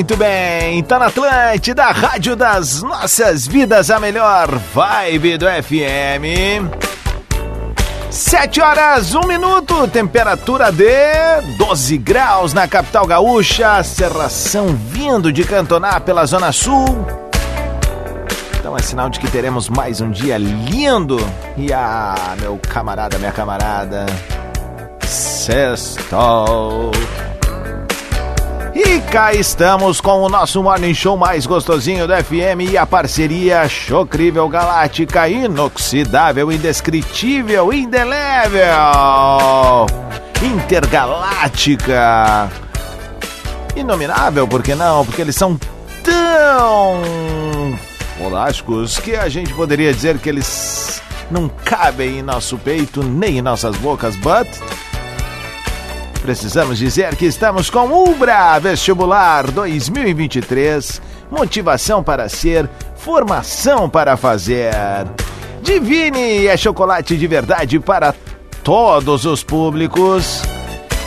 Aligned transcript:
Muito 0.00 0.16
bem, 0.16 0.82
tá 0.82 0.98
na 0.98 1.08
Atlântida, 1.08 1.84
Rádio 1.92 2.34
das 2.34 2.82
Nossas 2.82 3.46
Vidas, 3.46 3.90
a 3.90 4.00
melhor 4.00 4.48
vibe 4.48 5.36
do 5.36 5.44
FM. 5.44 6.72
Sete 8.10 8.62
horas, 8.62 9.14
um 9.14 9.26
minuto, 9.26 9.86
temperatura 9.88 10.72
de 10.72 10.86
12 11.58 11.98
graus 11.98 12.54
na 12.54 12.66
capital 12.66 13.06
gaúcha, 13.06 13.82
serração 13.82 14.68
vindo 14.68 15.30
de 15.30 15.44
Cantoná 15.44 16.00
pela 16.00 16.24
Zona 16.24 16.50
Sul. 16.50 17.04
Então 18.58 18.74
é 18.74 18.80
sinal 18.80 19.10
de 19.10 19.20
que 19.20 19.30
teremos 19.30 19.68
mais 19.68 20.00
um 20.00 20.10
dia 20.10 20.38
lindo. 20.38 21.18
E 21.58 21.70
ah, 21.74 22.34
meu 22.40 22.58
camarada, 22.70 23.18
minha 23.18 23.32
camarada, 23.32 24.06
sextou. 25.06 26.90
E 28.74 29.00
cá 29.10 29.32
estamos 29.34 30.00
com 30.00 30.22
o 30.22 30.28
nosso 30.28 30.62
morning 30.62 30.94
show 30.94 31.16
mais 31.16 31.44
gostosinho 31.44 32.06
do 32.06 32.14
FM 32.14 32.70
e 32.70 32.78
a 32.78 32.86
parceria 32.86 33.68
Chocrível 33.68 34.48
Galáctica, 34.48 35.28
inoxidável, 35.28 36.52
indescritível, 36.52 37.72
indelével, 37.72 38.62
intergaláctica, 40.40 42.48
inominável, 43.74 44.46
por 44.46 44.62
que 44.62 44.76
não? 44.76 45.04
Porque 45.04 45.22
eles 45.22 45.34
são 45.34 45.58
tão 46.04 47.76
folásticos 48.18 49.00
que 49.00 49.16
a 49.16 49.28
gente 49.28 49.52
poderia 49.52 49.92
dizer 49.92 50.18
que 50.18 50.28
eles 50.28 51.02
não 51.28 51.48
cabem 51.64 52.20
em 52.20 52.22
nosso 52.22 52.56
peito 52.56 53.02
nem 53.02 53.38
em 53.38 53.42
nossas 53.42 53.74
bocas, 53.76 54.14
but 54.16 54.46
Precisamos 56.30 56.78
dizer 56.78 57.16
que 57.16 57.26
estamos 57.26 57.68
com 57.68 57.90
Ubra 57.90 58.56
Vestibular 58.60 59.50
2023. 59.50 61.02
Motivação 61.28 62.04
para 62.04 62.28
ser, 62.28 62.70
formação 62.94 63.90
para 63.90 64.16
fazer. 64.16 64.72
Divine 65.60 66.46
é 66.46 66.56
chocolate 66.56 67.16
de 67.16 67.26
verdade 67.26 67.80
para 67.80 68.14
todos 68.62 69.24
os 69.24 69.42
públicos. 69.42 70.40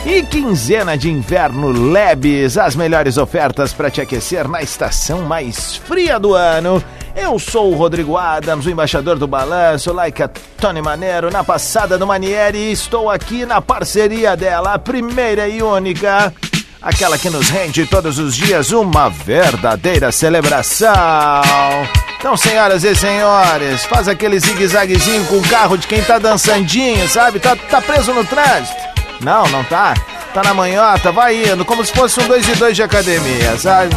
E 0.04 0.20
quinzena 0.24 0.94
de 0.94 1.10
inverno 1.10 1.70
Lebes, 1.70 2.58
as 2.58 2.76
melhores 2.76 3.16
ofertas 3.16 3.72
para 3.72 3.90
te 3.90 4.02
aquecer 4.02 4.46
na 4.46 4.60
estação 4.60 5.22
mais 5.22 5.76
fria 5.76 6.20
do 6.20 6.34
ano. 6.34 6.84
Eu 7.16 7.38
sou 7.38 7.72
o 7.72 7.76
Rodrigo 7.76 8.16
Adams, 8.16 8.66
o 8.66 8.70
embaixador 8.70 9.18
do 9.18 9.26
balanço, 9.26 9.92
like 9.92 10.20
a 10.20 10.28
Tony 10.58 10.82
Maneiro, 10.82 11.30
na 11.30 11.44
passada 11.44 11.96
do 11.96 12.06
Manieri, 12.06 12.58
e 12.58 12.72
estou 12.72 13.08
aqui 13.08 13.46
na 13.46 13.60
parceria 13.60 14.36
dela, 14.36 14.74
a 14.74 14.78
primeira 14.78 15.48
e 15.48 15.62
única, 15.62 16.34
aquela 16.82 17.16
que 17.16 17.30
nos 17.30 17.48
rende 17.48 17.86
todos 17.86 18.18
os 18.18 18.34
dias 18.34 18.72
uma 18.72 19.08
verdadeira 19.08 20.10
celebração. 20.10 20.92
Então, 22.18 22.36
senhoras 22.36 22.82
e 22.82 22.96
senhores, 22.96 23.84
faz 23.84 24.08
aquele 24.08 24.40
zigue-zaguezinho 24.40 25.24
com 25.26 25.36
o 25.36 25.48
carro 25.48 25.76
de 25.78 25.86
quem 25.86 26.02
tá 26.02 26.18
dançandinho, 26.18 27.08
sabe? 27.08 27.38
Tá, 27.38 27.54
tá 27.54 27.80
preso 27.80 28.12
no 28.12 28.24
trânsito. 28.24 28.82
Não, 29.20 29.46
não 29.48 29.62
tá. 29.64 29.94
Tá 30.32 30.42
na 30.42 30.52
manhota, 30.52 31.12
vai 31.12 31.44
indo, 31.44 31.64
como 31.64 31.84
se 31.84 31.92
fosse 31.92 32.18
um 32.20 32.26
dois 32.26 32.48
e 32.48 32.56
dois 32.56 32.74
de 32.74 32.82
academia, 32.82 33.56
sabe? 33.56 33.94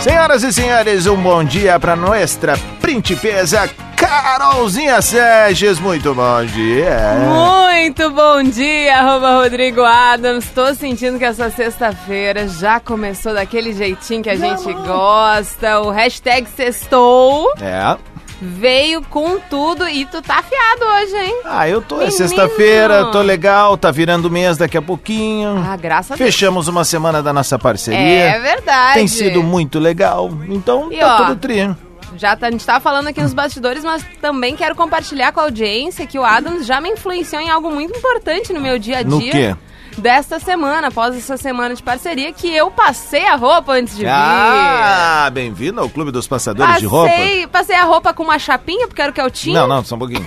Senhoras 0.00 0.44
e 0.44 0.52
senhores, 0.52 1.06
um 1.06 1.16
bom 1.16 1.42
dia 1.42 1.78
para 1.80 1.96
nossa 1.96 2.54
principesa 2.80 3.68
Carolzinha 3.96 5.02
Sérgios. 5.02 5.80
Muito 5.80 6.14
bom 6.14 6.44
dia. 6.44 7.16
Muito 7.18 8.10
bom 8.10 8.42
dia, 8.44 8.96
arroba 8.96 9.34
Rodrigo 9.34 9.82
Adams. 9.82 10.48
Tô 10.54 10.72
sentindo 10.72 11.18
que 11.18 11.24
essa 11.24 11.50
sexta-feira 11.50 12.46
já 12.46 12.78
começou 12.78 13.34
daquele 13.34 13.72
jeitinho 13.72 14.22
que 14.22 14.30
a 14.30 14.36
gente 14.36 14.72
gosta. 14.72 15.80
O 15.80 15.90
hashtag 15.90 16.48
sextou. 16.48 17.52
É. 17.60 17.96
Veio 18.40 19.02
com 19.02 19.38
tudo 19.40 19.88
e 19.88 20.04
tu 20.06 20.22
tá 20.22 20.38
afiado 20.38 20.84
hoje, 20.84 21.16
hein? 21.16 21.40
Ah, 21.44 21.68
eu 21.68 21.82
tô. 21.82 22.00
É 22.00 22.10
sexta-feira, 22.10 23.06
tô 23.06 23.20
legal, 23.20 23.76
tá 23.76 23.90
virando 23.90 24.30
mês 24.30 24.56
daqui 24.56 24.76
a 24.76 24.82
pouquinho. 24.82 25.62
Ah, 25.66 25.76
graças 25.76 26.12
a 26.12 26.16
Deus. 26.16 26.30
Fechamos 26.30 26.68
uma 26.68 26.84
semana 26.84 27.20
da 27.20 27.32
nossa 27.32 27.58
parceria. 27.58 27.98
É 27.98 28.38
verdade. 28.38 28.94
Tem 28.94 29.08
sido 29.08 29.42
muito 29.42 29.80
legal. 29.80 30.30
Então 30.48 30.92
E, 30.92 30.98
tá 30.98 31.14
ó, 31.14 31.26
tudo 31.26 31.36
tri. 31.36 31.68
Já 32.16 32.36
tá, 32.36 32.46
a 32.46 32.50
gente 32.50 32.64
tava 32.64 32.80
falando 32.80 33.08
aqui 33.08 33.20
nos 33.20 33.34
bastidores, 33.34 33.84
mas 33.84 34.04
também 34.20 34.56
quero 34.56 34.74
compartilhar 34.74 35.32
com 35.32 35.40
a 35.40 35.44
audiência 35.44 36.06
que 36.06 36.18
o 36.18 36.24
Adams 36.24 36.64
já 36.66 36.80
me 36.80 36.90
influenciou 36.90 37.42
em 37.42 37.50
algo 37.50 37.70
muito 37.70 37.96
importante 37.96 38.52
no 38.52 38.60
meu 38.60 38.78
dia 38.78 38.98
a 38.98 39.02
dia. 39.02 39.10
No 39.10 39.20
quê? 39.20 39.56
Desta 39.98 40.38
semana, 40.38 40.88
após 40.88 41.16
essa 41.16 41.36
semana 41.36 41.74
de 41.74 41.82
parceria, 41.82 42.32
que 42.32 42.54
eu 42.54 42.70
passei 42.70 43.26
a 43.26 43.34
roupa 43.34 43.72
antes 43.72 43.96
de 43.96 44.04
vir. 44.04 44.10
Ah, 44.10 45.28
bem-vindo 45.32 45.80
ao 45.80 45.90
Clube 45.90 46.12
dos 46.12 46.28
Passadores 46.28 46.78
de 46.78 46.86
Roupa. 46.86 47.10
Passei, 47.10 47.46
passei 47.48 47.76
a 47.76 47.82
roupa 47.82 48.14
com 48.14 48.22
uma 48.22 48.38
chapinha, 48.38 48.86
porque 48.86 49.02
era 49.02 49.10
o 49.10 49.14
que 49.14 49.20
eu 49.20 49.28
tinha. 49.28 49.58
Não, 49.58 49.66
não, 49.66 49.84
só 49.84 49.96
um 49.96 49.98
pouquinho. 49.98 50.24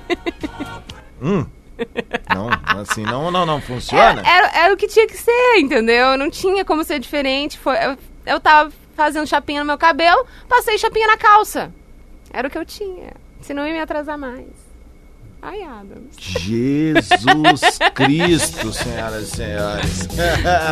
hum. 1.20 1.44
Não, 2.34 2.48
assim, 2.80 3.02
não, 3.02 3.30
não, 3.30 3.44
não 3.44 3.60
funciona. 3.60 4.22
Era, 4.24 4.46
era, 4.46 4.58
era 4.64 4.74
o 4.74 4.76
que 4.78 4.88
tinha 4.88 5.06
que 5.06 5.16
ser, 5.18 5.58
entendeu? 5.58 6.16
Não 6.16 6.30
tinha 6.30 6.64
como 6.64 6.82
ser 6.84 6.98
diferente. 6.98 7.58
Foi, 7.58 7.76
eu, 7.76 7.98
eu 8.24 8.40
tava 8.40 8.72
fazendo 8.96 9.26
chapinha 9.26 9.60
no 9.60 9.66
meu 9.66 9.76
cabelo, 9.76 10.24
passei 10.48 10.78
chapinha 10.78 11.06
na 11.06 11.18
calça. 11.18 11.70
Era 12.32 12.48
o 12.48 12.50
que 12.50 12.56
eu 12.56 12.64
tinha. 12.64 13.12
Senão 13.42 13.64
eu 13.64 13.68
ia 13.68 13.74
me 13.74 13.80
atrasar 13.80 14.16
mais. 14.16 14.63
Ai, 15.46 15.62
Adams. 15.62 16.16
Jesus 16.16 17.78
Cristo, 17.94 18.72
senhoras 18.72 19.24
e 19.24 19.36
senhores. 19.36 20.08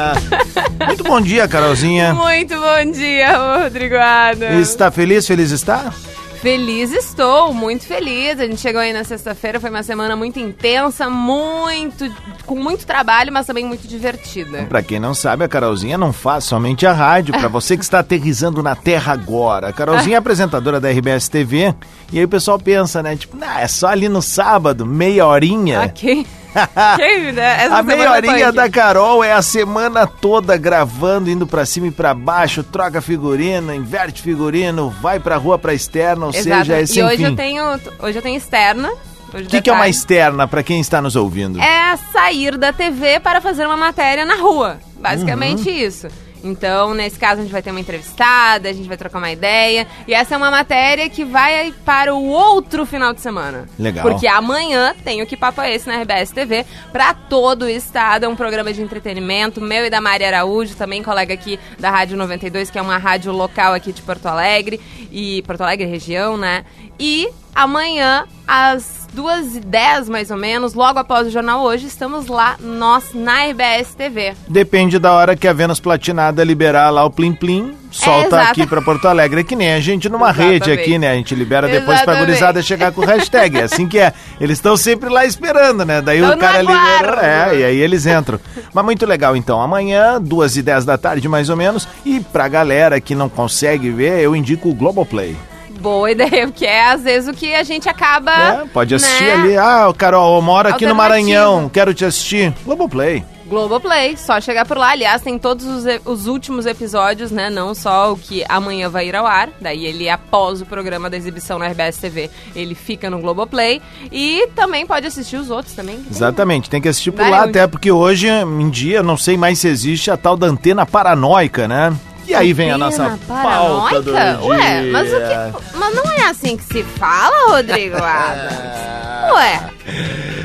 Muito 0.87 1.05
bom 1.05 1.21
dia, 1.21 1.47
Carolzinha. 1.47 2.15
Muito 2.15 2.55
bom 2.55 2.91
dia, 2.91 3.37
Rodrigo 3.65 3.97
Adams. 3.97 4.71
Está 4.71 4.91
feliz? 4.91 5.27
Feliz 5.27 5.51
está? 5.51 5.93
Feliz 6.43 6.91
estou, 6.91 7.55
muito 7.55 7.87
feliz. 7.87 8.41
A 8.41 8.47
gente 8.47 8.61
chegou 8.61 8.81
aí 8.81 8.93
na 8.93 9.05
sexta-feira, 9.05 9.61
foi 9.61 9.71
uma 9.71 9.85
semana 9.85 10.17
muito 10.17 10.41
intensa, 10.41 11.09
muito 11.09 12.13
com 12.45 12.57
muito 12.57 12.85
trabalho, 12.85 13.33
mas 13.33 13.47
também 13.47 13.65
muito 13.65 13.87
divertida. 13.87 14.65
Pra 14.65 14.83
quem 14.83 14.99
não 14.99 15.15
sabe, 15.15 15.45
a 15.45 15.49
Carolzinha 15.49 15.97
não 15.97 16.13
faz 16.13 16.43
somente 16.43 16.85
a 16.85 16.93
rádio. 16.93 17.33
Pra 17.33 17.47
você 17.47 17.77
que 17.77 17.85
está 17.85 18.01
aterrizando 18.01 18.61
na 18.61 18.75
Terra 18.75 19.13
agora. 19.13 19.69
A 19.69 19.73
Carolzinha 19.73 20.17
é 20.17 20.19
apresentadora 20.21 20.81
da 20.81 20.91
RBS 20.91 21.29
TV. 21.29 21.73
E 22.13 22.19
aí 22.19 22.25
o 22.25 22.29
pessoal 22.29 22.59
pensa, 22.59 23.05
né? 23.05 23.15
Tipo, 23.15 23.37
nah, 23.37 23.61
é 23.61 23.69
só 23.69 23.87
ali 23.87 24.09
no 24.09 24.21
sábado, 24.21 24.85
meia 24.85 25.25
horinha. 25.25 25.83
Ok. 25.83 26.27
Quem, 26.97 27.33
né? 27.33 27.67
A 27.71 27.83
meia 27.83 28.23
foi- 28.23 28.53
da 28.53 28.69
Carol 28.71 29.23
é 29.25 29.33
a 29.33 29.43
semana 29.43 30.07
toda 30.07 30.57
gravando, 30.57 31.31
indo 31.31 31.47
pra 31.47 31.65
cima 31.65 31.87
e 31.87 31.91
pra 31.91 32.13
baixo, 32.15 32.63
troca 32.63 33.01
figurino, 33.01 33.75
inverte 33.75 34.23
figurino, 34.23 34.91
vai 35.01 35.19
pra 35.19 35.37
rua 35.37 35.59
pra 35.59 35.73
externa, 35.75 36.27
ou 36.27 36.31
Exato. 36.35 36.59
seja, 36.61 36.77
é 36.77 36.83
E 36.83 36.87
sem 36.87 37.05
hoje 37.05 37.17
fim. 37.17 37.25
eu 37.25 37.37
tenho, 37.37 37.65
hoje 38.01 38.19
eu 38.19 38.23
tenho 38.23 38.37
externa. 38.37 38.91
O 39.35 39.47
que, 39.47 39.63
que 39.63 39.71
é 39.71 39.73
uma 39.73 39.89
externa 39.89 40.47
pra 40.47 40.63
quem 40.63 40.79
está 40.79 41.01
nos 41.01 41.17
ouvindo? 41.17 41.59
É 41.59 41.97
sair 42.13 42.59
da 42.59 42.71
TV 42.71 43.19
para 43.19 43.41
fazer 43.41 43.65
uma 43.67 43.79
matéria 43.79 44.27
na 44.27 44.35
rua. 44.37 44.77
Basicamente 45.01 45.71
Uhum. 45.71 45.75
isso. 45.77 46.07
Então, 46.43 46.93
nesse 46.95 47.19
caso, 47.19 47.41
a 47.41 47.43
gente 47.43 47.53
vai 47.53 47.63
ter 47.63 47.71
uma 47.71 47.81
entrevistada, 47.81 48.69
a 48.69 48.73
gente 48.73 48.89
vai 48.89 48.97
trocar 48.97 49.19
uma 49.19 49.31
ideia. 49.31 49.87
E 50.07 50.15
essa 50.15 50.35
é 50.35 50.37
uma 50.37 50.51
matéria 50.51 51.09
que 51.09 51.25
vai 51.25 51.73
para 51.85 52.15
o 52.15 52.27
outro 52.27 52.85
final 52.85 53.13
de 53.13 53.21
semana. 53.21 53.69
Legal. 53.79 54.03
Porque 54.03 54.27
amanhã 54.27 54.95
tem 55.05 55.23
o 55.23 55.27
Que 55.27 55.37
Papo 55.37 55.61
é 55.61 55.75
Esse 55.75 55.87
na 55.87 56.01
RBS 56.01 56.31
TV 56.31 56.67
para 56.93 57.15
todo 57.15 57.63
o 57.63 57.69
estado. 57.69 58.25
É 58.25 58.29
um 58.29 58.37
programa 58.37 58.73
de 58.73 58.83
entretenimento, 58.83 59.61
meu 59.61 59.87
e 59.87 59.91
da 59.91 60.01
Maria 60.01 60.29
Araújo, 60.29 60.75
também 60.75 61.03
colega 61.03 61.33
aqui 61.33 61.59
da 61.79 61.91
Rádio 61.91 62.17
92, 62.17 62.71
que 62.71 62.79
é 62.79 62.83
uma 62.83 62.99
rádio 62.99 63.33
local 63.33 63.75
aqui 63.75 63.93
de 63.93 64.03
Porto 64.03 64.27
Alegre. 64.27 64.81
E 65.11 65.43
Porto 65.43 65.63
Alegre 65.63 65.87
região, 65.87 66.37
né? 66.37 66.65
E 66.99 67.29
amanhã, 67.55 68.25
às 68.47 69.07
2h10 69.17 70.09
mais 70.09 70.31
ou 70.31 70.37
menos, 70.37 70.75
logo 70.75 70.99
após 70.99 71.27
o 71.27 71.31
jornal 71.31 71.63
hoje, 71.63 71.87
estamos 71.87 72.27
lá, 72.27 72.57
nós, 72.61 73.13
na 73.15 73.45
RBS 73.45 73.95
TV. 73.95 74.35
Depende 74.49 74.99
da 74.99 75.13
hora 75.13 75.37
que 75.37 75.47
a 75.47 75.53
Vênus 75.53 75.81
Platinada 75.81 76.43
liberar 76.43 76.91
lá 76.91 77.05
o 77.05 77.11
Plim 77.11 77.35
Plim, 77.35 77.75
solta 77.91 78.37
exato. 78.37 78.51
aqui 78.51 78.67
pra 78.67 78.81
Porto 78.81 79.07
Alegre. 79.07 79.41
É 79.41 79.45
que 79.45 79.55
nem 79.55 79.75
a 79.75 79.81
gente 79.81 80.09
numa 80.09 80.31
Exatamente. 80.31 80.69
rede 80.69 80.81
aqui, 80.81 80.99
né? 80.99 81.11
A 81.11 81.15
gente 81.15 81.35
libera 81.35 81.67
depois 81.67 81.85
pra 81.85 81.95
Exatamente. 82.15 82.27
gurizada 82.27 82.63
chegar 82.63 82.93
com 82.93 83.03
o 83.03 83.05
hashtag. 83.05 83.59
É 83.59 83.63
assim 83.65 83.87
que 83.87 83.99
é. 83.99 84.13
Eles 84.41 84.59
estão 84.59 84.77
sempre 84.77 85.11
lá 85.11 85.27
esperando, 85.27 85.85
né? 85.85 86.01
Daí 86.01 86.21
Tão 86.21 86.35
o 86.35 86.39
cara 86.39 86.61
aguardo. 86.61 87.21
É, 87.21 87.59
e 87.59 87.65
aí 87.65 87.79
eles 87.79 88.07
entram. 88.07 88.41
Mas 88.73 88.85
muito 88.85 89.05
legal, 89.05 89.37
então. 89.37 89.61
Amanhã, 89.61 90.21
duas 90.21 90.57
e 90.57 90.63
dez 90.63 90.85
da 90.85 90.97
tarde, 90.97 91.29
mais 91.29 91.51
ou 91.51 91.57
menos. 91.57 91.87
E 92.05 92.21
pra 92.21 92.49
galera 92.49 93.01
que 93.01 93.15
não 93.15 93.29
consegue 93.29 93.91
ver, 93.91 94.21
eu 94.21 94.35
indico 94.35 94.71
o 94.71 94.75
Globoplay. 94.75 95.37
Boa 95.83 96.11
ideia, 96.13 96.47
porque 96.47 96.65
é 96.65 96.91
às 96.93 97.03
vezes 97.03 97.29
o 97.29 97.35
que 97.37 97.53
a 97.55 97.65
gente 97.65 97.89
acaba. 97.89 98.33
É, 98.33 98.65
pode 98.73 98.95
assistir 98.95 99.25
né? 99.25 99.33
ali. 99.33 99.57
Ah, 99.57 99.93
Carol, 99.97 100.37
eu 100.37 100.43
moro 100.43 100.69
aqui 100.69 100.87
no. 100.87 100.95
Maranhão, 100.95 101.69
quero 101.69 101.93
te 101.93 102.05
assistir. 102.05 102.55
Globoplay. 102.65 103.25
Globoplay, 103.53 104.17
só 104.17 104.41
chegar 104.41 104.65
por 104.65 104.79
lá. 104.79 104.93
Aliás, 104.93 105.21
tem 105.21 105.39
todos 105.39 105.67
os, 105.67 105.85
os 106.07 106.27
últimos 106.27 106.65
episódios, 106.65 107.31
né? 107.31 107.51
Não 107.51 107.75
só 107.75 108.13
o 108.13 108.17
que 108.17 108.43
amanhã 108.49 108.89
vai 108.89 109.09
ir 109.09 109.15
ao 109.15 109.27
ar. 109.27 109.51
Daí 109.61 109.85
ele, 109.85 110.09
após 110.09 110.63
o 110.63 110.67
programa 110.67 111.11
da 111.11 111.19
exibição 111.19 111.59
na 111.59 111.67
RBS 111.67 111.99
TV, 111.99 112.31
ele 112.57 112.75
fica 112.75 113.11
no 113.11 113.19
Globoplay. 113.19 113.83
E 114.11 114.49
também 114.55 114.87
pode 114.87 115.07
assistir 115.07 115.37
os 115.37 115.51
outros 115.51 115.75
também. 115.75 115.97
tem. 115.97 116.07
Exatamente, 116.11 116.71
tem 116.71 116.81
que 116.81 116.89
assistir 116.89 117.11
por 117.11 117.21
Vai 117.21 117.31
lá, 117.31 117.43
onde? 117.43 117.51
até 117.51 117.67
porque 117.67 117.93
hoje 117.93 118.27
em 118.29 118.71
dia, 118.71 119.03
não 119.03 119.19
sei 119.19 119.37
mais 119.37 119.59
se 119.59 119.69
existe 119.69 120.11
a 120.11 120.17
tal 120.17 120.35
da 120.35 120.47
antena 120.47 120.87
paranoica, 120.87 121.69
né? 121.69 121.93
E 122.27 122.35
aí 122.35 122.53
vem 122.53 122.71
a 122.71 122.79
nossa 122.79 123.19
pauta 123.27 124.01
do 124.03 124.13
dia. 124.13 124.39
Ué, 124.43 124.83
mas 124.93 125.09
o 125.13 125.17
que. 125.17 125.77
Mas 125.79 125.95
não 125.95 126.11
é 126.13 126.29
assim 126.29 126.57
que 126.57 126.65
se 126.65 126.83
fala, 126.83 127.51
Rodrigo 127.57 127.97
Adams? 128.03 129.35
Ué. 129.35 129.61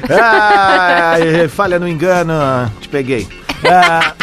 Ai, 0.10 1.48
falha 1.48 1.80
no 1.80 1.88
engano, 1.88 2.34
te 2.82 2.90
peguei. 2.90 3.28
Ah, 3.66 4.14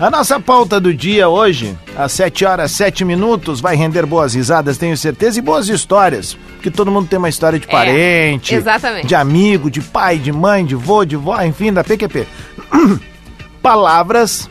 a 0.00 0.10
nossa 0.10 0.38
pauta 0.40 0.80
do 0.80 0.92
dia 0.92 1.28
hoje, 1.28 1.76
às 1.96 2.12
7 2.12 2.44
horas 2.44 2.72
7 2.72 3.04
minutos, 3.04 3.60
vai 3.60 3.76
render 3.76 4.04
boas 4.06 4.34
risadas, 4.34 4.76
tenho 4.78 4.96
certeza, 4.96 5.38
e 5.38 5.42
boas 5.42 5.68
histórias. 5.68 6.36
Porque 6.54 6.70
todo 6.70 6.90
mundo 6.90 7.08
tem 7.08 7.18
uma 7.18 7.28
história 7.28 7.58
de 7.58 7.66
É, 7.66 7.70
parente, 7.70 8.54
exatamente. 8.54 9.06
de 9.06 9.14
amigo, 9.14 9.70
de 9.70 9.80
pai, 9.80 10.18
de 10.18 10.32
mãe, 10.32 10.64
de 10.64 10.74
vô, 10.74 11.04
de 11.04 11.16
vó, 11.16 11.40
enfim, 11.42 11.72
da 11.72 11.84
PQP. 11.84 12.26
Palavras 13.62 14.48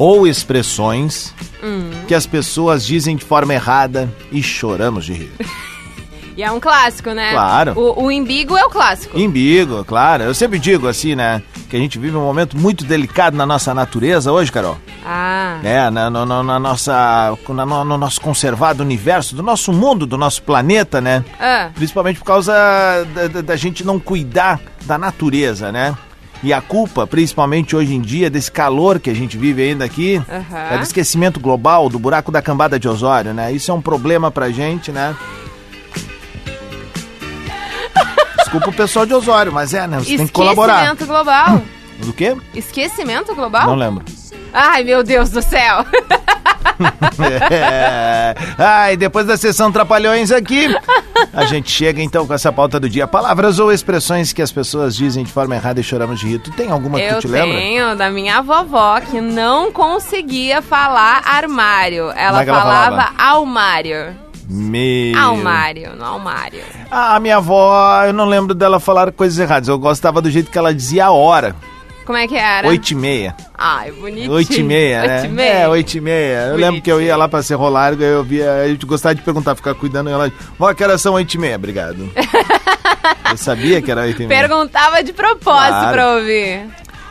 ou 0.00 0.26
expressões 0.26 1.32
Hum. 1.62 1.90
que 2.08 2.14
as 2.14 2.24
pessoas 2.26 2.84
dizem 2.86 3.14
de 3.16 3.24
forma 3.24 3.52
errada 3.52 4.10
e 4.32 4.42
choramos 4.42 5.04
de 5.04 5.12
rir. 5.12 5.32
E 6.36 6.42
é 6.42 6.50
um 6.50 6.60
clássico, 6.60 7.10
né? 7.10 7.32
Claro. 7.32 7.74
O, 7.76 8.04
o 8.04 8.10
embigo 8.10 8.56
é 8.56 8.64
o 8.64 8.70
clássico. 8.70 9.18
Embigo, 9.18 9.84
claro. 9.84 10.22
Eu 10.22 10.32
sempre 10.32 10.58
digo 10.58 10.88
assim, 10.88 11.14
né? 11.14 11.42
Que 11.68 11.76
a 11.76 11.78
gente 11.78 11.98
vive 11.98 12.16
um 12.16 12.22
momento 12.22 12.56
muito 12.56 12.82
delicado 12.84 13.36
na 13.36 13.44
nossa 13.44 13.74
natureza 13.74 14.32
hoje, 14.32 14.50
Carol. 14.50 14.78
Ah. 15.04 15.58
É, 15.62 15.90
na, 15.90 16.08
no- 16.08 16.24
na 16.42 16.58
nossa, 16.58 17.36
na- 17.48 17.66
no, 17.66 17.84
no 17.84 17.98
nosso 17.98 18.20
conservado 18.22 18.82
universo, 18.82 19.34
do 19.36 19.42
nosso 19.42 19.70
mundo, 19.70 20.06
do 20.06 20.16
nosso 20.16 20.42
planeta, 20.42 20.98
né? 20.98 21.22
Ah. 21.38 21.70
Principalmente 21.74 22.20
por 22.20 22.24
causa 22.24 22.54
da, 23.14 23.26
da- 23.26 23.40
da 23.42 23.56
gente 23.56 23.84
não 23.84 23.98
cuidar 23.98 24.60
da 24.86 24.96
natureza, 24.96 25.70
né? 25.70 25.94
E 26.42 26.52
a 26.54 26.60
culpa, 26.60 27.06
principalmente 27.06 27.76
hoje 27.76 27.94
em 27.94 28.00
dia, 28.00 28.30
desse 28.30 28.50
calor 28.50 28.98
que 28.98 29.10
a 29.10 29.14
gente 29.14 29.36
vive 29.36 29.62
ainda 29.62 29.84
aqui, 29.84 30.16
Aham. 30.16 30.68
é 30.70 30.78
do 30.78 30.82
esquecimento 30.82 31.38
global, 31.38 31.88
do 31.88 31.98
buraco 31.98 32.32
da 32.32 32.40
cambada 32.40 32.78
de 32.78 32.88
ozónio, 32.88 33.34
né? 33.34 33.52
Isso 33.52 33.70
é 33.70 33.74
um 33.74 33.82
problema 33.82 34.30
pra 34.30 34.50
gente, 34.50 34.90
né? 34.90 35.14
Desculpa 38.38 38.70
o 38.70 38.72
pessoal 38.72 39.06
de 39.06 39.14
Osório, 39.14 39.52
mas 39.52 39.74
é, 39.74 39.86
né? 39.86 39.98
Você 39.98 40.16
tem 40.16 40.26
que 40.26 40.32
colaborar. 40.32 40.82
Esquecimento 40.82 41.06
global. 41.06 41.62
Do 41.98 42.12
quê? 42.12 42.36
Esquecimento 42.54 43.34
global? 43.34 43.66
Não 43.66 43.76
lembro. 43.76 44.04
Ai, 44.52 44.82
meu 44.82 45.04
Deus 45.04 45.30
do 45.30 45.42
céu. 45.42 45.84
É. 47.50 48.34
Ai, 48.58 48.96
depois 48.96 49.26
da 49.26 49.36
sessão 49.36 49.70
Trapalhões 49.70 50.30
aqui, 50.32 50.74
a 51.32 51.44
gente 51.44 51.70
chega 51.70 52.00
então 52.02 52.26
com 52.26 52.32
essa 52.32 52.50
pauta 52.52 52.80
do 52.80 52.88
dia. 52.88 53.06
Palavras 53.06 53.58
ou 53.58 53.70
expressões 53.70 54.32
que 54.32 54.40
as 54.40 54.50
pessoas 54.50 54.96
dizem 54.96 55.24
de 55.24 55.30
forma 55.32 55.54
errada 55.54 55.80
e 55.80 55.82
choramos 55.84 56.18
de 56.20 56.26
rir. 56.28 56.38
Tu 56.38 56.50
tem 56.52 56.70
alguma 56.70 56.98
que 56.98 57.04
Eu 57.04 57.16
tu 57.16 57.20
te 57.22 57.28
lembra? 57.28 57.56
tenho 57.58 57.96
da 57.96 58.10
minha 58.10 58.40
vovó 58.40 59.00
que 59.00 59.20
não 59.20 59.70
conseguia 59.70 60.62
falar 60.62 61.22
armário. 61.26 62.10
Ela 62.16 62.42
é 62.42 62.48
ela 62.48 62.60
falava 62.60 62.96
falava? 62.96 63.12
almário. 63.18 64.16
Meu. 64.48 65.16
Almário, 65.18 65.94
no 65.96 66.04
almário. 66.04 66.60
Ah, 66.90 67.20
minha 67.20 67.36
avó, 67.36 68.02
eu 68.04 68.12
não 68.12 68.24
lembro 68.24 68.52
dela 68.54 68.80
falar 68.80 69.12
coisas 69.12 69.38
erradas. 69.38 69.68
Eu 69.68 69.78
gostava 69.78 70.20
do 70.20 70.30
jeito 70.30 70.50
que 70.50 70.58
ela 70.58 70.74
dizia 70.74 71.06
a 71.06 71.10
hora. 71.12 71.54
Como 72.10 72.18
é 72.18 72.26
que 72.26 72.34
era? 72.36 72.66
Oito 72.66 72.90
e 72.90 72.94
meia. 72.96 73.36
Ai, 73.56 73.92
bonitinho. 73.92 74.32
Oito 74.32 74.52
e 74.58 74.64
meia, 74.64 75.02
né? 75.06 75.14
Oito 75.20 75.26
e 75.26 75.30
meia. 75.30 75.52
É, 75.52 75.68
oito 75.68 75.94
e 75.96 76.00
meia. 76.00 76.38
Eu 76.48 76.56
lembro 76.56 76.82
que 76.82 76.90
eu 76.90 77.00
ia 77.00 77.16
lá 77.16 77.28
pra 77.28 77.40
Cerro 77.40 77.68
Largo, 77.68 78.02
eu 78.02 78.24
via, 78.24 78.66
eu 78.66 78.76
gostava 78.84 79.14
de 79.14 79.22
perguntar, 79.22 79.54
ficar 79.54 79.74
cuidando. 79.76 80.10
E 80.10 80.12
ela, 80.12 80.32
vó, 80.58 80.74
que 80.74 80.82
horas 80.82 81.00
são 81.00 81.14
oito 81.14 81.34
e 81.34 81.38
meia? 81.38 81.54
Obrigado. 81.54 82.10
eu 83.30 83.36
sabia 83.36 83.80
que 83.80 83.92
era 83.92 84.00
oito 84.00 84.20
e 84.20 84.26
meia. 84.26 84.40
Perguntava 84.40 85.04
de 85.04 85.12
propósito 85.12 85.68
Claro. 85.68 85.92
pra 85.92 86.14
ouvir. 86.16 86.66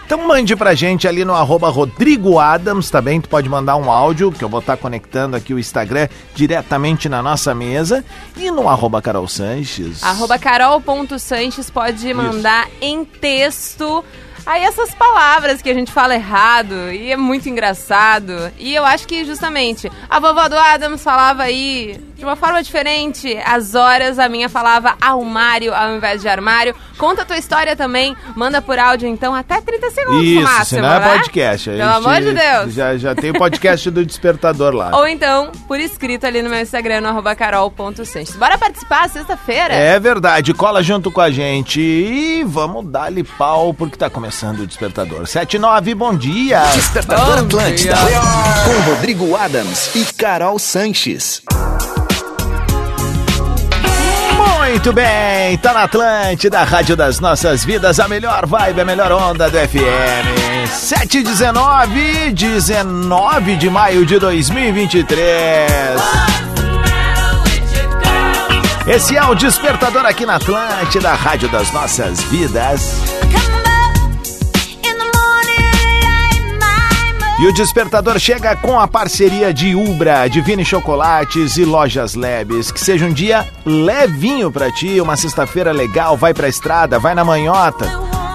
Então 0.05 0.27
mande 0.27 0.53
pra 0.53 0.75
gente 0.75 1.07
ali 1.07 1.23
no 1.23 1.33
arroba 1.33 1.69
Rodrigo 1.69 2.39
Adams, 2.39 2.89
tá 2.89 2.99
bem? 3.01 3.21
Tu 3.21 3.29
pode 3.29 3.47
mandar 3.47 3.77
um 3.77 3.89
áudio, 3.89 4.33
que 4.33 4.43
eu 4.43 4.49
vou 4.49 4.59
estar 4.59 4.75
conectando 4.75 5.37
aqui 5.37 5.53
o 5.53 5.59
Instagram 5.59 6.09
diretamente 6.35 7.07
na 7.07 7.23
nossa 7.23 7.55
mesa. 7.55 8.03
E 8.35 8.51
no 8.51 8.67
arroba 8.67 9.01
Carol 9.01 9.29
Sanches. 9.29 10.03
Arroba 10.03 10.37
carol.sanches 10.37 11.69
pode 11.69 12.13
mandar 12.13 12.67
em 12.81 13.05
texto 13.05 14.03
aí 14.49 14.63
essas 14.63 14.95
palavras 14.95 15.61
que 15.61 15.69
a 15.69 15.73
gente 15.75 15.91
fala 15.91 16.15
errado 16.15 16.91
e 16.91 17.11
é 17.11 17.15
muito 17.15 17.47
engraçado. 17.47 18.51
E 18.57 18.73
eu 18.73 18.83
acho 18.83 19.07
que 19.07 19.23
justamente 19.23 19.91
a 20.09 20.19
vovó 20.19 20.49
do 20.49 20.57
Adams 20.57 21.03
falava 21.03 21.43
aí 21.43 21.99
de 22.15 22.25
uma 22.25 22.35
forma 22.35 22.61
diferente. 22.63 23.37
As 23.45 23.75
horas 23.75 24.17
a 24.17 24.27
minha 24.27 24.49
falava 24.49 24.95
armário 24.99 25.71
ao 25.73 25.95
invés 25.95 26.21
de 26.21 26.27
armário. 26.27 26.73
Conta 26.97 27.21
a 27.21 27.25
tua 27.25 27.37
história 27.37 27.75
também, 27.75 28.17
manda 28.35 28.59
por 28.59 28.79
áudio 28.79 29.07
então 29.07 29.35
até 29.35 29.61
30 29.61 29.91
segundos 29.91 30.17
no 30.17 30.23
Isso, 30.23 30.41
máximo, 30.41 30.81
senão 30.81 30.93
é 30.95 30.99
né? 30.99 31.17
podcast. 31.17 31.69
A 31.69 31.73
Pelo 31.73 31.91
amor 31.91 32.21
de 32.21 32.33
Deus. 32.33 32.73
Já, 32.73 32.97
já 32.97 33.15
tem 33.15 33.29
o 33.29 33.37
podcast 33.37 33.91
do 33.91 34.03
Despertador 34.03 34.73
lá. 34.73 34.97
Ou 34.97 35.07
então, 35.07 35.51
por 35.67 35.79
escrito 35.79 36.25
ali 36.25 36.41
no 36.41 36.49
meu 36.49 36.59
Instagram, 36.59 37.01
no 37.01 37.35
carol.sanches. 37.35 38.35
Bora 38.35 38.57
participar 38.57 39.07
sexta-feira? 39.09 39.75
É 39.75 39.99
verdade, 39.99 40.53
cola 40.55 40.81
junto 40.81 41.11
com 41.11 41.21
a 41.21 41.29
gente 41.29 41.79
e 41.79 42.43
vamos 42.43 42.85
dar-lhe 42.87 43.23
pau 43.23 43.73
porque 43.73 43.95
tá 43.95 44.09
começando 44.09 44.38
o 44.47 44.65
Despertador. 44.65 45.27
79, 45.27 45.95
bom 45.95 46.15
dia! 46.15 46.62
Despertador 46.74 47.44
Bom 47.44 47.57
Atlântida. 47.57 47.95
dia. 47.95 48.19
Com 48.65 48.91
Rodrigo 48.91 49.36
Adams 49.36 49.94
e 49.95 50.06
Carol 50.13 50.57
Sanches. 50.57 51.41
Muito 54.38 54.94
bem, 54.94 55.57
tá 55.57 55.73
na 55.73 55.83
Atlântida, 55.83 56.63
Rádio 56.63 56.95
das 56.95 57.19
Nossas 57.19 57.66
Vidas, 57.66 57.99
a 57.99 58.07
melhor 58.07 58.45
vibe, 58.45 58.81
a 58.81 58.85
melhor 58.85 59.11
onda 59.11 59.49
do 59.49 59.57
FM. 59.57 60.69
719, 60.71 62.31
19 62.31 63.56
de 63.57 63.69
maio 63.69 64.06
de 64.06 64.19
2023. 64.19 65.69
Esse 68.87 69.18
é 69.18 69.23
o 69.23 69.35
Despertador 69.35 70.06
aqui 70.06 70.25
na 70.25 70.35
Atlântida, 70.35 71.13
Rádio 71.13 71.49
das 71.49 71.71
Nossas 71.71 72.23
Vidas. 72.23 73.19
E 77.41 77.47
o 77.47 77.53
Despertador 77.53 78.19
chega 78.19 78.53
com 78.57 78.77
a 78.77 78.85
parceria 78.85 79.53
de 79.53 79.73
Ubra, 79.73 80.27
Divine 80.27 80.65
Chocolates 80.65 81.55
e 81.55 81.63
Lojas 81.63 82.13
Lebes. 82.13 82.69
Que 82.69 82.81
seja 82.81 83.05
um 83.05 83.13
dia 83.13 83.47
levinho 83.65 84.51
pra 84.51 84.69
ti, 84.69 84.99
uma 84.99 85.15
sexta-feira 85.15 85.71
legal, 85.71 86.17
vai 86.17 86.33
pra 86.33 86.49
estrada, 86.49 86.99
vai 86.99 87.15
na 87.15 87.23
manhota. 87.23 87.89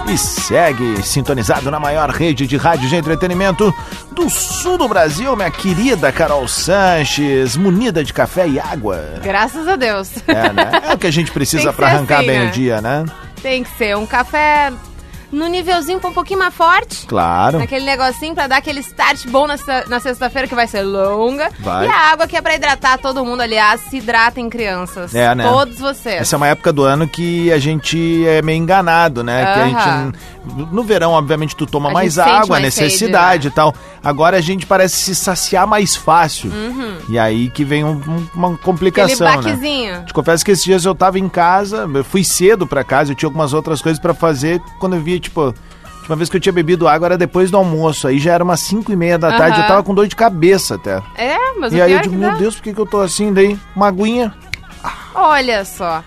E 0.09 0.17
segue 0.17 1.03
sintonizado 1.03 1.71
na 1.71 1.79
maior 1.79 2.09
rede 2.09 2.47
de 2.47 2.57
rádio 2.57 2.89
de 2.89 2.97
entretenimento 2.97 3.75
do 4.11 4.31
sul 4.31 4.79
do 4.79 4.89
Brasil, 4.89 5.37
minha 5.37 5.51
querida 5.51 6.11
Carol 6.11 6.49
Sanches, 6.49 7.59
munida 7.59 8.03
de 8.03 8.13
café 8.13 8.49
e 8.49 8.59
água. 8.59 9.21
Graças 9.23 9.69
a 9.69 9.77
Deus. 9.77 10.13
É, 10.27 10.51
né? 10.51 10.83
É 10.89 10.95
o 10.95 10.99
que 10.99 11.07
a 11.07 11.13
gente 11.13 11.29
precisa 11.33 11.75
ser 11.75 11.85
arrancar 11.85 12.19
assim, 12.19 12.27
bem 12.27 12.39
né? 12.39 12.49
o 12.49 12.51
dia, 12.51 12.81
né? 12.81 13.05
Tem 13.43 13.63
que 13.63 13.71
ser 13.77 13.99
um 13.99 14.07
café 14.07 14.73
no 15.35 15.47
nívelzinho 15.49 15.99
um 16.05 16.13
pouquinho 16.13 16.39
mais 16.39 16.55
forte. 16.55 17.07
Claro. 17.07 17.59
Naquele 17.59 17.85
negocinho 17.85 18.35
pra 18.35 18.47
dar 18.47 18.57
aquele 18.59 18.81
start 18.81 19.27
bom 19.29 19.47
na, 19.47 19.57
se- 19.57 19.89
na 19.89 20.01
sexta-feira, 20.01 20.47
que 20.49 20.55
vai 20.55 20.67
ser 20.67 20.83
longa. 20.83 21.51
Vai. 21.61 21.87
E 21.87 21.89
a 21.91 22.13
água 22.13 22.27
que 22.27 22.37
é 22.37 22.41
pra 22.41 22.55
hidratar 22.55 22.99
todo 22.99 23.25
mundo, 23.25 23.41
aliás, 23.43 23.81
se 23.83 23.99
hidratem, 23.99 24.49
crianças. 24.49 25.15
É, 25.15 25.35
né? 25.35 25.45
Todos 25.49 25.79
vocês. 25.79 26.21
Essa 26.23 26.37
é 26.37 26.39
uma 26.39 26.49
época 26.49 26.73
do 26.73 26.83
ano 26.85 27.07
que 27.09 27.51
a 27.53 27.59
gente 27.59 28.25
é 28.27 28.41
meio 28.43 28.59
enganado, 28.59 29.23
né? 29.25 29.45
Que 29.55 29.61
a 29.61 29.69
gente. 29.69 30.19
No 30.71 30.85
verão, 30.85 31.13
obviamente, 31.13 31.57
tu 31.57 31.65
toma 31.67 31.89
A 31.89 31.93
mais 31.93 32.19
água, 32.19 32.49
mais 32.61 32.65
necessidade 32.65 33.45
sede, 33.45 33.49
e 33.49 33.51
tal. 33.51 33.75
Agora 34.03 34.37
a 34.37 34.41
gente 34.43 34.67
parece 34.67 34.97
se 34.99 35.15
saciar 35.15 35.67
mais 35.67 35.97
fácil. 35.97 36.53
E 37.09 37.19
aí 37.19 37.49
que 37.51 37.65
vem 37.65 37.83
um- 37.83 37.93
um- 37.93 38.29
uma 38.35 38.49
Aquele 38.49 38.63
complicação, 38.63 39.27
né? 39.27 39.37
baquezinho. 39.37 40.05
Te 40.05 40.13
confesso 40.13 40.45
que 40.45 40.51
esses 40.51 40.65
dias 40.65 40.85
eu 40.85 40.95
tava 40.95 41.19
em 41.19 41.29
casa, 41.31 41.89
eu 41.95 42.05
fui 42.05 42.23
cedo 42.23 42.67
pra 42.67 42.85
casa, 42.85 43.13
eu 43.13 43.17
tinha 43.17 43.27
algumas 43.27 43.53
outras 43.55 43.81
coisas 43.81 43.99
pra 43.99 44.13
fazer. 44.13 44.61
Quando 44.79 44.97
eu 44.97 45.01
via, 45.03 45.19
tipo, 45.25 45.41
a 45.43 45.99
última 45.99 46.17
vez 46.17 46.31
que 46.31 46.37
eu 46.37 46.41
tinha 46.41 46.53
bebido 46.53 46.87
água 46.89 47.07
era 47.09 47.19
depois 47.19 47.51
do 47.51 47.57
almoço. 47.57 48.07
Aí 48.09 48.19
já 48.19 48.33
era 48.33 48.45
umas 48.45 48.61
5 48.61 48.93
e 48.93 48.97
meia 48.97 49.19
da 49.19 49.31
tarde, 49.37 49.57
Aham. 49.57 49.63
eu 49.65 49.69
tava 49.69 49.83
com 49.83 49.95
dor 49.95 50.07
de 50.07 50.17
cabeça 50.17 50.77
até. 50.77 51.03
É, 51.17 51.37
mas 51.59 51.73
e 51.73 51.81
aí 51.81 51.93
eu 51.93 51.99
é 51.99 52.03
digo, 52.03 52.15
meu 52.15 52.31
dá. 52.31 52.37
Deus, 52.37 52.55
por 52.55 52.63
que, 52.63 52.73
que 52.73 52.81
eu 52.81 52.87
tô 52.87 53.01
assim? 53.01 53.33
Daí, 53.33 53.59
uma 53.75 53.89
aguinha 53.89 54.33
Olha 55.15 55.65
só. 55.65 56.03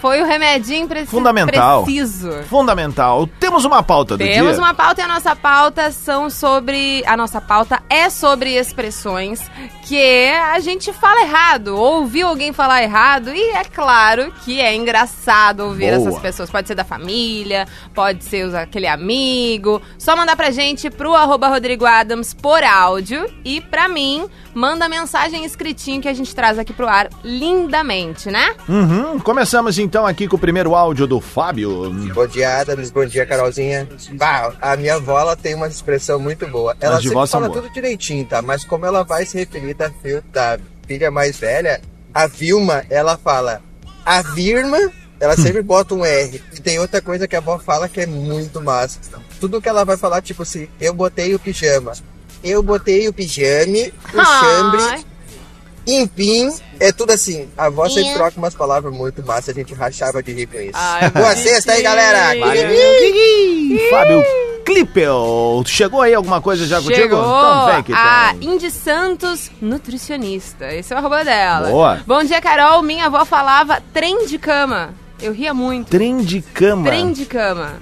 Foi 0.00 0.22
o 0.22 0.26
remedinho 0.26 0.88
preci 0.88 1.06
Fundamental. 1.10 1.84
preciso. 1.84 2.30
fundamental. 2.48 3.28
Temos 3.38 3.64
uma 3.64 3.82
pauta 3.82 4.16
do 4.16 4.24
Temos 4.24 4.52
dia. 4.52 4.58
uma 4.64 4.72
pauta 4.72 5.00
e 5.02 5.04
a 5.04 5.08
nossa 5.08 5.36
pauta 5.36 5.90
são 5.92 6.30
sobre. 6.30 7.02
A 7.06 7.16
nossa 7.16 7.40
pauta 7.40 7.82
é 7.88 8.08
sobre 8.08 8.56
expressões 8.56 9.42
que 9.82 10.28
a 10.28 10.58
gente 10.60 10.92
fala 10.92 11.22
errado, 11.22 11.76
ouviu 11.76 12.28
alguém 12.28 12.52
falar 12.52 12.82
errado, 12.82 13.30
e 13.34 13.50
é 13.50 13.64
claro 13.64 14.32
que 14.44 14.60
é 14.60 14.74
engraçado 14.74 15.60
ouvir 15.60 15.94
Boa. 15.94 16.08
essas 16.08 16.18
pessoas. 16.20 16.50
Pode 16.50 16.68
ser 16.68 16.74
da 16.74 16.84
família, 16.84 17.66
pode 17.94 18.24
ser 18.24 18.54
aquele 18.56 18.86
amigo. 18.86 19.82
Só 19.98 20.16
mandar 20.16 20.36
pra 20.36 20.50
gente 20.50 20.88
pro 20.90 21.14
arroba 21.14 21.48
Rodrigo 21.48 21.84
Adams 21.84 22.32
por 22.32 22.62
áudio. 22.62 23.26
E 23.44 23.60
pra 23.60 23.88
mim, 23.88 24.26
manda 24.54 24.88
mensagem 24.88 25.44
escritinho 25.44 26.00
que 26.00 26.08
a 26.08 26.14
gente 26.14 26.34
traz 26.34 26.58
aqui 26.58 26.72
pro 26.72 26.88
ar 26.88 27.08
lindamente, 27.24 28.30
né? 28.30 28.54
Uhum, 28.68 29.18
começamos 29.18 29.78
então 29.78 29.89
aqui 29.98 30.28
com 30.28 30.36
o 30.36 30.38
primeiro 30.38 30.74
áudio 30.74 31.06
do 31.06 31.20
Fábio. 31.20 31.90
Bom 32.14 32.26
dia, 32.26 32.60
Adams. 32.60 32.90
Bom 32.90 33.04
dia, 33.04 33.26
Carolzinha. 33.26 33.88
Bah, 34.12 34.52
a 34.60 34.76
minha 34.76 34.94
avó 34.94 35.18
ela 35.18 35.36
tem 35.36 35.54
uma 35.54 35.66
expressão 35.66 36.18
muito 36.18 36.46
boa. 36.46 36.76
Ela 36.80 36.96
As 36.96 37.02
sempre 37.02 37.26
fala 37.26 37.50
tudo 37.50 37.70
direitinho, 37.70 38.24
tá? 38.24 38.40
Mas 38.40 38.64
como 38.64 38.86
ela 38.86 39.02
vai 39.02 39.26
se 39.26 39.38
referir 39.38 39.74
da, 39.74 39.90
da 40.32 40.58
filha 40.86 41.10
mais 41.10 41.38
velha, 41.38 41.80
a 42.12 42.26
Vilma, 42.26 42.84
ela 42.90 43.16
fala 43.16 43.60
a 44.04 44.22
Virma, 44.22 44.78
ela 45.18 45.36
sempre 45.36 45.62
bota 45.62 45.94
um 45.94 46.04
R. 46.04 46.42
E 46.52 46.60
tem 46.60 46.78
outra 46.78 47.00
coisa 47.00 47.28
que 47.28 47.36
a 47.36 47.38
avó 47.38 47.58
fala 47.58 47.88
que 47.88 48.00
é 48.00 48.06
muito 48.06 48.60
massa. 48.60 48.98
Tudo 49.38 49.60
que 49.60 49.68
ela 49.68 49.84
vai 49.84 49.96
falar, 49.96 50.22
tipo 50.22 50.42
assim, 50.42 50.68
eu 50.80 50.94
botei 50.94 51.34
o 51.34 51.38
pijama. 51.38 51.92
Eu 52.42 52.62
botei 52.62 53.06
o 53.06 53.12
pijame, 53.12 53.92
o 54.14 54.24
chambre, 54.24 55.04
enfim, 55.86 56.52
é 56.78 56.92
tudo 56.92 57.12
assim. 57.12 57.48
A 57.56 57.66
avó 57.66 57.88
sempre 57.88 58.14
troca 58.14 58.38
umas 58.38 58.54
palavras 58.54 58.92
muito 58.92 59.24
massas, 59.24 59.50
a 59.50 59.52
gente 59.58 59.74
rachava 59.74 60.22
de 60.22 60.32
rir 60.32 60.46
com 60.46 60.58
isso. 60.58 60.72
Ai, 60.74 61.10
Boa 61.10 61.34
sexta 61.36 61.72
aí, 61.72 61.82
galera! 61.82 62.34
Fábio 63.90 64.22
Clippel. 64.64 65.62
Chegou 65.66 66.00
aí 66.00 66.14
alguma 66.14 66.40
coisa 66.40 66.64
já 66.66 66.76
contigo? 66.76 66.96
Chegou 66.96 67.18
Então 67.18 67.66
vem 67.66 67.82
que 67.82 67.92
a 67.92 68.34
tem. 68.38 68.50
Indy 68.50 68.70
Santos, 68.70 69.50
nutricionista. 69.60 70.72
Esse 70.72 70.92
é 70.92 70.96
o 70.96 70.98
arroba 70.98 71.24
dela. 71.24 71.70
Boa. 71.70 72.00
Bom 72.06 72.22
dia, 72.22 72.40
Carol. 72.40 72.82
Minha 72.82 73.06
avó 73.06 73.24
falava 73.24 73.82
trem 73.92 74.26
de 74.26 74.38
cama. 74.38 74.94
Eu 75.20 75.32
ria 75.32 75.52
muito. 75.52 75.88
Trem 75.88 76.18
de 76.18 76.40
cama. 76.40 76.84
Trem 76.86 77.12
de 77.12 77.26
cama. 77.26 77.74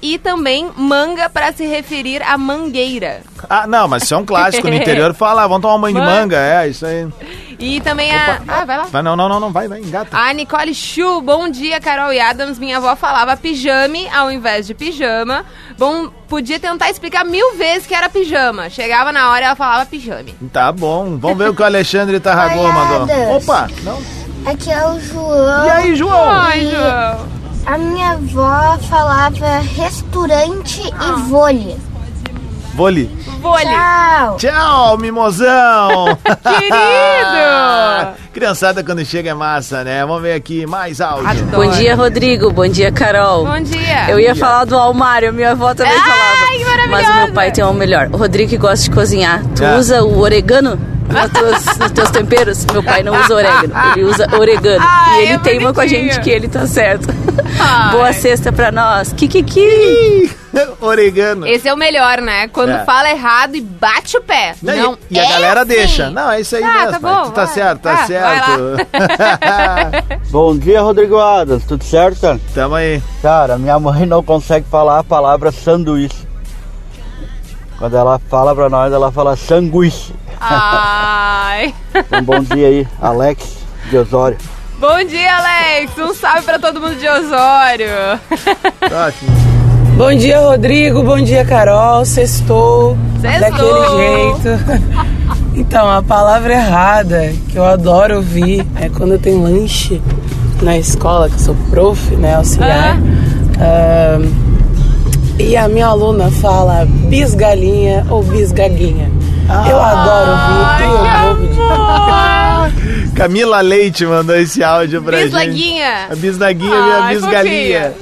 E 0.00 0.18
também 0.18 0.70
manga 0.76 1.28
para 1.28 1.52
se 1.52 1.66
referir 1.66 2.22
à 2.22 2.38
mangueira. 2.38 3.20
Ah, 3.52 3.66
não, 3.66 3.88
mas 3.88 4.04
isso 4.04 4.14
é 4.14 4.16
um 4.16 4.24
clássico. 4.24 4.68
No 4.68 4.74
interior 4.74 5.12
fala, 5.16 5.44
vamos 5.48 5.60
tomar 5.62 5.74
um 5.74 5.80
banho 5.80 5.94
de 5.96 6.00
Man- 6.00 6.06
manga. 6.20 6.36
É, 6.36 6.68
isso 6.68 6.86
aí. 6.86 7.08
E 7.58 7.80
também 7.80 8.14
a. 8.14 8.40
Ah, 8.46 8.64
vai 8.64 8.78
lá. 8.78 8.84
Vai, 8.84 9.02
não, 9.02 9.16
não, 9.16 9.28
não, 9.28 9.40
não, 9.40 9.50
vai, 9.52 9.66
vai, 9.66 9.80
engata. 9.80 10.16
A 10.16 10.32
Nicole 10.32 10.72
Chu, 10.72 11.20
bom 11.20 11.48
dia, 11.48 11.80
Carol 11.80 12.12
e 12.12 12.20
Adams. 12.20 12.58
Minha 12.60 12.76
avó 12.76 12.94
falava 12.94 13.36
pijame 13.36 14.08
ao 14.08 14.30
invés 14.30 14.66
de 14.68 14.72
pijama. 14.72 15.44
Bom, 15.76 16.08
podia 16.28 16.60
tentar 16.60 16.88
explicar 16.90 17.24
mil 17.24 17.56
vezes 17.56 17.86
que 17.86 17.94
era 17.94 18.08
pijama. 18.08 18.70
Chegava 18.70 19.10
na 19.12 19.30
hora 19.30 19.40
e 19.40 19.44
ela 19.44 19.56
falava 19.56 19.84
pijame. 19.84 20.32
Tá 20.52 20.70
bom, 20.70 21.18
vamos 21.18 21.36
ver 21.36 21.50
o 21.50 21.54
que 21.54 21.60
o 21.60 21.64
Alexandre 21.64 22.20
Tarragô 22.20 22.60
Oi, 22.62 22.72
mandou. 22.72 23.02
Adams. 23.02 23.44
Opa, 23.44 23.68
não. 23.82 24.00
Aqui 24.46 24.70
é 24.70 24.86
o 24.86 24.98
João. 25.00 25.66
E 25.66 25.70
aí, 25.70 25.96
João? 25.96 26.30
Ai, 26.30 26.60
João. 26.66 27.40
A 27.66 27.76
minha 27.76 28.12
avó 28.12 28.78
falava 28.88 29.58
restaurante 29.58 30.80
e 30.80 31.20
vôlei. 31.28 31.76
Vôlei. 32.74 33.10
Vôlei. 33.42 33.64
Tchau. 33.66 34.36
Tchau, 34.36 34.98
mimosão! 34.98 36.16
Querido! 36.42 38.16
Criançada 38.32 38.84
quando 38.84 39.04
chega 39.04 39.30
é 39.30 39.34
massa, 39.34 39.82
né? 39.82 40.04
Vamos 40.06 40.22
ver 40.22 40.34
aqui 40.34 40.64
mais 40.66 41.00
áudio. 41.00 41.28
Adoro. 41.28 41.46
Bom 41.66 41.70
dia, 41.72 41.96
Rodrigo. 41.96 42.50
Bom 42.52 42.68
dia, 42.68 42.92
Carol. 42.92 43.44
Bom 43.44 43.60
dia. 43.60 44.08
Eu 44.08 44.20
ia 44.20 44.34
falar 44.36 44.64
do 44.64 44.76
Almário, 44.78 45.32
minha 45.32 45.50
avó 45.50 45.74
também 45.74 45.92
Ai, 45.92 45.98
falava. 45.98 46.40
maravilhosa. 46.40 46.88
Mas 46.90 47.08
o 47.08 47.14
meu 47.14 47.32
pai 47.34 47.50
tem 47.50 47.64
um 47.64 47.72
melhor. 47.72 48.08
O 48.12 48.16
Rodrigo 48.16 48.50
que 48.50 48.56
gosta 48.56 48.84
de 48.84 48.90
cozinhar. 48.90 49.42
Tu 49.56 49.64
É. 49.64 49.76
usa 49.76 50.02
o 50.04 50.20
oregano 50.20 50.78
nas 51.12 51.30
tuas- 51.30 51.78
nos 51.78 51.90
teus 51.92 52.10
temperos? 52.10 52.64
Meu 52.66 52.82
pai 52.82 53.02
não 53.02 53.18
usa 53.20 53.34
orégano, 53.34 53.74
ele 53.94 54.04
usa 54.04 54.26
oregano. 54.36 54.84
Ai, 54.86 55.20
e 55.20 55.22
ele 55.24 55.32
é 55.34 55.38
teima 55.38 55.72
com 55.72 55.80
a 55.80 55.86
gente 55.86 56.20
que 56.20 56.30
ele 56.30 56.48
tá 56.48 56.66
certo. 56.66 57.08
Ai. 57.58 57.90
Boa 57.92 58.12
sexta 58.12 58.52
pra 58.52 58.70
nós. 58.72 59.12
Kikiki. 59.12 60.30
Oregano. 60.80 61.46
Esse 61.46 61.68
é 61.68 61.72
o 61.72 61.76
melhor, 61.76 62.20
né? 62.20 62.48
Quando 62.48 62.70
É. 62.70 62.84
fala 62.84 63.08
errado 63.10 63.54
e 63.54 63.60
bate 63.60 64.16
o 64.16 64.20
pé. 64.22 64.54
Não, 64.60 64.74
e- 64.74 64.78
Não, 64.78 64.98
e, 65.10 65.18
a 65.20 65.24
é 65.24 65.28
galera 65.28 65.60
assim. 65.60 65.68
deixa. 65.68 66.10
Não, 66.10 66.30
é 66.32 66.40
isso 66.40 66.56
aí 66.56 66.64
Ah, 66.64 66.72
mesmo. 66.86 66.90
tá 66.92 66.98
bom, 66.98 67.22
Tu 67.22 67.30
tá 67.32 67.44
vai. 67.44 67.54
certo, 67.54 67.80
tá 67.80 67.92
Ah, 67.92 68.06
certo. 68.06 68.86
Bom 70.30 70.56
dia, 70.58 70.80
Rodrigo 70.82 71.18
Adams. 71.18 71.64
Tudo 71.64 71.84
certo? 71.84 72.40
Tamo 72.54 72.74
aí. 72.74 73.00
Cara, 73.22 73.56
minha 73.58 73.78
mãe 73.78 74.04
não 74.06 74.22
consegue 74.24 74.66
falar 74.68 74.98
a 74.98 75.04
palavra 75.04 75.52
sanduíche. 75.52 76.26
Quando 77.80 77.96
ela 77.96 78.20
fala 78.28 78.54
pra 78.54 78.68
nós, 78.68 78.92
ela 78.92 79.10
fala 79.10 79.34
sanguíche. 79.34 80.12
Ai. 80.38 81.74
Então, 81.94 82.22
bom 82.22 82.40
dia 82.40 82.66
aí, 82.66 82.88
Alex 83.00 83.56
de 83.88 83.96
Osório. 83.96 84.36
Bom 84.78 85.02
dia, 85.02 85.34
Alex. 85.38 85.92
Um 85.96 86.12
salve 86.12 86.42
pra 86.42 86.58
todo 86.58 86.78
mundo 86.78 86.96
de 86.96 87.08
Osório. 87.08 87.88
Ótimo. 88.82 89.30
Bom 89.96 90.14
dia, 90.14 90.40
Rodrigo. 90.40 91.02
Bom 91.02 91.22
dia, 91.22 91.42
Carol. 91.42 92.04
Sextou. 92.04 92.98
Sextou. 93.18 93.50
Daquele 93.50 93.96
jeito. 93.96 94.48
Então, 95.54 95.90
a 95.90 96.02
palavra 96.02 96.52
errada 96.52 97.32
que 97.48 97.56
eu 97.56 97.64
adoro 97.64 98.16
ouvir 98.16 98.62
é 98.76 98.90
quando 98.90 99.18
tem 99.18 99.42
lanche 99.42 100.02
na 100.60 100.76
escola, 100.76 101.30
que 101.30 101.36
eu 101.36 101.40
sou 101.40 101.56
prof, 101.70 102.14
né, 102.16 102.34
auxiliar. 102.34 102.98
Ahn, 103.58 104.49
e 105.40 105.56
a 105.56 105.68
minha 105.68 105.86
aluna 105.86 106.30
fala 106.30 106.84
bisgalinha 107.08 108.06
ou 108.10 108.22
bisgaguinha. 108.22 109.10
Eu 109.68 109.80
adoro 109.80 110.30
ouvir. 110.30 111.24
Eu 111.24 111.34
vou 111.34 111.48
pedir. 111.48 113.14
Camila 113.16 113.60
Leite 113.60 114.06
mandou 114.06 114.36
esse 114.36 114.62
áudio 114.62 115.02
pra 115.02 115.16
gente. 115.18 115.26
Bislaguinha. 115.26 116.08
A 116.10 116.14
bisnaguinha 116.14 116.74
e 116.74 116.92
a 116.92 117.04
Ai, 117.04 117.14
bisgalinha. 117.14 117.94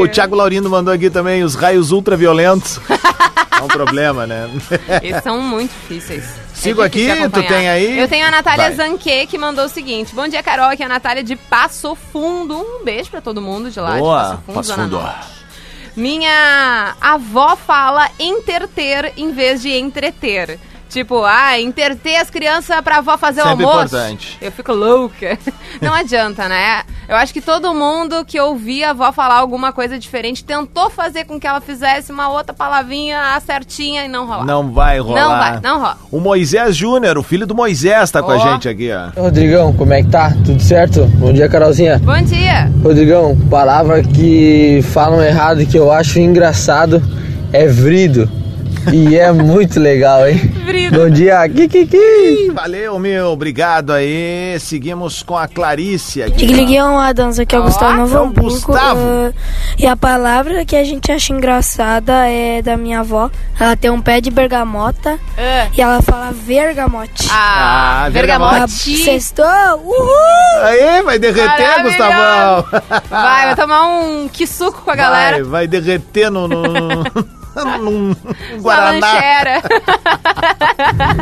O 0.00 0.08
Thiago 0.08 0.36
Laurindo 0.36 0.68
mandou 0.68 0.92
aqui 0.92 1.08
também 1.08 1.42
os 1.42 1.54
raios 1.54 1.90
ultraviolentos. 1.90 2.78
é 3.58 3.62
um 3.62 3.68
problema, 3.68 4.26
né? 4.26 4.48
Esses 5.02 5.22
são 5.22 5.40
muito 5.40 5.70
difíceis. 5.70 6.24
Sigo 6.54 6.82
É 6.82 6.86
aqui, 6.86 7.06
de 7.06 7.28
tu 7.30 7.42
tem 7.42 7.68
aí? 7.70 7.98
Eu 7.98 8.06
tenho 8.06 8.26
a 8.26 8.30
Natália 8.30 8.70
Vai. 8.70 8.88
Zanque, 8.88 9.26
que 9.26 9.38
mandou 9.38 9.64
o 9.64 9.68
seguinte. 9.68 10.14
Bom 10.14 10.28
dia, 10.28 10.42
Carol. 10.42 10.66
Aqui 10.66 10.82
é 10.82 10.86
a 10.86 10.88
Natália 10.90 11.22
de 11.24 11.34
Passo 11.34 11.96
Fundo. 12.12 12.54
Um 12.58 12.84
beijo 12.84 13.10
pra 13.10 13.22
todo 13.22 13.40
mundo 13.40 13.70
de 13.70 13.80
lá. 13.80 13.94
de 13.94 14.00
Boa, 14.00 14.18
Passo 14.22 14.42
Fundo, 14.42 14.54
Passo 14.54 14.74
Fundo. 14.74 15.00
Minha 15.96 16.96
avó 17.00 17.56
fala 17.56 18.10
enterter 18.18 19.12
em 19.16 19.32
vez 19.32 19.62
de 19.62 19.72
entreter. 19.76 20.58
Tipo, 20.90 21.22
ah, 21.24 21.58
interter 21.60 22.16
as 22.16 22.28
crianças 22.28 22.80
pra 22.80 22.96
avó 22.96 23.16
fazer 23.16 23.42
Sempre 23.42 23.64
o 23.64 23.68
almoço. 23.68 23.94
importante. 23.94 24.36
Eu 24.42 24.50
fico 24.50 24.72
louca. 24.72 25.38
Não 25.80 25.94
adianta, 25.94 26.48
né? 26.48 26.82
Eu 27.08 27.14
acho 27.16 27.32
que 27.32 27.40
todo 27.40 27.72
mundo 27.72 28.24
que 28.24 28.40
ouvia 28.40 28.88
a 28.88 28.90
avó 28.90 29.12
falar 29.12 29.36
alguma 29.36 29.72
coisa 29.72 29.96
diferente 29.98 30.44
tentou 30.44 30.90
fazer 30.90 31.24
com 31.24 31.38
que 31.38 31.46
ela 31.46 31.60
fizesse 31.60 32.10
uma 32.10 32.28
outra 32.28 32.52
palavrinha 32.52 33.40
certinha 33.46 34.04
e 34.04 34.08
não 34.08 34.26
rolar. 34.26 34.44
Não 34.44 34.72
vai 34.72 34.98
rolar. 34.98 35.20
Não 35.20 35.28
vai, 35.30 35.60
não 35.60 35.78
rola. 35.78 35.98
O 36.10 36.18
Moisés 36.18 36.74
Júnior, 36.76 37.16
o 37.18 37.22
filho 37.22 37.46
do 37.46 37.54
Moisés, 37.54 38.10
tá 38.10 38.20
com 38.20 38.32
a 38.32 38.38
gente 38.38 38.68
aqui, 38.68 38.90
ó. 38.92 39.20
Rodrigão, 39.20 39.72
como 39.72 39.92
é 39.92 40.02
que 40.02 40.08
tá? 40.08 40.30
Tudo 40.44 40.60
certo? 40.60 41.06
Bom 41.18 41.32
dia, 41.32 41.48
Carolzinha. 41.48 42.00
Bom 42.00 42.20
dia. 42.22 42.68
Rodrigão, 42.82 43.38
palavra 43.48 44.02
que 44.02 44.80
falam 44.92 45.22
errado 45.22 45.62
e 45.62 45.66
que 45.66 45.78
eu 45.78 45.92
acho 45.92 46.18
engraçado 46.18 47.00
é 47.52 47.66
vrido. 47.68 48.28
E 48.92 49.16
é 49.16 49.30
muito 49.30 49.78
legal, 49.78 50.26
hein? 50.26 50.49
Brito. 50.64 50.94
Bom 50.98 51.10
dia, 51.10 51.48
Kikiki. 51.48 52.50
Valeu, 52.52 52.98
meu. 52.98 53.28
Obrigado 53.28 53.92
aí. 53.92 54.56
Seguimos 54.60 55.22
com 55.22 55.36
a 55.36 55.48
Clarice 55.48 56.22
aqui. 56.22 56.46
Liguião 56.46 56.98
Adams, 56.98 57.38
aqui 57.38 57.54
é 57.54 57.58
o 57.58 57.62
Gustavo 57.62 57.92
é 57.92 57.94
o 57.94 57.96
Novo 57.98 58.18
Hamburgo. 58.18 58.50
Gustavo. 58.50 59.00
ah, 59.00 59.32
e 59.78 59.86
a 59.86 59.96
palavra 59.96 60.64
que 60.64 60.76
a 60.76 60.84
gente 60.84 61.10
acha 61.10 61.32
engraçada 61.32 62.26
é 62.28 62.60
da 62.62 62.76
minha 62.76 63.00
avó. 63.00 63.30
Ela 63.58 63.76
tem 63.76 63.90
um 63.90 64.00
pé 64.00 64.20
de 64.20 64.30
bergamota 64.30 65.18
Ah, 65.36 65.68
e 65.76 65.80
ela 65.80 66.00
fala 66.02 66.32
vergamote. 66.32 67.28
Ah, 67.30 68.04
Ah, 68.06 68.10
bergamote. 68.10 68.96
Sextou! 69.04 69.46
Uhul! 69.84 70.62
Aí, 70.62 71.02
vai 71.02 71.18
derreter. 71.18 71.82
Gustavão. 71.82 72.64
Vai, 73.10 73.46
vai 73.46 73.56
tomar 73.56 73.86
um 73.88 74.28
quisuco 74.28 74.82
com 74.82 74.90
a 74.90 74.94
Vai, 74.94 75.04
galera. 75.04 75.44
vai 75.44 75.66
derreter 75.66 76.30
no, 76.30 76.46
no, 76.48 77.04
num 77.80 78.14
Guaraná. 78.60 79.62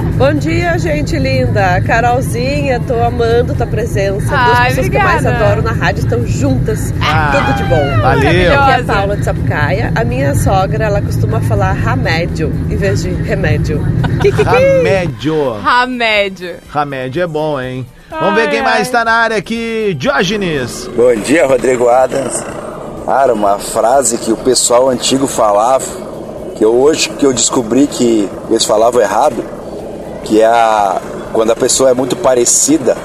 Bom 0.16 0.34
dia, 0.34 0.78
gente 0.78 1.16
linda. 1.18 1.80
Carolzinha, 1.86 2.80
tô 2.80 3.00
amando 3.02 3.54
tua 3.54 3.66
presença. 3.66 4.26
Duas 4.28 4.58
Ai, 4.58 4.68
pessoas 4.68 4.88
que 4.88 4.96
eu 4.96 5.02
mais 5.02 5.24
obrigada. 5.24 5.44
adoro 5.46 5.62
na 5.62 5.72
rádio 5.72 6.00
estão 6.00 6.26
juntas. 6.26 6.92
Ah, 7.00 7.32
Tudo 7.32 7.56
de 7.56 7.64
bom. 7.64 8.00
valeu. 8.00 8.28
Aqui 8.28 8.36
é 8.44 8.54
a 8.54 8.84
Paula 8.84 9.16
de 9.16 9.24
Sapucaia. 9.24 9.92
A 9.94 10.04
minha 10.04 10.34
sogra, 10.34 10.84
ela 10.86 11.00
costuma 11.00 11.40
falar 11.40 11.72
remédio 11.72 12.52
em 12.70 12.76
vez 12.76 13.02
de 13.02 13.10
remédio. 13.10 13.82
Remédio. 14.22 15.56
Remédio. 15.62 16.56
Remédio 16.72 17.22
é 17.22 17.26
bom, 17.26 17.60
hein? 17.60 17.86
Vamos 18.10 18.34
ver 18.36 18.48
quem 18.50 18.62
mais 18.62 18.88
tá 18.90 19.04
na 19.04 19.12
área 19.12 19.36
aqui. 19.36 19.94
Diógenes. 19.98 20.88
Bom 20.96 21.14
dia, 21.16 21.46
Rodrigo 21.46 21.88
Adams. 21.88 22.42
Cara, 23.04 23.32
uma 23.34 23.58
frase 23.58 24.18
que 24.18 24.30
o 24.32 24.36
pessoal 24.36 24.88
antigo 24.90 25.26
falava, 25.26 25.84
que 26.58 26.64
eu, 26.64 26.74
hoje 26.74 27.08
que 27.10 27.24
eu 27.24 27.32
descobri 27.32 27.86
que 27.86 28.28
eles 28.50 28.64
falavam 28.64 29.00
errado, 29.00 29.44
que 30.24 30.40
é 30.40 30.46
a, 30.46 31.00
quando 31.32 31.52
a 31.52 31.56
pessoa 31.56 31.90
é 31.90 31.94
muito 31.94 32.16
parecida, 32.16 32.96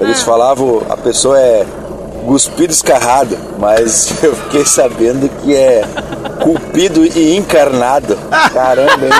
eles 0.00 0.22
falavam 0.22 0.82
a 0.90 0.96
pessoa 0.96 1.40
é 1.40 1.64
cuspido 2.26 2.72
escarrado, 2.72 3.38
mas 3.58 4.12
eu 4.22 4.34
fiquei 4.34 4.64
sabendo 4.64 5.28
que 5.40 5.54
é 5.54 5.82
culpido 6.42 7.06
e 7.06 7.36
encarnado. 7.36 8.18
Caramba, 8.52 9.06
hein? 9.06 9.12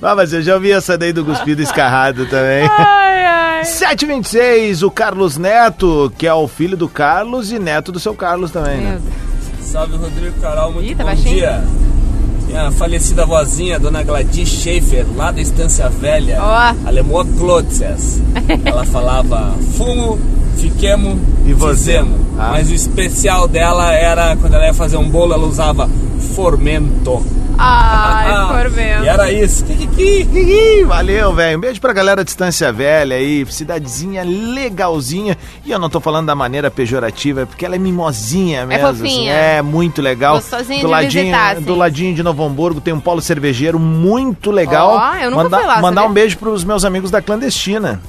Ah, 0.00 0.14
mas 0.14 0.32
eu 0.32 0.40
já 0.40 0.54
ouvi 0.54 0.70
essa 0.70 0.96
daí 0.96 1.12
do 1.12 1.24
cuspido 1.24 1.60
escarrado 1.60 2.26
também. 2.26 2.70
Ai, 2.78 3.24
ai. 3.24 3.64
726, 3.64 4.82
o 4.82 4.90
Carlos 4.90 5.36
Neto, 5.36 6.12
que 6.16 6.26
é 6.26 6.32
o 6.32 6.46
filho 6.46 6.76
do 6.76 6.88
Carlos 6.88 7.50
e 7.50 7.58
neto 7.58 7.90
do 7.90 7.98
seu 7.98 8.14
Carlos 8.14 8.52
também, 8.52 8.78
né? 8.78 9.00
Salve 9.70 9.96
Rodrigo 9.96 10.34
Carol, 10.40 10.72
muito 10.72 10.90
Ih, 10.90 10.94
tá 10.94 11.02
bom 11.04 11.10
baixinho. 11.10 11.34
dia. 11.34 11.62
Minha 12.46 12.70
falecida 12.72 13.26
vozinha, 13.26 13.78
dona 13.78 14.02
Gladys 14.02 14.48
Schaefer, 14.48 15.04
lá 15.14 15.30
da 15.30 15.40
Estância 15.42 15.88
Velha, 15.90 16.38
Ó. 16.40 16.88
Alemoa 16.88 17.24
Klotzes. 17.38 18.22
Ela 18.64 18.84
falava 18.86 19.54
fumo, 19.76 20.18
fiquemo 20.56 21.18
E 21.44 21.52
você? 21.52 21.76
fizemo. 21.98 22.16
Ah. 22.38 22.52
Mas 22.52 22.70
o 22.70 22.74
especial 22.74 23.46
dela 23.46 23.92
era, 23.92 24.34
quando 24.36 24.54
ela 24.54 24.64
ia 24.66 24.74
fazer 24.74 24.96
um 24.96 25.08
bolo, 25.10 25.34
ela 25.34 25.46
usava 25.46 25.88
formento. 26.34 27.20
Ai, 27.58 28.46
formento. 28.62 29.04
E 29.04 29.08
era 29.08 29.32
isso. 29.32 29.64
Valeu, 30.86 31.32
velho. 31.34 31.58
Um 31.58 31.60
beijo 31.60 31.80
pra 31.80 31.92
galera 31.92 32.22
de 32.24 32.30
Estância 32.30 32.72
Velha 32.72 33.16
aí, 33.16 33.44
cidadezinha 33.50 34.22
legalzinha. 34.24 35.36
E 35.64 35.70
eu 35.70 35.78
não 35.78 35.90
tô 35.90 36.00
falando 36.00 36.26
da 36.26 36.34
maneira 36.34 36.70
pejorativa, 36.70 37.42
é 37.42 37.44
porque 37.46 37.64
ela 37.66 37.74
é 37.74 37.78
mimosinha 37.78 38.64
mesmo. 38.64 38.86
fofinha. 38.88 39.32
assim. 39.32 39.40
É 39.56 39.62
muito 39.62 40.00
legal. 40.00 40.36
Gostosinha 40.36 40.80
do 40.80 40.86
de 40.86 40.90
ladinho, 40.92 41.24
visitar, 41.24 41.52
assim. 41.52 41.62
Do 41.62 41.74
ladinho 41.74 42.14
de 42.14 42.22
Novo 42.22 42.44
Hamburgo 42.44 42.80
tem 42.80 42.94
um 42.94 43.00
polo 43.00 43.20
cervejeiro 43.20 43.78
muito 43.78 44.50
legal. 44.50 44.90
Ó, 44.90 45.14
eu 45.16 45.30
nunca 45.30 45.42
mandar, 45.44 45.58
fui 45.58 45.66
lá, 45.66 45.80
Mandar 45.80 46.00
sabia? 46.02 46.10
um 46.10 46.14
beijo 46.14 46.38
pros 46.38 46.64
meus 46.64 46.84
amigos 46.84 47.10
da 47.10 47.20
Clandestina. 47.20 48.00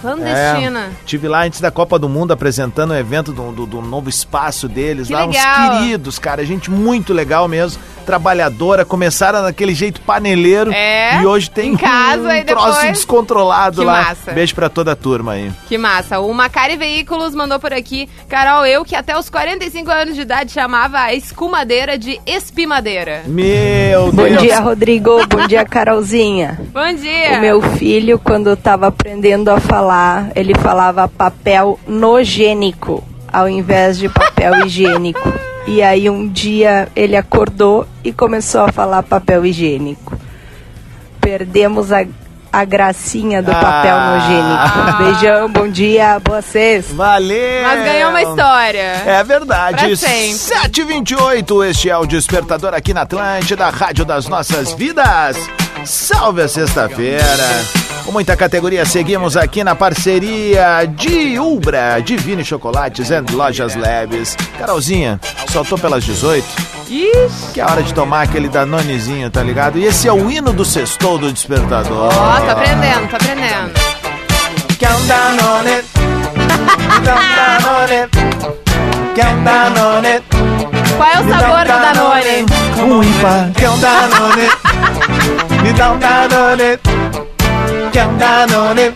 Clandestina. 0.00 0.80
É, 0.80 0.90
tive 1.04 1.28
lá 1.28 1.44
antes 1.44 1.60
da 1.60 1.70
Copa 1.70 1.98
do 1.98 2.08
Mundo 2.08 2.32
apresentando 2.32 2.92
o 2.92 2.96
evento 2.96 3.32
do, 3.32 3.52
do- 3.52 3.66
do 3.66 3.82
novo 3.82 4.08
espaço 4.08 4.66
deles. 4.66 5.08
Que 5.08 5.12
lá, 5.12 5.26
legal. 5.26 5.72
uns 5.74 5.78
queridos, 5.78 6.18
cara. 6.18 6.42
Gente 6.44 6.70
muito 6.70 7.12
legal 7.12 7.46
mesmo. 7.46 7.82
Trabalhadora. 8.00 8.84
Começaram 8.84 9.42
naquele 9.42 9.74
jeito 9.74 10.00
paneleiro. 10.00 10.72
É, 10.72 11.20
E 11.22 11.26
hoje 11.26 11.50
tem 11.50 11.72
em 11.72 11.76
casa 11.76 12.22
um 12.28 12.32
e 12.32 12.44
troço 12.44 12.66
depois- 12.66 12.92
descontrolado 12.92 13.80
Que 13.80 13.86
lá. 13.86 14.02
massa. 14.02 14.32
Beijo 14.32 14.54
pra 14.54 14.68
toda 14.68 14.92
a 14.92 14.96
turma 14.96 15.32
aí. 15.32 15.50
Que 15.68 15.78
massa. 15.78 16.18
O 16.20 16.32
Macari 16.34 16.76
Veículos 16.76 17.34
mandou 17.34 17.58
por 17.60 17.72
aqui. 17.72 18.08
Carol, 18.28 18.64
eu 18.66 18.84
que 18.84 18.94
até 18.96 19.16
os 19.18 19.28
45 19.30 19.90
anos 19.90 20.14
de 20.14 20.22
idade 20.22 20.52
chamava 20.52 20.98
a 20.98 21.14
escumadeira 21.14 21.96
de 21.98 22.20
espimadeira. 22.26 23.22
Meu 23.26 24.12
Bom 24.12 24.22
Deus. 24.24 24.42
dia, 24.42 24.60
Rodrigo. 24.60 25.26
Bom 25.26 25.46
dia, 25.46 25.64
Carolzinha. 25.64 26.58
Bom 26.72 26.92
dia. 26.94 27.38
O 27.38 27.40
meu 27.40 27.62
filho, 27.76 28.18
quando 28.18 28.52
estava 28.52 28.88
aprendendo 28.88 29.50
a 29.50 29.60
falar, 29.60 30.28
ele 30.34 30.54
falava 30.54 31.06
papel 31.08 31.78
nogênico 31.86 33.02
ao 33.32 33.48
invés 33.48 33.98
de 33.98 34.08
papel 34.08 34.66
higiênico. 34.66 35.20
E 35.66 35.82
aí 35.82 36.08
um 36.10 36.28
dia 36.28 36.88
ele 36.96 37.16
acordou 37.16 37.86
e 38.02 38.12
começou 38.12 38.62
a 38.62 38.72
falar 38.72 39.02
papel 39.02 39.44
higiênico. 39.46 40.18
Perdemos 41.20 41.92
a, 41.92 42.04
a 42.52 42.64
gracinha 42.64 43.42
do 43.42 43.52
papel 43.52 43.94
Ah. 43.94 44.96
nogênico. 44.96 45.04
Beijão, 45.20 45.48
bom 45.50 45.68
dia, 45.68 46.20
vocês. 46.24 46.86
Valeu! 46.90 47.62
Mas 47.62 47.84
ganhou 47.84 48.10
uma 48.10 48.22
história. 48.22 49.02
É 49.06 49.22
verdade. 49.22 49.86
Pra 49.86 49.96
sempre. 49.96 50.34
728, 50.34 51.64
este 51.64 51.90
é 51.90 51.96
o 51.96 52.06
Despertador 52.06 52.74
aqui 52.74 52.92
na 52.92 53.02
Atlântida, 53.02 53.68
Rádio 53.68 54.04
das 54.04 54.26
Nossas 54.26 54.72
Vidas. 54.72 55.36
Salve 55.84 56.42
a 56.42 56.48
sexta-feira. 56.48 57.20
Com 58.04 58.12
muita 58.12 58.36
categoria, 58.36 58.84
seguimos 58.84 59.36
aqui 59.36 59.62
na 59.62 59.74
parceria 59.74 60.84
de 60.86 61.38
Ubra, 61.38 62.00
Divine 62.00 62.44
Chocolates 62.44 63.10
and 63.10 63.26
Lojas 63.32 63.74
Leves. 63.76 64.36
Carolzinha, 64.58 65.20
só 65.50 65.62
tô 65.62 65.78
pelas 65.78 66.02
18. 66.04 66.44
Ixi. 66.88 67.52
Que 67.54 67.60
é 67.60 67.64
hora 67.64 67.82
de 67.82 67.94
tomar 67.94 68.22
aquele 68.22 68.48
danonezinho, 68.48 69.30
tá 69.30 69.42
ligado? 69.42 69.78
E 69.78 69.84
esse 69.84 70.08
é 70.08 70.12
o 70.12 70.30
hino 70.30 70.52
do 70.52 70.64
sextou 70.64 71.18
do 71.18 71.32
Despertador. 71.32 72.12
Ó, 72.12 72.40
tô 72.40 72.50
aprendendo, 72.50 73.08
tô 73.08 73.16
aprendendo. 73.16 73.72
Quer 74.78 74.90
um 74.90 75.06
Danone? 75.06 75.84
Dá 77.04 77.14
um 77.14 77.34
Danone. 77.36 78.08
Quer 79.14 79.26
um 79.28 79.44
Danone? 79.44 80.22
Qual 80.96 81.08
é 81.08 81.20
o 81.20 81.28
sabor 81.28 81.58
um 81.58 81.62
do 81.62 81.66
Danone? 81.66 82.46
Um 82.82 83.02
ímpar. 83.02 83.50
Quer 83.54 83.70
um 83.70 83.78
Danone? 83.78 84.50
Me 85.62 85.72
dá 85.74 85.92
um 85.92 85.98
Danone. 85.98 87.09
Quer 87.92 88.06
um 88.06 88.16
Danone? 88.16 88.94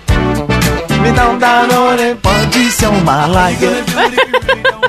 Me 1.03 1.13
dá 1.13 1.29
um 1.29 1.39
Danone. 1.39 2.15
Pode 2.17 2.71
ser 2.71 2.87
uma 2.89 3.27
larga. 3.27 3.69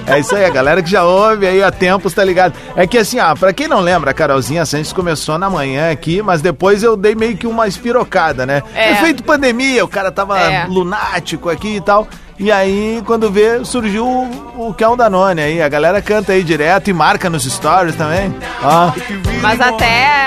É 0.08 0.20
isso 0.20 0.36
aí, 0.36 0.46
a 0.46 0.50
galera 0.50 0.84
que 0.84 0.90
já 0.92 1.04
ouve 1.04 1.48
aí 1.48 1.64
há 1.64 1.72
tempos, 1.72 2.14
tá 2.14 2.24
ligado? 2.24 2.54
É 2.76 2.86
que 2.86 2.96
assim, 2.96 3.20
ó, 3.20 3.34
pra 3.34 3.52
quem 3.52 3.68
não 3.68 3.80
lembra, 3.80 4.12
a 4.12 4.14
Carolzinha 4.14 4.64
Santos 4.64 4.94
começou 4.94 5.40
na 5.40 5.50
manhã 5.50 5.90
aqui, 5.92 6.22
mas 6.22 6.44
depois 6.44 6.84
eu 6.84 6.96
dei 6.96 7.16
meio 7.16 7.36
que 7.36 7.48
uma 7.48 7.68
espirocada, 7.68 8.46
né? 8.46 8.62
É. 8.76 8.92
Efeito 8.92 9.24
pandemia, 9.24 9.84
o 9.84 9.88
cara 9.88 10.12
tava 10.12 10.40
É. 10.40 10.68
lunático 10.68 11.50
aqui 11.50 11.78
e 11.78 11.82
tal. 11.82 12.08
E 12.38 12.52
aí, 12.52 13.02
quando 13.06 13.32
vê, 13.32 13.64
surgiu 13.64 14.06
o, 14.06 14.68
o 14.70 14.74
que 14.74 14.84
é 14.84 14.90
um 14.90 14.98
Danone 14.98 15.42
aí. 15.42 15.62
A 15.62 15.70
galera 15.70 16.02
canta 16.02 16.34
aí 16.34 16.44
direto 16.44 16.90
e 16.90 16.94
marca 16.94 17.30
nos 17.30 17.46
stories 17.46 17.96
também. 17.96 18.36
Ó. 18.62 18.92
Mas 19.42 19.62
até 19.62 20.26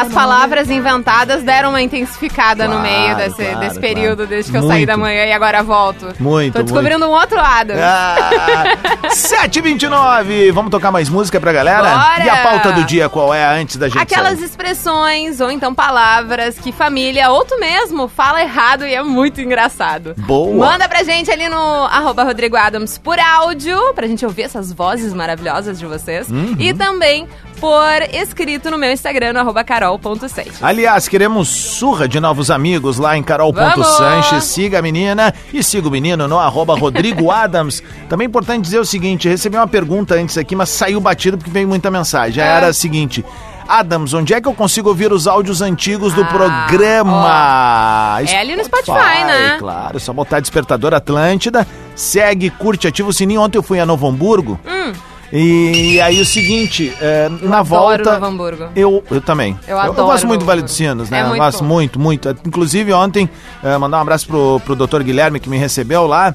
as 0.00 0.12
palavras 0.12 0.70
inventadas 0.70 1.42
deram 1.42 1.70
uma 1.70 1.82
intensificada 1.82 2.68
no 2.68 2.74
Claro, 2.78 2.82
meio 2.88 3.16
desse, 3.16 3.36
claro, 3.42 3.58
desse 3.58 3.78
claro. 3.80 3.80
período, 3.80 4.26
desde 4.26 4.52
que 4.52 4.56
eu 4.56 4.60
Muito. 4.62 4.72
saí 4.72 4.86
da 4.86 4.96
manhã 4.96 5.24
e 5.24 5.32
agora 5.32 5.62
volto. 5.64 6.14
Muito, 6.20 6.52
Tô 6.54 6.62
descobrindo 6.62 7.04
um 7.06 7.10
outro 7.10 7.36
lado. 7.36 7.72
Ah, 7.76 8.64
7h29, 9.10 10.52
vamos 10.52 10.70
tocar 10.70 10.92
mais 10.92 11.08
música 11.08 11.40
pra 11.40 11.52
galera? 11.52 11.82
Bora! 11.90 12.24
E 12.24 12.28
a 12.28 12.36
pauta 12.42 12.72
do 12.72 12.84
dia 12.84 13.08
qual 13.08 13.34
é 13.34 13.44
antes 13.60 13.76
da 13.76 13.88
gente 13.88 14.00
Aquelas 14.00 14.34
sair? 14.38 14.44
expressões 14.44 15.40
ou 15.40 15.50
então 15.50 15.74
palavras 15.74 16.56
que 16.58 16.70
família 16.70 17.30
ou 17.30 17.44
tu 17.44 17.58
mesmo 17.58 18.06
fala 18.06 18.42
errado 18.42 18.86
e 18.86 18.94
é 18.94 19.02
muito 19.02 19.40
engraçado. 19.40 20.14
Boa. 20.18 20.68
Manda 20.70 20.88
pra 20.88 21.02
gente 21.02 21.30
ali 21.30 21.47
no 21.48 21.84
arroba 21.84 22.24
Rodrigo 22.24 22.56
Adams 22.56 22.98
por 22.98 23.18
áudio, 23.18 23.94
pra 23.94 24.06
gente 24.06 24.24
ouvir 24.24 24.42
essas 24.42 24.72
vozes 24.72 25.12
maravilhosas 25.14 25.78
de 25.78 25.86
vocês. 25.86 26.28
Uhum. 26.28 26.56
E 26.58 26.72
também 26.74 27.26
por 27.60 28.02
escrito 28.12 28.70
no 28.70 28.78
meu 28.78 28.92
Instagram, 28.92 29.32
no 29.32 29.40
arroba 29.40 29.64
carol.sete. 29.64 30.52
Aliás, 30.62 31.08
queremos 31.08 31.48
surra 31.48 32.06
de 32.08 32.20
novos 32.20 32.50
amigos 32.50 32.98
lá 32.98 33.16
em 33.16 33.22
carol.sanches. 33.22 34.44
Siga 34.44 34.78
a 34.78 34.82
menina 34.82 35.34
e 35.52 35.62
siga 35.62 35.88
o 35.88 35.90
menino 35.90 36.28
no 36.28 36.38
arroba 36.38 36.76
Rodrigo 36.76 37.30
Adams. 37.32 37.82
Também 38.08 38.26
é 38.26 38.28
importante 38.28 38.64
dizer 38.64 38.78
o 38.78 38.84
seguinte, 38.84 39.28
recebi 39.28 39.56
uma 39.56 39.66
pergunta 39.66 40.14
antes 40.14 40.38
aqui, 40.38 40.54
mas 40.54 40.68
saiu 40.68 41.00
batido 41.00 41.36
porque 41.36 41.50
veio 41.50 41.68
muita 41.68 41.90
mensagem. 41.90 42.42
É. 42.42 42.46
Era 42.46 42.68
a 42.68 42.72
seguinte... 42.72 43.24
Adams, 43.68 44.14
onde 44.14 44.32
é 44.32 44.40
que 44.40 44.48
eu 44.48 44.54
consigo 44.54 44.88
ouvir 44.88 45.12
os 45.12 45.26
áudios 45.26 45.60
antigos 45.60 46.14
do 46.14 46.22
Ah, 46.22 46.26
programa? 46.26 48.18
É 48.26 48.38
ali 48.38 48.56
no 48.56 48.64
Spotify, 48.64 49.24
né? 49.26 49.56
Claro, 49.58 50.00
só 50.00 50.12
botar 50.12 50.40
Despertador 50.40 50.94
Atlântida. 50.94 51.66
Segue, 51.94 52.48
curte, 52.48 52.86
ativa 52.88 53.08
o 53.08 53.12
sininho. 53.12 53.42
Ontem 53.42 53.58
eu 53.58 53.62
fui 53.62 53.78
a 53.78 53.84
Novo 53.84 54.08
Hamburgo. 54.08 54.58
Hum. 54.66 54.92
E 55.30 56.00
aí 56.00 56.18
o 56.20 56.24
seguinte, 56.24 56.90
é, 57.02 57.28
na 57.42 57.58
adoro 57.58 57.64
volta. 57.64 58.12
Novo 58.14 58.24
Hamburgo. 58.24 58.68
Eu, 58.74 59.04
eu 59.10 59.20
também. 59.20 59.58
Eu 59.68 59.78
adoro 59.78 60.06
gosto 60.06 60.26
muito 60.26 60.40
do 60.40 60.46
Vale 60.46 60.62
dos 60.62 60.72
Sinos, 60.72 61.10
né? 61.10 61.20
É 61.20 61.22
eu 61.24 61.36
gosto 61.36 61.60
bom. 61.60 61.66
muito, 61.66 62.00
muito. 62.00 62.30
Inclusive, 62.46 62.92
ontem, 62.94 63.28
é, 63.62 63.76
mandar 63.76 63.98
um 63.98 64.00
abraço 64.00 64.26
pro, 64.26 64.58
pro 64.64 64.74
doutor 64.74 65.02
Guilherme 65.02 65.38
que 65.38 65.48
me 65.50 65.58
recebeu 65.58 66.06
lá. 66.06 66.34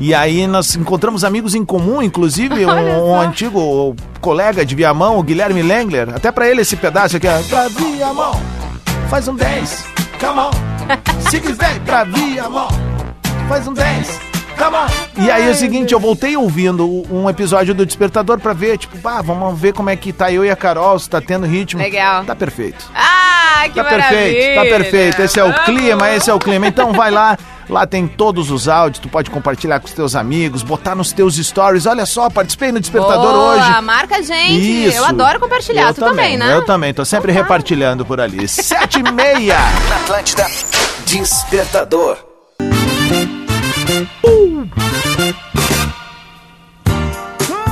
E 0.00 0.14
aí 0.14 0.46
nós 0.46 0.74
encontramos 0.76 1.24
amigos 1.24 1.54
em 1.54 1.64
comum, 1.64 2.02
inclusive 2.02 2.64
um, 2.66 3.10
um 3.10 3.20
antigo 3.20 3.94
colega 4.20 4.64
de 4.64 4.74
Viamão, 4.74 5.18
o 5.18 5.22
Guilherme 5.22 5.62
Lengler. 5.62 6.08
Até 6.14 6.32
pra 6.32 6.48
ele 6.48 6.62
esse 6.62 6.74
pedaço 6.74 7.18
aqui, 7.18 7.28
ó. 7.28 7.38
Pra 7.48 7.68
Viamão, 7.68 8.40
faz 9.10 9.28
um 9.28 9.34
10, 9.36 9.84
come 10.18 10.40
on. 10.40 10.50
Se 11.30 11.38
quiser 11.38 11.78
pra 11.80 12.04
Viamão, 12.04 12.68
faz 13.48 13.68
um 13.68 13.74
10. 13.74 14.20
Come 14.58 14.76
on. 14.76 15.22
E 15.24 15.30
aí 15.30 15.46
é 15.46 15.50
o 15.50 15.54
seguinte, 15.54 15.92
eu 15.94 16.00
voltei 16.00 16.36
ouvindo 16.36 16.86
um 17.10 17.28
episódio 17.30 17.74
do 17.74 17.86
Despertador 17.86 18.38
pra 18.38 18.52
ver, 18.52 18.76
tipo, 18.76 18.96
ah, 19.08 19.22
vamos 19.22 19.58
ver 19.58 19.72
como 19.72 19.88
é 19.88 19.96
que 19.96 20.12
tá 20.12 20.30
eu 20.30 20.44
e 20.44 20.50
a 20.50 20.56
Carol, 20.56 20.98
se 20.98 21.08
tá 21.08 21.18
tendo 21.20 21.46
ritmo. 21.46 21.80
Legal. 21.80 22.24
Tá 22.24 22.34
perfeito. 22.36 22.84
Ah, 22.94 23.62
que 23.64 23.74
Tá 23.74 23.82
maravilha. 23.84 24.08
perfeito, 24.10 24.54
tá 24.56 24.62
perfeito. 24.62 25.22
Esse 25.22 25.40
é 25.40 25.44
o 25.44 25.52
clima, 25.64 26.10
esse 26.10 26.28
é 26.30 26.34
o 26.34 26.38
clima. 26.38 26.66
Então 26.66 26.92
vai 26.92 27.10
lá, 27.10 27.38
lá 27.70 27.86
tem 27.86 28.06
todos 28.06 28.50
os 28.50 28.68
áudios, 28.68 29.00
tu 29.00 29.08
pode 29.08 29.30
compartilhar 29.30 29.80
com 29.80 29.86
os 29.86 29.92
teus 29.92 30.14
amigos, 30.14 30.62
botar 30.62 30.94
nos 30.94 31.12
teus 31.12 31.36
stories. 31.36 31.86
Olha 31.86 32.04
só, 32.04 32.28
participei 32.28 32.72
no 32.72 32.80
Despertador 32.80 33.32
Boa, 33.32 33.54
hoje. 33.54 33.80
marca 33.82 34.16
a 34.16 34.22
gente. 34.22 34.88
Isso. 34.88 34.96
Eu 34.96 35.04
adoro 35.04 35.40
compartilhar. 35.40 35.88
Eu 35.88 35.94
tu 35.94 36.00
também, 36.00 36.36
né? 36.36 36.54
Eu 36.54 36.64
também, 36.64 36.92
tô 36.92 37.04
sempre 37.04 37.32
repartilhando 37.32 38.04
por 38.04 38.20
ali. 38.20 38.46
Sete 38.48 38.98
e 38.98 39.12
meia. 39.12 39.58
Na 39.88 39.96
Atlântida, 39.96 40.46
Despertador. 41.06 42.18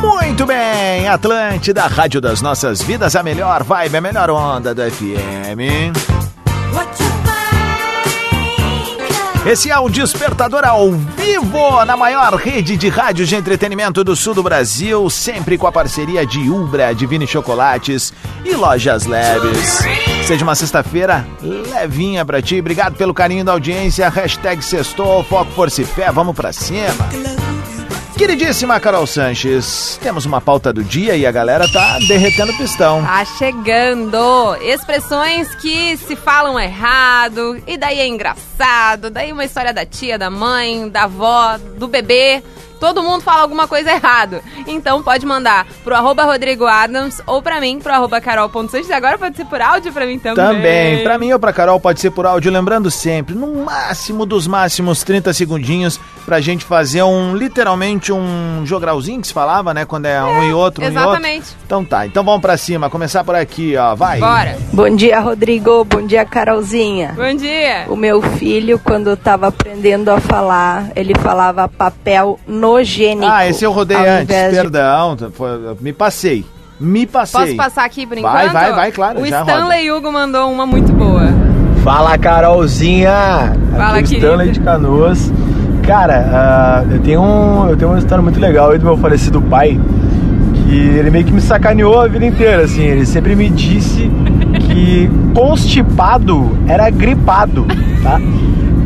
Muito 0.01 0.47
bem, 0.47 1.09
Atlântida, 1.09 1.87
Rádio 1.87 2.21
das 2.21 2.41
Nossas 2.41 2.81
Vidas, 2.81 3.17
a 3.17 3.23
melhor 3.23 3.65
vibe, 3.65 3.97
a 3.97 4.01
melhor 4.01 4.31
onda 4.31 4.73
do 4.75 4.83
FM. 4.83 5.93
Esse 9.49 9.71
é 9.71 9.79
o 9.79 9.89
Despertador 9.89 10.63
ao 10.63 10.93
vivo, 10.93 11.83
na 11.87 11.97
maior 11.97 12.35
rede 12.35 12.77
de 12.77 12.91
rádios 12.91 13.31
de 13.31 13.35
entretenimento 13.35 14.05
do 14.05 14.15
sul 14.15 14.35
do 14.35 14.43
Brasil, 14.43 15.09
sempre 15.09 15.57
com 15.57 15.67
a 15.67 15.73
parceria 15.73 16.27
de 16.27 16.51
Ubra, 16.51 16.95
Divine 16.95 17.27
Chocolates 17.27 18.13
e 18.45 18.55
Lojas 18.55 19.07
Leves. 19.07 19.79
Seja 20.27 20.45
uma 20.45 20.55
sexta-feira 20.55 21.27
levinha 21.41 22.27
pra 22.27 22.43
ti, 22.43 22.61
obrigado 22.61 22.95
pelo 22.97 23.15
carinho 23.15 23.43
da 23.43 23.53
audiência, 23.53 24.11
hashtag 24.11 24.63
sextou, 24.63 25.25
foco, 25.25 25.51
força 25.53 25.81
e 25.81 25.87
fé, 25.87 26.13
vamos 26.13 26.37
pra 26.37 26.53
cima. 26.53 27.09
Queridíssima 28.19 28.81
Carol 28.81 29.07
Sanches, 29.07 29.97
temos 30.03 30.27
uma 30.27 30.41
pauta 30.41 30.73
do 30.73 30.83
dia 30.83 31.17
e 31.17 31.25
a 31.25 31.31
galera 31.31 31.71
tá 31.71 32.01
derretendo 32.01 32.53
pistão. 32.55 33.01
Tá 33.01 33.25
chegando! 33.25 34.57
Expressões 34.61 35.55
que 35.55 35.97
se 35.97 36.17
falam 36.17 36.59
errado, 36.59 37.63
e 37.65 37.77
daí 37.79 38.01
é 38.01 38.09
engraçado, 38.09 39.09
daí 39.09 39.31
uma 39.31 39.45
história 39.45 39.73
da 39.73 39.87
tia, 39.87 40.19
da 40.19 40.29
mãe, 40.31 40.89
da 40.89 41.05
avó, 41.05 41.59
do 41.79 41.87
bebê. 41.87 42.43
Todo 42.79 43.03
mundo 43.03 43.23
fala 43.23 43.43
alguma 43.43 43.67
coisa 43.67 43.91
errado. 43.91 44.41
Então 44.67 45.03
pode 45.03 45.25
mandar 45.27 45.67
pro 45.85 45.95
arroba 45.95 46.25
Rodrigo 46.25 46.67
Adams 46.67 47.21
ou 47.27 47.43
pra 47.43 47.61
mim, 47.61 47.79
pro 47.79 47.93
arroba 47.93 48.21
carol.sanches. 48.21 48.91
Agora 48.91 49.19
pode 49.19 49.37
ser 49.37 49.45
por 49.47 49.61
áudio 49.61 49.93
pra 49.93 50.07
mim 50.07 50.19
também. 50.19 50.45
Também, 50.45 51.03
pra 51.03 51.19
mim 51.19 51.33
ou 51.33 51.39
pra 51.39 51.53
Carol 51.53 51.81
pode 51.81 52.01
ser 52.01 52.11
por 52.11 52.27
áudio, 52.27 52.53
lembrando 52.53 52.91
sempre, 52.91 53.35
no 53.35 53.65
máximo 53.65 54.25
dos 54.25 54.47
máximos 54.47 55.03
30 55.03 55.33
segundinhos 55.33 56.01
pra 56.25 56.41
gente 56.41 56.65
fazer 56.65 57.03
um, 57.03 57.35
literalmente 57.35 58.13
um 58.13 58.63
jogralzinho 58.65 59.21
que 59.21 59.27
se 59.29 59.33
falava, 59.33 59.73
né, 59.73 59.85
quando 59.85 60.07
é 60.07 60.23
um 60.23 60.45
e 60.45 60.53
outro, 60.53 60.85
um 60.85 60.87
e 60.87 60.89
outro. 60.89 61.01
exatamente. 61.03 61.57
Então 61.65 61.85
tá, 61.85 62.07
então 62.07 62.23
vamos 62.23 62.41
pra 62.43 62.57
cima, 62.57 62.91
começar 62.91 63.25
por 63.25 63.35
aqui, 63.35 63.77
ó, 63.77 63.95
vai. 63.95 64.21
Bora. 64.21 64.59
Bom 64.73 64.95
dia, 64.95 65.21
Rodrigo. 65.21 65.85
Bom 65.85 66.07
dia, 66.07 66.25
Carolzinha. 66.25 67.15
Bom 67.17 67.35
dia. 67.35 67.87
O 67.89 67.97
meu 67.97 68.21
filho, 68.21 68.79
quando 68.79 69.13
estava 69.13 69.49
aprendendo 69.49 70.11
a 70.11 70.21
falar, 70.21 70.91
ele 70.95 71.15
falava 71.19 71.67
papel 71.69 72.39
nogênico. 72.73 73.27
Ah, 73.31 73.47
esse 73.49 73.65
eu 73.65 73.73
rodei 73.73 73.97
antes, 73.97 74.27
de- 74.27 74.51
perdão, 74.57 75.17
foi- 75.33 75.77
me 75.81 75.93
passei, 75.93 76.45
me 76.81 77.07
passei. 77.07 77.41
Posso 77.41 77.57
passar 77.57 77.85
aqui 77.85 78.07
por 78.07 78.19
Vai, 78.21 78.47
enquanto? 78.47 78.53
vai, 78.53 78.73
vai, 78.73 78.93
claro, 78.93 79.21
O 79.21 79.27
já 79.27 79.41
Stanley 79.41 79.91
Hugo 79.91 80.13
mandou 80.13 80.51
uma 80.51 80.67
muito 80.67 80.93
boa. 80.93 81.29
Fala 81.83 82.19
Carolzinha! 82.19 83.53
Fala, 83.77 83.99
Aqui 83.99 84.15
é. 84.15 84.19
Stanley 84.19 84.51
de 84.51 84.61
Canoas. 84.61 85.33
Cara, 85.87 86.27
ah, 86.33 86.85
eu, 86.91 87.01
tenho 87.01 87.23
um, 87.23 87.69
eu 87.71 87.77
tenho 87.77 87.91
uma 87.91 87.99
história 87.99 88.21
muito 88.23 88.39
legal 88.39 88.71
aí 88.73 88.79
do 88.79 88.85
meu 88.85 88.97
falecido 88.99 89.41
pai. 89.41 89.81
Que 90.67 90.75
ele 90.77 91.11
meio 91.11 91.25
que 91.25 91.33
me 91.33 91.41
sacaneou 91.41 91.99
a 92.01 92.07
vida 92.09 92.27
inteira, 92.27 92.65
assim. 92.65 92.83
Ele 92.83 93.07
sempre 93.07 93.35
me 93.35 93.49
disse 93.49 94.11
que 94.71 95.09
constipado 95.35 96.59
era 96.67 96.91
gripado, 96.91 97.67
tá? 98.03 98.21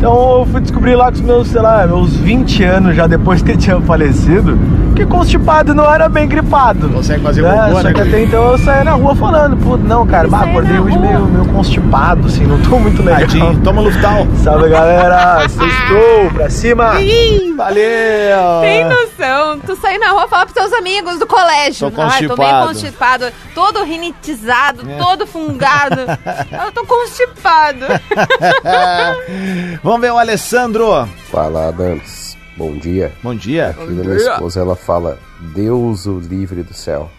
Então 0.02 0.40
eu 0.40 0.46
fui 0.46 0.60
descobrir 0.60 0.96
lá 0.96 1.12
com 1.12 1.18
os 1.18 1.20
meus, 1.20 1.46
sei 1.46 1.60
lá, 1.60 1.86
meus 1.86 2.16
20 2.16 2.64
anos 2.64 2.96
já 2.96 3.06
depois 3.06 3.40
que 3.40 3.52
ele 3.52 3.58
tinha 3.58 3.80
falecido, 3.82 4.58
que 4.92 5.06
constipado 5.06 5.74
não 5.74 5.92
era 5.92 6.08
bem 6.08 6.28
gripado. 6.28 6.88
Consegue 6.88 7.22
fazer 7.22 7.44
é, 7.44 7.50
cocô, 7.50 7.72
Só 7.76 7.82
né, 7.82 7.92
que 7.92 8.00
até 8.00 8.22
então 8.22 8.52
eu 8.52 8.58
saía 8.58 8.84
na 8.84 8.92
rua 8.92 9.14
falando, 9.16 9.56
pô, 9.56 9.76
não, 9.76 10.06
cara, 10.06 10.28
bah, 10.28 10.42
acordei 10.42 10.78
hoje 10.78 10.98
meio, 10.98 11.20
meio 11.26 11.44
constipado, 11.52 12.26
assim, 12.26 12.44
não 12.44 12.60
tô 12.62 12.78
muito 12.78 13.02
legal. 13.02 13.20
Tadinho, 13.20 13.60
toma 13.62 13.80
Luftal. 13.82 14.26
Salve 14.42 14.68
galera, 14.68 15.48
sextou, 15.48 16.30
pra 16.34 16.50
cima. 16.50 17.00
Ih, 17.00 17.52
valeu. 17.56 18.60
Tem 18.60 18.84
noção? 18.84 19.58
Tu 19.66 19.76
sair 19.76 19.98
na 19.98 20.10
rua 20.10 20.24
e 20.26 20.28
falar 20.28 20.46
pros 20.46 20.54
teus 20.54 20.72
amigos 20.72 21.18
do 21.18 21.26
colégio. 21.26 21.90
Tô 21.90 22.02
Ai, 22.02 22.26
tô 22.26 22.36
meio 22.36 22.50
constipado. 22.66 22.66
constipado, 22.66 23.32
todo 23.54 23.84
rinitizado, 23.84 24.82
É. 24.90 24.96
todo 24.98 25.26
fungado. 25.26 26.00
Eu 26.64 26.72
tô 26.72 26.84
constipado. 26.86 27.86
Vamos 29.82 30.00
ver 30.00 30.12
o 30.12 30.18
Alessandro. 30.18 31.08
Fala, 31.30 31.68
Adams. 31.68 32.21
Bom 32.62 32.76
dia. 32.76 33.12
Bom 33.24 33.34
dia. 33.34 33.70
Aqui 33.70 33.86
da 33.92 34.04
minha 34.04 34.16
esposa, 34.16 34.60
ela 34.60 34.76
fala 34.76 35.18
Deus 35.52 36.06
o 36.06 36.20
livre 36.20 36.62
do 36.62 36.72
céu. 36.72 37.10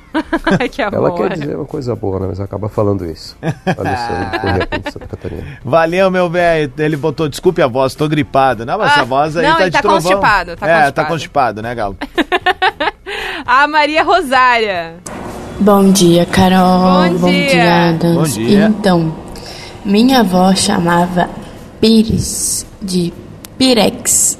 Ai, 0.57 0.69
que 0.69 0.81
Ela 0.81 0.95
amor. 1.09 1.17
quer 1.17 1.37
dizer 1.37 1.57
uma 1.57 1.65
coisa 1.65 1.93
boa, 1.97 2.17
né? 2.17 2.27
Mas 2.29 2.39
acaba 2.39 2.69
falando 2.69 3.05
isso. 3.05 3.35
Alessandro 3.41 4.31
de 4.31 4.39
Correia 4.39 4.67
Pinto, 4.67 4.91
Santa 4.93 5.07
Catarina. 5.07 5.43
Valeu, 5.65 6.09
meu 6.09 6.29
velho. 6.29 6.71
Ele 6.77 6.95
botou, 6.95 7.27
desculpe 7.27 7.61
a 7.61 7.67
voz, 7.67 7.93
tô 7.93 8.07
gripado. 8.07 8.65
Não, 8.65 8.77
mas 8.77 8.91
Ah, 8.91 8.93
essa 8.93 9.03
voz 9.05 9.35
aí 9.35 9.45
não, 9.45 9.55
tá 9.55 9.61
ele 9.63 9.69
de 9.69 9.73
tá 9.73 9.81
trovão. 9.81 10.01
constipado, 10.01 10.55
tá 10.55 10.65
é, 10.65 10.69
constipado. 10.71 10.93
tá 10.93 11.05
constipado, 11.05 11.61
né, 11.61 11.75
Galo? 11.75 11.97
A 13.45 13.67
Maria 13.67 14.01
Rosária. 14.03 14.95
Bom 15.59 15.91
dia, 15.91 16.25
Carol. 16.25 17.09
Bom 17.19 17.27
dia. 17.29 17.89
Adams. 17.89 18.15
Bom 18.15 18.23
dia. 18.45 18.65
Então, 18.67 19.13
minha 19.83 20.21
avó 20.21 20.55
chamava 20.55 21.27
Pires 21.81 22.65
de 22.81 23.11
Pirex. 23.57 24.39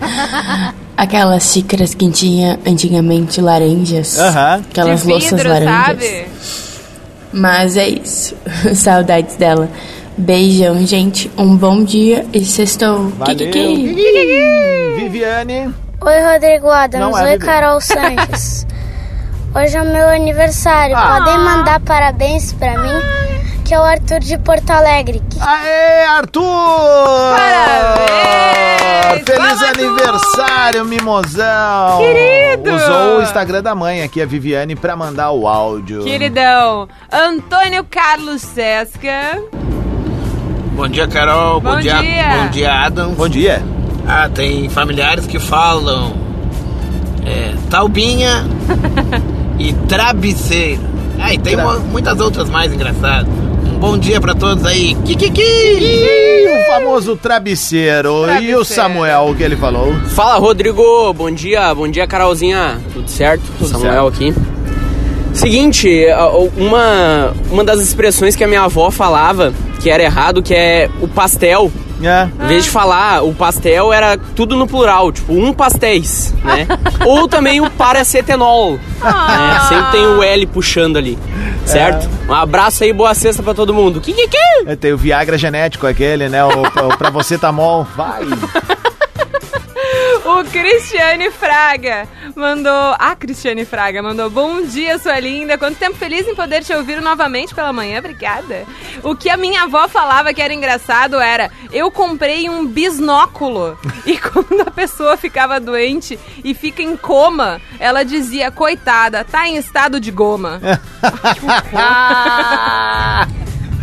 Aquelas 0.96 1.44
xícaras 1.44 1.94
que 1.94 2.10
tinha 2.10 2.58
antigamente 2.66 3.40
laranjas. 3.40 4.18
Aham. 4.18 4.62
Aquelas 4.70 5.02
De 5.02 5.08
louças 5.08 5.30
vidro, 5.30 5.48
laranjas. 5.48 5.86
sabe? 5.86 6.26
Mas 7.32 7.76
é 7.76 7.88
isso. 7.88 8.34
Saudades 8.74 9.36
dela. 9.36 9.68
Beijão, 10.18 10.84
gente. 10.86 11.30
Um 11.38 11.56
bom 11.56 11.82
dia 11.84 12.26
e 12.32 12.44
sextou. 12.44 13.08
Valeu. 13.18 13.36
Kikiki. 13.36 13.94
Viviane. 14.96 15.74
Oi, 16.02 16.32
Rodrigo 16.32 16.68
Adams. 16.68 17.06
Não 17.10 17.18
é, 17.18 17.32
Oi. 17.32 17.38
Carol 17.38 17.80
Sanches. 17.80 18.66
Hoje 19.54 19.76
é 19.76 19.82
o 19.82 19.86
meu 19.92 20.08
aniversário. 20.08 20.96
Ah. 20.96 21.18
Podem 21.18 21.38
mandar 21.38 21.80
parabéns 21.80 22.52
pra 22.52 22.78
mim, 22.78 23.00
que 23.70 23.74
é 23.74 23.78
o 23.78 23.84
Arthur 23.84 24.18
de 24.18 24.36
Porto 24.36 24.68
Alegre. 24.68 25.22
Aê, 25.40 26.04
Arthur! 26.06 26.42
Parabéns! 27.36 29.24
Feliz 29.24 29.38
Vamos, 29.38 29.62
Arthur! 29.62 29.86
aniversário, 29.86 30.84
mimosão! 30.86 31.98
Querido! 31.98 32.74
Usou 32.74 33.18
o 33.18 33.22
Instagram 33.22 33.62
da 33.62 33.72
mãe 33.72 34.02
aqui, 34.02 34.20
a 34.20 34.26
Viviane, 34.26 34.74
pra 34.74 34.96
mandar 34.96 35.30
o 35.30 35.46
áudio. 35.46 36.02
Queridão. 36.02 36.88
Antônio 37.12 37.86
Carlos 37.88 38.42
Sesca. 38.42 39.40
Bom 40.72 40.88
dia, 40.88 41.06
Carol. 41.06 41.60
Bom 41.60 41.78
dia. 41.78 41.94
Bom 41.94 42.50
dia, 42.50 42.72
Adam. 42.72 43.12
Bom 43.12 43.28
dia. 43.28 43.62
Ah, 44.04 44.28
tem 44.28 44.68
familiares 44.68 45.28
que 45.28 45.38
falam 45.38 46.12
é, 47.24 47.54
taubinha 47.70 48.44
e 49.60 49.72
travesseiro. 49.72 50.82
Ah, 51.20 51.32
e 51.32 51.38
tem 51.38 51.56
muitas 51.92 52.18
outras 52.18 52.50
mais 52.50 52.72
engraçadas. 52.72 53.49
Bom 53.80 53.96
dia 53.96 54.20
pra 54.20 54.34
todos 54.34 54.62
aí. 54.66 54.94
Kikiki! 55.06 55.40
O 55.42 56.70
famoso 56.70 57.16
travesseiro. 57.16 58.30
E 58.38 58.54
o. 58.54 58.62
Samuel, 58.62 59.30
o 59.30 59.34
que 59.34 59.42
ele 59.42 59.56
falou? 59.56 59.94
Fala, 60.10 60.36
Rodrigo. 60.36 61.14
Bom 61.14 61.30
dia, 61.30 61.74
bom 61.74 61.88
dia, 61.88 62.06
Carolzinha. 62.06 62.78
Tudo 62.92 63.08
certo? 63.08 63.42
Tudo 63.58 63.70
Samuel 63.70 64.06
aqui. 64.06 64.34
Seguinte, 65.32 66.06
uma, 66.58 67.32
uma 67.50 67.64
das 67.64 67.80
expressões 67.80 68.36
que 68.36 68.44
a 68.44 68.46
minha 68.46 68.62
avó 68.62 68.90
falava 68.90 69.50
que 69.80 69.88
era 69.88 70.02
errado, 70.02 70.42
que 70.42 70.54
é 70.54 70.90
o 71.00 71.08
pastel. 71.08 71.72
É. 72.02 72.28
Em 72.44 72.48
vez 72.48 72.64
de 72.64 72.70
falar 72.70 73.22
o 73.22 73.34
pastel, 73.34 73.92
era 73.92 74.16
tudo 74.16 74.56
no 74.56 74.66
plural, 74.66 75.12
tipo, 75.12 75.34
um 75.34 75.52
pastéis, 75.52 76.34
né? 76.42 76.66
Ou 77.04 77.28
também 77.28 77.60
o 77.60 77.70
paracetenol, 77.70 78.72
né? 79.02 79.60
Sempre 79.68 79.92
tem 79.92 80.06
o 80.06 80.22
L 80.22 80.46
puxando 80.46 80.96
ali, 80.96 81.18
certo? 81.70 82.08
Um 82.28 82.34
abraço 82.34 82.84
aí, 82.84 82.92
boa 82.92 83.14
sexta 83.14 83.42
pra 83.42 83.54
todo 83.54 83.72
mundo. 83.74 84.00
Que 84.00 84.12
que 84.12 84.28
que? 84.28 84.38
É, 84.66 84.76
Tem 84.76 84.92
o 84.92 84.96
Viagra 84.96 85.38
genético 85.38 85.86
aquele, 85.86 86.28
né? 86.28 86.44
O, 86.44 86.62
o 86.62 86.98
pra 86.98 87.10
você 87.10 87.38
tá 87.38 87.50
mol. 87.52 87.86
Vai. 87.96 88.22
O 90.24 90.44
Cristiane 90.44 91.30
Fraga 91.30 92.06
mandou. 92.38 92.94
A 92.98 93.16
Cristiane 93.16 93.64
Fraga 93.64 94.02
mandou. 94.02 94.28
Bom 94.30 94.62
dia, 94.62 94.98
sua 94.98 95.18
linda. 95.18 95.56
Quanto 95.56 95.78
tempo 95.78 95.96
feliz 95.96 96.26
em 96.26 96.34
poder 96.34 96.62
te 96.62 96.72
ouvir 96.72 97.00
novamente 97.00 97.54
pela 97.54 97.72
manhã. 97.72 97.98
Obrigada. 97.98 98.64
O 99.02 99.14
que 99.14 99.30
a 99.30 99.36
minha 99.36 99.62
avó 99.62 99.88
falava 99.88 100.32
que 100.34 100.42
era 100.42 100.52
engraçado 100.52 101.20
era: 101.20 101.50
eu 101.72 101.90
comprei 101.90 102.48
um 102.48 102.66
bisnóculo. 102.66 103.78
E 104.06 104.16
quando 104.16 104.62
a 104.62 104.70
pessoa 104.70 105.16
ficava 105.16 105.60
doente 105.60 106.18
e 106.42 106.54
fica 106.54 106.82
em 106.82 106.96
coma, 106.96 107.60
ela 107.78 108.02
dizia: 108.02 108.50
coitada, 108.50 109.22
tá 109.22 109.46
em 109.46 109.56
estado 109.56 110.00
de 110.00 110.10
goma. 110.10 110.60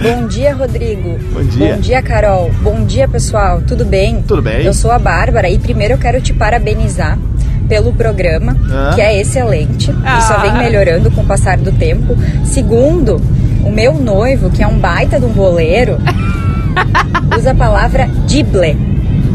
Bom 0.01 0.27
dia, 0.27 0.53
Rodrigo. 0.55 1.17
Bom 1.33 1.43
dia. 1.43 1.75
Bom 1.75 1.81
dia, 1.81 2.01
Carol. 2.01 2.51
Bom 2.61 2.85
dia, 2.85 3.07
pessoal. 3.07 3.61
Tudo 3.67 3.85
bem? 3.85 4.21
Tudo 4.21 4.41
bem. 4.41 4.63
Eu 4.63 4.73
sou 4.73 4.91
a 4.91 4.99
Bárbara 4.99 5.49
e 5.49 5.57
primeiro 5.57 5.95
eu 5.95 5.97
quero 5.97 6.21
te 6.21 6.33
parabenizar 6.33 7.17
pelo 7.67 7.93
programa, 7.93 8.55
Ah. 8.71 8.91
que 8.95 9.01
é 9.01 9.19
excelente 9.19 9.93
Ah. 10.03 10.19
e 10.19 10.21
só 10.23 10.39
vem 10.39 10.53
melhorando 10.53 11.11
com 11.11 11.21
o 11.21 11.25
passar 11.25 11.57
do 11.57 11.71
tempo. 11.71 12.15
Segundo, 12.45 13.21
o 13.63 13.69
meu 13.71 13.93
noivo, 13.95 14.49
que 14.49 14.63
é 14.63 14.67
um 14.67 14.77
baita 14.79 15.19
de 15.19 15.25
um 15.25 15.29
boleiro, 15.29 15.97
usa 17.37 17.51
a 17.51 17.55
palavra 17.55 18.07
dible 18.25 18.77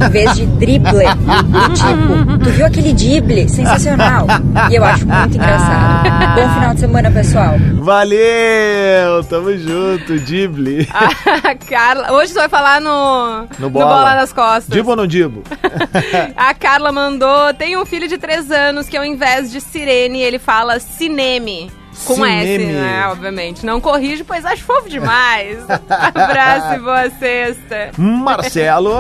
em 0.07 0.11
vez 0.11 0.35
de 0.35 0.47
drible. 0.47 1.05
Do 1.47 1.75
tipo, 1.75 2.45
tu 2.45 2.51
viu 2.51 2.67
aquele 2.67 2.93
dible? 2.93 3.49
Sensacional. 3.49 4.27
E 4.71 4.75
eu 4.75 4.85
acho 4.85 5.07
muito 5.07 5.37
engraçado. 5.37 6.11
Bom 6.35 6.55
final 6.55 6.75
de 6.75 6.81
semana, 6.81 7.11
pessoal. 7.11 7.55
Valeu! 7.81 9.25
Tamo 9.29 9.57
junto, 9.57 10.19
Dible. 10.21 10.89
A 10.93 11.55
Carla. 11.69 12.13
Hoje 12.13 12.33
você 12.33 12.39
vai 12.41 12.49
falar 12.49 12.81
no. 12.81 13.47
No 13.59 13.71
bola. 13.71 13.87
bola 13.87 14.15
nas 14.15 14.33
costas. 14.33 14.69
Dibo 14.69 14.91
ou 14.91 14.97
não 14.97 15.07
dibo? 15.07 15.43
A 16.37 16.55
Carla 16.55 16.93
mandou. 16.93 17.53
Tem 17.55 17.77
um 17.77 17.85
filho 17.85 18.09
de 18.09 18.19
3 18.19 18.51
anos 18.51 18.89
que 18.89 18.97
ao 18.97 19.05
invés 19.05 19.51
de 19.51 19.61
sirene, 19.61 20.21
ele 20.21 20.39
fala 20.39 20.79
cineme. 20.81 21.71
Com 22.05 22.15
Cineme. 22.15 22.65
S, 22.65 22.73
né? 22.73 23.09
Obviamente. 23.09 23.67
Não 23.67 23.81
corrige, 23.81 24.25
pois 24.25 24.45
acho 24.45 24.65
fofo 24.65 24.89
demais. 24.89 25.59
Abraço 25.89 26.75
e 26.75 26.79
boa 26.79 27.11
sexta. 27.11 27.91
Marcelo. 27.97 28.93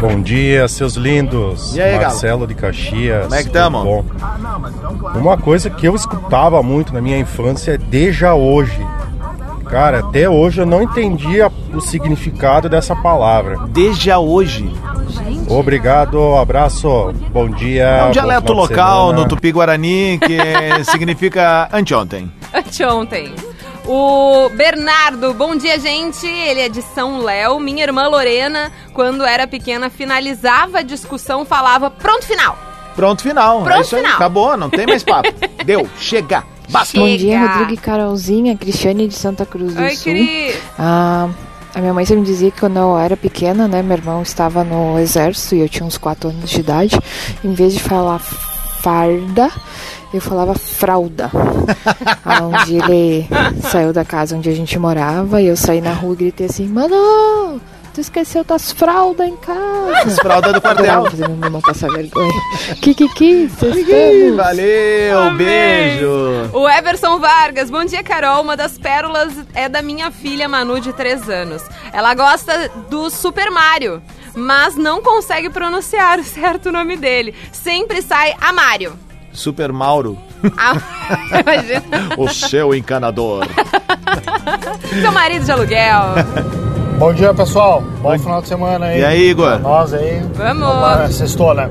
Bom 0.00 0.20
dia, 0.20 0.68
seus 0.68 0.94
lindos. 0.94 1.74
E 1.74 1.80
aí, 1.80 1.92
Galo? 1.92 2.04
Marcelo 2.04 2.46
de 2.46 2.54
Caxias. 2.54 3.22
Como 3.24 3.34
é 3.34 3.42
que 3.42 3.50
tamo? 3.50 3.84
Bom. 3.84 4.04
Uma 5.14 5.36
coisa 5.38 5.70
que 5.70 5.86
eu 5.86 5.94
escutava 5.94 6.62
muito 6.62 6.92
na 6.92 7.00
minha 7.00 7.18
infância 7.18 7.72
é 7.72 7.78
Deja 7.78 8.34
hoje. 8.34 8.80
Cara, 9.72 10.00
até 10.00 10.28
hoje 10.28 10.60
eu 10.60 10.66
não 10.66 10.82
entendia 10.82 11.50
o 11.72 11.80
significado 11.80 12.68
dessa 12.68 12.94
palavra. 12.94 13.58
Deja 13.68 14.18
hoje. 14.18 14.70
Obrigado, 15.48 16.36
abraço, 16.36 17.12
bom 17.30 17.48
dia. 17.48 17.84
É 17.84 18.04
um 18.04 18.10
dialeto 18.10 18.52
local 18.52 19.12
no 19.12 19.26
Tupi-Guarani 19.26 20.18
que 20.18 20.38
significa 20.90 21.68
anteontem. 21.72 22.30
Anteontem. 22.54 23.34
O 23.86 24.48
Bernardo, 24.50 25.34
bom 25.34 25.56
dia, 25.56 25.78
gente. 25.78 26.26
Ele 26.26 26.60
é 26.60 26.68
de 26.68 26.82
São 26.82 27.20
Léo. 27.20 27.58
Minha 27.58 27.82
irmã 27.82 28.06
Lorena, 28.06 28.70
quando 28.92 29.24
era 29.24 29.46
pequena, 29.46 29.90
finalizava 29.90 30.78
a 30.78 30.82
discussão, 30.82 31.44
falava 31.44 31.90
pronto 31.90 32.24
final. 32.24 32.56
Pronto, 32.94 33.22
final. 33.22 33.62
Pronto, 33.62 33.78
é 33.78 33.80
isso 33.80 33.96
aí. 33.96 34.02
final. 34.02 34.16
Acabou, 34.16 34.56
não 34.56 34.68
tem 34.68 34.86
mais 34.86 35.02
papo. 35.02 35.32
Deu, 35.64 35.88
chega. 35.98 36.44
Basta. 36.68 36.98
Bom 36.98 37.16
dia, 37.16 37.40
Rodrigo 37.40 37.72
e 37.72 37.76
Carolzinha, 37.76 38.56
Cristiane 38.56 39.08
de 39.08 39.14
Santa 39.14 39.44
Cruz 39.44 39.74
do 39.74 39.82
Oi, 39.82 39.96
Sul. 39.96 40.12
Cris. 40.12 40.56
Ah, 40.78 41.28
a 41.74 41.80
minha 41.80 41.92
mãe 41.92 42.04
sempre 42.04 42.20
me 42.20 42.26
dizia 42.26 42.50
que 42.50 42.60
quando 42.60 42.76
eu 42.76 42.98
era 42.98 43.16
pequena, 43.16 43.66
né, 43.66 43.82
meu 43.82 43.96
irmão 43.96 44.22
estava 44.22 44.62
no 44.62 44.98
exército 44.98 45.54
e 45.54 45.60
eu 45.60 45.68
tinha 45.68 45.86
uns 45.86 45.98
4 45.98 46.28
anos 46.30 46.50
de 46.50 46.60
idade, 46.60 46.98
em 47.42 47.52
vez 47.52 47.74
de 47.74 47.80
falar 47.82 48.18
farda, 48.18 49.50
eu 50.12 50.20
falava 50.20 50.54
fralda. 50.54 51.30
Onde 52.42 52.76
ele 52.76 53.28
saiu 53.62 53.92
da 53.92 54.04
casa 54.04 54.36
onde 54.36 54.48
a 54.48 54.54
gente 54.54 54.78
morava 54.78 55.40
e 55.40 55.46
eu 55.46 55.56
saí 55.56 55.80
na 55.80 55.92
rua 55.92 56.14
e 56.14 56.16
gritei 56.16 56.46
assim, 56.46 56.66
mano, 56.66 57.60
tu 57.94 58.00
esqueceu 58.00 58.44
tuas 58.44 58.72
fraldas 58.72 59.28
em 59.28 59.36
casa. 59.36 59.98
As 60.04 60.16
fraldas 60.16 60.52
do 60.52 60.60
quartel. 60.60 61.04
Fazer 61.10 61.28
meu 61.28 61.44
irmão 61.46 61.60
passar 61.60 61.88
vergonha. 61.90 62.32
Kikiki, 62.80 63.44
estamos. 63.44 64.36
Valeu, 64.36 65.18
Amém. 65.20 65.36
beijo. 65.36 66.50
O 66.52 66.68
Everson 66.68 67.18
Vargas, 67.18 67.70
bom 67.70 67.84
dia, 67.84 68.02
Carol. 68.02 68.42
Uma 68.42 68.56
das 68.56 68.78
pérolas 68.78 69.32
é 69.54 69.68
da 69.68 69.82
minha 69.82 70.10
filha 70.10 70.48
Manu, 70.48 70.80
de 70.80 70.92
3 70.92 71.28
anos. 71.28 71.62
Ela 71.92 72.14
gosta 72.14 72.70
do 72.90 73.10
Super 73.10 73.50
Mario, 73.50 74.02
mas 74.34 74.74
não 74.74 75.02
consegue 75.02 75.50
pronunciar 75.50 76.18
o 76.20 76.24
certo 76.24 76.72
nome 76.72 76.96
dele. 76.96 77.34
Sempre 77.52 78.02
sai 78.02 78.34
a 78.40 78.52
Mario. 78.52 78.92
Super 79.32 79.72
Mauro, 79.72 80.18
Ah, 80.58 80.76
Imagina. 81.40 81.82
o 82.18 82.28
seu 82.28 82.74
encanador. 82.74 83.46
Seu 85.00 85.12
marido 85.12 85.44
de 85.44 85.50
aluguel. 85.52 86.02
Bom 86.98 87.12
dia, 87.14 87.32
pessoal. 87.32 87.82
Bom 88.02 88.18
final 88.18 88.42
de 88.42 88.48
semana 88.48 88.86
aí. 88.86 89.00
E 89.00 89.04
aí, 89.04 89.30
Igor? 89.30 89.48
Pra 89.48 89.58
nós 89.58 89.94
aí. 89.94 90.22
Vamos. 90.34 90.60
lá, 90.60 91.08
sextou, 91.10 91.54
né? 91.54 91.70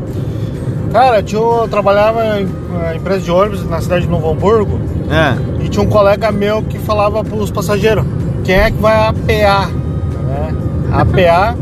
Cara, 0.91 1.21
tinha, 1.23 1.39
eu 1.41 1.67
trabalhava 1.69 2.39
em 2.41 2.49
empresa 2.97 3.21
de 3.21 3.31
ônibus 3.31 3.63
na 3.69 3.79
cidade 3.79 4.03
de 4.05 4.09
Novo 4.11 4.29
Hamburgo 4.31 4.79
É. 5.09 5.63
e 5.63 5.69
tinha 5.69 5.83
um 5.83 5.89
colega 5.89 6.31
meu 6.31 6.61
que 6.63 6.77
falava 6.79 7.23
pros 7.23 7.49
passageiros 7.51 8.03
quem 8.43 8.55
é 8.55 8.71
que 8.71 8.77
vai 8.77 9.07
apear, 9.07 9.69
né? 9.69 10.53
Apear 10.91 11.55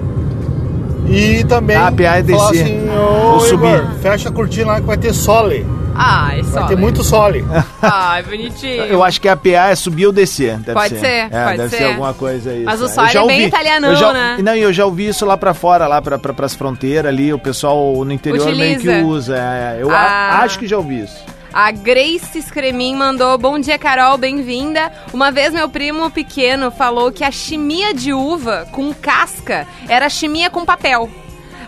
e 1.07 1.43
também 1.43 1.75
Apear 1.75 2.21
e 2.21 2.31
falar 2.31 2.51
descer. 2.51 2.63
assim, 2.65 2.89
Ou 2.89 3.35
ô 3.35 3.39
subir. 3.41 3.67
Igor, 3.75 3.85
fecha 4.01 4.29
a 4.29 4.31
cortina 4.31 4.67
lá 4.71 4.79
que 4.79 4.87
vai 4.87 4.97
ter 4.97 5.13
sole. 5.13 5.65
Ai, 6.01 6.41
só. 6.43 6.59
Vai 6.61 6.67
ter 6.69 6.77
muito 6.77 7.03
sole. 7.03 7.45
Ai, 7.81 8.23
bonitinho. 8.23 8.83
Eu 8.85 9.03
acho 9.03 9.19
que 9.19 9.27
a 9.27 9.35
PA 9.35 9.69
é 9.69 9.75
subir 9.75 10.05
ou 10.07 10.11
descer. 10.13 10.57
Deve 10.59 10.73
Pode 10.73 10.97
ser, 10.99 11.05
É, 11.31 11.45
pode 11.45 11.57
deve 11.57 11.69
ser. 11.69 11.77
ser. 11.77 11.83
alguma 11.85 12.13
coisa 12.13 12.51
aí. 12.51 12.63
Mas 12.63 12.79
o 12.81 12.85
Eu 12.85 12.89
Sole 12.89 13.09
já 13.11 13.21
é 13.21 13.27
bem 13.27 13.35
ouvi. 13.37 13.47
italianão, 13.47 13.89
eu 13.89 13.95
já, 13.97 14.13
né? 14.13 14.37
Não, 14.41 14.55
e 14.55 14.61
eu 14.61 14.71
já 14.71 14.85
ouvi 14.85 15.07
isso 15.09 15.25
lá 15.25 15.35
pra 15.37 15.53
fora, 15.53 15.87
lá 15.87 16.01
pra, 16.01 16.17
pra, 16.17 16.33
pras 16.33 16.55
fronteiras 16.55 17.09
ali, 17.11 17.33
o 17.33 17.39
pessoal 17.39 18.05
no 18.05 18.11
interior 18.13 18.45
meio 18.55 18.79
que 18.79 18.87
Utiliza. 18.87 19.05
usa. 19.05 19.37
é, 19.37 19.77
eu 19.81 19.91
a- 19.91 19.95
Ah. 19.97 20.39
acho 20.43 20.57
que 20.57 20.67
já 20.67 20.77
ouvi 20.77 21.01
isso. 21.03 21.17
A 21.51 21.71
Grace 21.71 22.41
Scremin 22.43 22.95
mandou: 22.95 23.37
Bom 23.37 23.57
dia, 23.59 23.77
Carol, 23.77 24.17
bem-vinda. 24.17 24.91
Uma 25.11 25.31
vez 25.31 25.51
meu 25.51 25.67
primo 25.67 26.09
pequeno 26.11 26.69
falou 26.71 27.11
que 27.11 27.23
a 27.23 27.31
chimia 27.31 27.93
de 27.93 28.13
uva 28.13 28.67
com 28.71 28.93
casca 28.93 29.67
era 29.87 30.07
chimia 30.09 30.49
com 30.49 30.63
papel. 30.63 31.09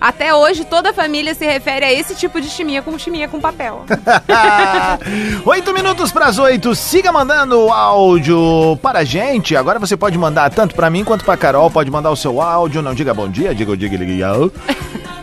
Até 0.01 0.33
hoje, 0.33 0.65
toda 0.65 0.89
a 0.89 0.93
família 0.93 1.35
se 1.35 1.45
refere 1.45 1.85
a 1.85 1.93
esse 1.93 2.15
tipo 2.15 2.41
de 2.41 2.49
chimia 2.49 2.81
com 2.81 2.97
chimia 2.97 3.27
com 3.27 3.39
papel. 3.39 3.85
Oito 5.45 5.71
minutos 5.71 6.11
para 6.11 6.25
as 6.25 6.39
oito. 6.39 6.73
Siga 6.73 7.11
mandando 7.11 7.69
áudio 7.69 8.79
para 8.81 8.99
a 8.99 9.03
gente. 9.03 9.55
Agora 9.55 9.77
você 9.77 9.95
pode 9.95 10.17
mandar 10.17 10.49
tanto 10.49 10.73
para 10.73 10.89
mim 10.89 11.03
quanto 11.03 11.23
para 11.23 11.37
Carol. 11.37 11.69
Pode 11.69 11.91
mandar 11.91 12.09
o 12.09 12.15
seu 12.15 12.41
áudio. 12.41 12.81
Não 12.81 12.95
diga 12.95 13.13
bom 13.13 13.29
dia, 13.29 13.53
diga 13.53 13.71
o 13.71 13.77
diga 13.77 13.95
legal. 13.95 14.49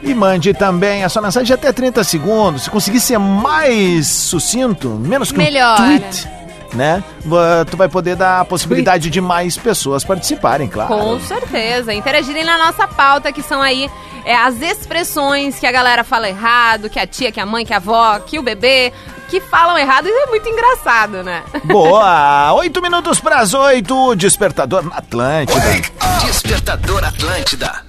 E 0.00 0.14
mande 0.14 0.54
também 0.54 1.02
a 1.02 1.08
sua 1.08 1.22
mensagem 1.22 1.46
de 1.46 1.52
até 1.52 1.72
30 1.72 2.04
segundos. 2.04 2.62
Se 2.62 2.70
conseguir 2.70 3.00
ser 3.00 3.18
mais 3.18 4.06
sucinto, 4.06 4.90
menos 4.90 5.32
que 5.32 5.38
Melhor. 5.38 5.80
um 5.80 5.86
tweet, 5.98 6.28
né? 6.72 7.02
Tu 7.70 7.76
vai 7.76 7.88
poder 7.88 8.16
dar 8.16 8.40
a 8.40 8.44
possibilidade 8.44 9.10
de 9.10 9.20
mais 9.20 9.56
pessoas 9.56 10.04
participarem, 10.04 10.68
claro. 10.68 10.94
Com 10.94 11.20
certeza. 11.20 11.92
Interagirem 11.92 12.44
na 12.44 12.58
nossa 12.58 12.86
pauta, 12.86 13.32
que 13.32 13.42
são 13.42 13.60
aí 13.60 13.90
é, 14.24 14.34
as 14.36 14.60
expressões 14.60 15.58
que 15.58 15.66
a 15.66 15.72
galera 15.72 16.04
fala 16.04 16.28
errado, 16.28 16.90
que 16.90 16.98
a 16.98 17.06
tia, 17.06 17.32
que 17.32 17.40
a 17.40 17.46
mãe, 17.46 17.64
que 17.64 17.72
a 17.72 17.78
avó, 17.78 18.18
que 18.20 18.38
o 18.38 18.42
bebê, 18.42 18.92
que 19.28 19.40
falam 19.40 19.78
errado. 19.78 20.06
Isso 20.06 20.18
é 20.18 20.26
muito 20.26 20.48
engraçado, 20.48 21.22
né? 21.22 21.42
Boa! 21.64 22.52
Oito 22.54 22.82
minutos 22.82 23.20
para 23.20 23.38
as 23.40 23.54
oito. 23.54 24.14
Despertador 24.16 24.82
na 24.82 24.96
Atlântida. 24.96 25.60
Despertador 26.24 27.04
Atlântida. 27.04 27.88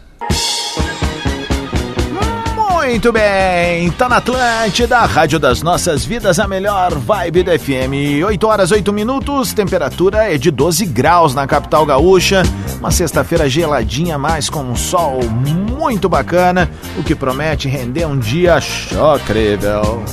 Muito 2.89 3.12
bem, 3.12 3.91
tá 3.91 4.10
na 4.10 4.17
Atlântida, 4.17 4.97
Rádio 5.02 5.38
das 5.38 5.62
Nossas 5.62 6.04
Vidas, 6.04 6.39
a 6.39 6.47
melhor 6.47 6.95
vibe 6.95 7.43
do 7.43 7.52
FM. 7.52 8.25
8 8.25 8.47
horas, 8.47 8.71
8 8.71 8.91
minutos, 8.91 9.54
temperatura 9.54 10.34
é 10.34 10.39
de 10.39 10.49
12 10.49 10.88
graus 10.88 11.36
na 11.36 11.45
capital 11.45 11.86
gaúcha. 11.86 12.41
Uma 12.80 12.89
sexta-feira 12.89 13.47
geladinha, 13.47 14.17
mas 14.17 14.49
com 14.49 14.63
um 14.63 14.75
sol 14.75 15.19
muito 15.23 16.10
bacana, 16.10 16.67
o 16.97 17.04
que 17.04 17.13
promete 17.13 17.67
render 17.67 18.08
um 18.08 18.17
dia 18.17 18.60
chocrível. 18.60 20.04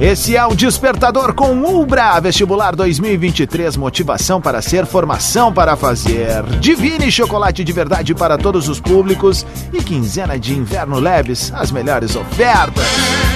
Esse 0.00 0.34
é 0.34 0.42
o 0.46 0.54
Despertador 0.54 1.34
com 1.34 1.62
Ubra, 1.62 2.18
vestibular 2.20 2.74
2023, 2.74 3.76
motivação 3.76 4.40
para 4.40 4.62
ser, 4.62 4.86
formação 4.86 5.52
para 5.52 5.76
fazer. 5.76 6.42
Divine 6.58 7.12
chocolate 7.12 7.62
de 7.62 7.70
verdade 7.70 8.14
para 8.14 8.38
todos 8.38 8.66
os 8.66 8.80
públicos 8.80 9.44
e 9.70 9.82
quinzena 9.82 10.38
de 10.38 10.54
inverno 10.54 10.98
leves, 10.98 11.52
as 11.54 11.70
melhores 11.70 12.16
ofertas. 12.16 13.29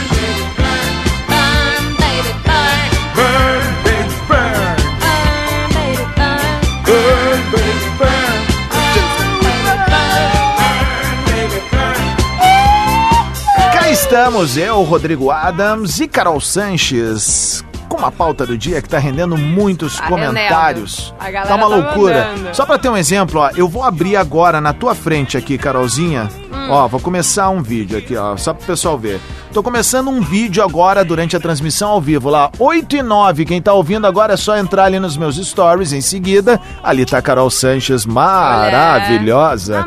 Estamos, 14.15 14.57
eu, 14.57 14.81
Rodrigo 14.85 15.29
Adams 15.29 15.99
e 15.99 16.07
Carol 16.07 16.41
Sanches. 16.41 17.65
Com 17.89 17.97
uma 17.97 18.13
pauta 18.13 18.47
do 18.47 18.57
dia 18.57 18.81
que 18.81 18.89
tá 18.89 18.97
rendendo 18.97 19.37
muitos 19.37 19.97
Tá 19.97 20.07
comentários. 20.09 21.13
rendendo. 21.21 21.49
Tá 21.49 21.57
uma 21.57 21.69
tá 21.69 21.75
loucura. 21.75 22.35
Só 22.53 22.65
pra 22.65 22.79
ter 22.79 22.89
um 22.89 22.97
exemplo, 22.97 23.41
ó, 23.41 23.51
eu 23.57 23.67
vou 23.69 23.83
abrir 23.83 24.15
agora 24.15 24.61
na 24.61 24.73
tua 24.73 24.95
frente 24.95 25.37
aqui, 25.37 25.59
Carolzinha. 25.59 26.29
Hum. 26.53 26.71
Ó, 26.71 26.87
vou 26.87 27.01
começar 27.01 27.51
um 27.51 27.61
vídeo 27.61 27.99
aqui, 27.99 28.17
ó, 28.17 28.37
só 28.37 28.55
pro 28.55 28.65
pessoal 28.65 28.97
ver. 28.97 29.19
Tô 29.55 29.63
começando 29.63 30.09
um 30.11 30.21
vídeo 30.21 30.65
agora 30.65 31.05
durante 31.05 31.37
a 31.37 31.41
transmissão 31.41 31.91
ao 31.91 32.01
vivo 32.01 32.29
lá, 32.29 32.51
8 32.59 32.97
e 32.97 33.03
9. 33.05 33.45
Quem 33.45 33.63
tá 33.63 33.73
ouvindo 33.73 34.05
agora 34.05 34.33
é 34.35 34.37
só 34.37 34.57
entrar 34.59 34.87
ali 34.87 34.99
nos 34.99 35.17
meus 35.17 35.37
stories 35.37 35.93
em 35.93 36.01
seguida. 36.01 36.61
Ali 36.83 37.07
tá 37.07 37.19
a 37.19 37.23
Carol 37.23 37.49
Sanches, 37.49 38.05
maravilhosa. 38.05 39.87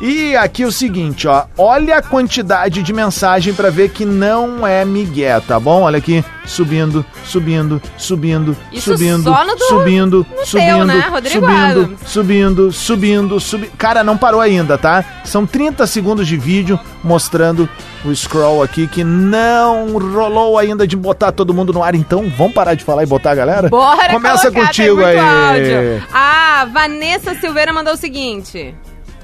E 0.00 0.34
aqui 0.34 0.64
o 0.64 0.72
seguinte, 0.72 1.28
ó. 1.28 1.44
Olha 1.56 1.98
a 1.98 2.02
quantidade 2.02 2.82
de 2.82 2.92
mensagem 2.92 3.54
pra 3.54 3.70
ver 3.70 3.90
que 3.90 4.04
não 4.04 4.66
é 4.66 4.84
migué, 4.84 5.38
tá 5.38 5.60
bom? 5.60 5.82
Olha 5.82 5.98
aqui, 5.98 6.24
subindo, 6.44 7.06
subindo, 7.24 7.80
subindo, 7.96 8.56
Isso 8.72 8.90
subindo, 8.90 9.22
só 9.22 9.44
no 9.46 9.54
do- 9.54 9.64
subindo, 9.68 10.16
no 10.18 10.24
teu, 10.34 10.46
subindo, 10.46 10.84
né, 10.84 11.06
Rodrigo 11.08 11.40
subindo, 11.46 11.56
Adams? 11.80 12.00
subindo, 12.06 12.72
subindo, 12.72 13.38
subindo. 13.40 13.70
Cara, 13.78 14.02
não 14.02 14.16
parou 14.16 14.40
ainda, 14.40 14.76
tá? 14.76 15.04
São 15.24 15.46
30 15.46 15.86
segundos 15.86 16.26
de 16.26 16.36
vídeo 16.36 16.78
mostrando 17.04 17.68
o 18.04 18.14
scroll 18.14 18.62
aqui 18.62 18.86
que 18.96 19.04
não 19.04 19.92
rolou 19.98 20.56
ainda 20.56 20.86
de 20.86 20.96
botar 20.96 21.30
todo 21.30 21.52
mundo 21.52 21.70
no 21.70 21.82
ar. 21.82 21.94
Então, 21.94 22.30
vamos 22.30 22.54
parar 22.54 22.72
de 22.72 22.82
falar 22.82 23.02
e 23.02 23.06
botar 23.06 23.32
a 23.32 23.34
galera? 23.34 23.68
Bora 23.68 24.08
Começa 24.08 24.50
colocar, 24.50 24.68
contigo 24.68 24.96
tem 24.96 25.04
aí. 25.04 25.18
áudio. 25.18 26.06
A 26.10 26.66
Vanessa 26.72 27.34
Silveira 27.34 27.74
mandou 27.74 27.92
o 27.92 27.96
seguinte. 27.98 28.74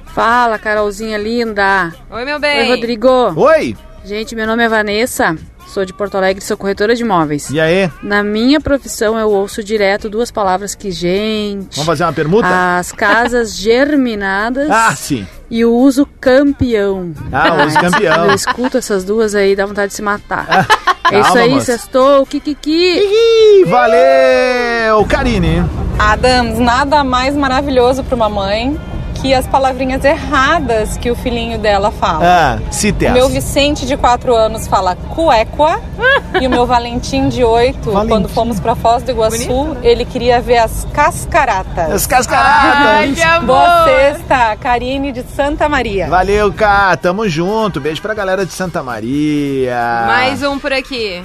Fala, 0.09 0.59
Carolzinha 0.59 1.17
linda. 1.17 1.91
Oi, 2.11 2.23
meu 2.23 2.39
bem. 2.39 2.69
Oi, 2.69 2.77
Rodrigo. 2.77 3.33
Oi. 3.35 3.75
Gente, 4.05 4.35
meu 4.37 4.47
nome 4.47 4.63
é 4.63 4.69
Vanessa. 4.69 5.39
Sou 5.73 5.87
de 5.87 5.93
Porto 5.95 6.17
Alegre, 6.17 6.45
sou 6.45 6.55
corretora 6.55 6.95
de 6.95 7.01
imóveis. 7.01 7.49
E 7.49 7.59
aí? 7.59 7.91
Na 8.03 8.23
minha 8.23 8.61
profissão, 8.61 9.19
eu 9.19 9.31
ouço 9.31 9.65
direto 9.65 10.11
duas 10.11 10.31
palavras 10.31 10.75
que, 10.75 10.91
gente. 10.91 11.77
Vamos 11.77 11.87
fazer 11.87 12.05
uma 12.05 12.13
permuta? 12.13 12.77
As 12.79 12.93
casas 12.93 13.57
germinadas. 13.57 14.69
Ah, 14.71 14.95
sim. 14.95 15.27
E 15.51 15.65
o 15.65 15.73
uso 15.73 16.07
campeão. 16.21 17.15
Ah, 17.33 17.55
o 17.55 17.67
uso 17.67 17.79
campeão. 17.81 18.27
Eu 18.27 18.35
escuto 18.35 18.77
essas 18.77 19.03
duas 19.03 19.35
aí, 19.35 19.57
dá 19.57 19.65
vontade 19.65 19.89
de 19.89 19.95
se 19.95 20.03
matar. 20.03 20.67
é 21.11 21.21
isso 21.21 21.39
aí, 21.39 21.49
moça. 21.55 21.73
sextou, 21.73 22.27
kikiki. 22.27 23.65
Valeu, 23.67 25.03
Karine. 25.09 25.65
Adams, 25.99 26.59
nada 26.59 27.03
mais 27.03 27.35
maravilhoso 27.35 28.05
para 28.05 28.15
uma 28.15 28.29
mãe 28.29 28.79
que 29.23 29.33
as 29.33 29.47
palavrinhas 29.47 30.05
erradas 30.05 30.97
que 30.97 31.09
o 31.09 31.15
filhinho 31.15 31.57
dela 31.57 31.93
fala. 31.93 32.25
Ah, 32.25 32.73
cite 32.73 33.07
O 33.07 33.13
meu. 33.13 33.29
Vicente, 33.29 33.87
de 33.87 33.97
4 33.97 34.35
anos, 34.35 34.67
fala 34.67 34.97
cuequa. 34.97 35.81
e 36.41 36.47
o 36.47 36.51
meu 36.51 36.67
Valentim, 36.67 37.29
de 37.29 37.45
8, 37.45 37.79
quando 38.09 38.29
fomos 38.29 38.59
para 38.59 38.75
Foz 38.75 39.05
do 39.05 39.13
Iguaçu, 39.13 39.77
ele 39.81 40.05
queria 40.05 40.41
ver 40.41 40.59
as 40.59 40.85
cascaratas. 40.93 41.93
As 41.93 42.07
cascaratas. 42.07 42.87
Ai, 42.87 43.13
que 43.13 43.23
amor. 43.23 43.47
Boa 43.47 43.85
sexta, 43.85 44.57
Karine 44.57 45.13
de 45.13 45.23
Santa 45.23 45.69
Maria. 45.69 46.09
Valeu, 46.09 46.53
Cá. 46.53 46.97
Tamo 46.97 47.29
junto. 47.29 47.81
Beijo 47.81 48.03
pra 48.03 48.15
galera 48.15 48.45
de 48.45 48.53
Santa 48.53 48.83
Maria. 48.83 50.05
Mais 50.07 50.43
um 50.43 50.59
por 50.59 50.73
aqui. 50.73 51.23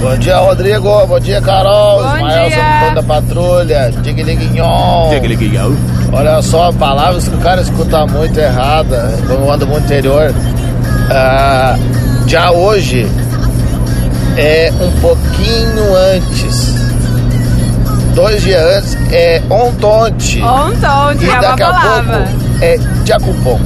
Bom 0.00 0.16
dia, 0.18 0.38
Rodrigo. 0.38 1.06
Bom 1.06 1.20
dia, 1.20 1.40
Carol. 1.40 2.02
Bom 2.02 2.16
Ismael, 2.16 2.48
dia. 2.48 2.90
da 2.94 3.02
patrulha. 3.02 3.90
Digliguinhon. 4.02 5.10
Olha 6.12 6.40
só, 6.42 6.72
palavras 6.72 7.26
que 7.28 7.34
o 7.34 7.38
cara 7.38 7.60
escuta 7.60 8.06
muito 8.06 8.38
errada, 8.38 9.14
quando 9.26 9.42
eu 9.42 9.52
ando 9.52 9.66
no 9.66 9.78
interior. 9.78 10.34
Ah, 11.10 11.76
já 12.26 12.50
hoje 12.50 13.06
é 14.36 14.72
um 14.80 14.90
pouquinho 15.00 15.94
antes. 16.14 16.74
Dois 18.14 18.42
dias 18.42 18.62
antes 18.62 18.96
é 19.12 19.42
ontonte. 19.50 20.42
Ontonte, 20.42 21.24
e 21.24 21.28
é 21.28 21.32
uma 21.32 21.40
daqui 21.40 21.62
a 21.62 21.70
palavra. 21.70 22.18
pouco 22.18 22.45
é. 22.60 22.76
Jacuponco. 23.04 23.64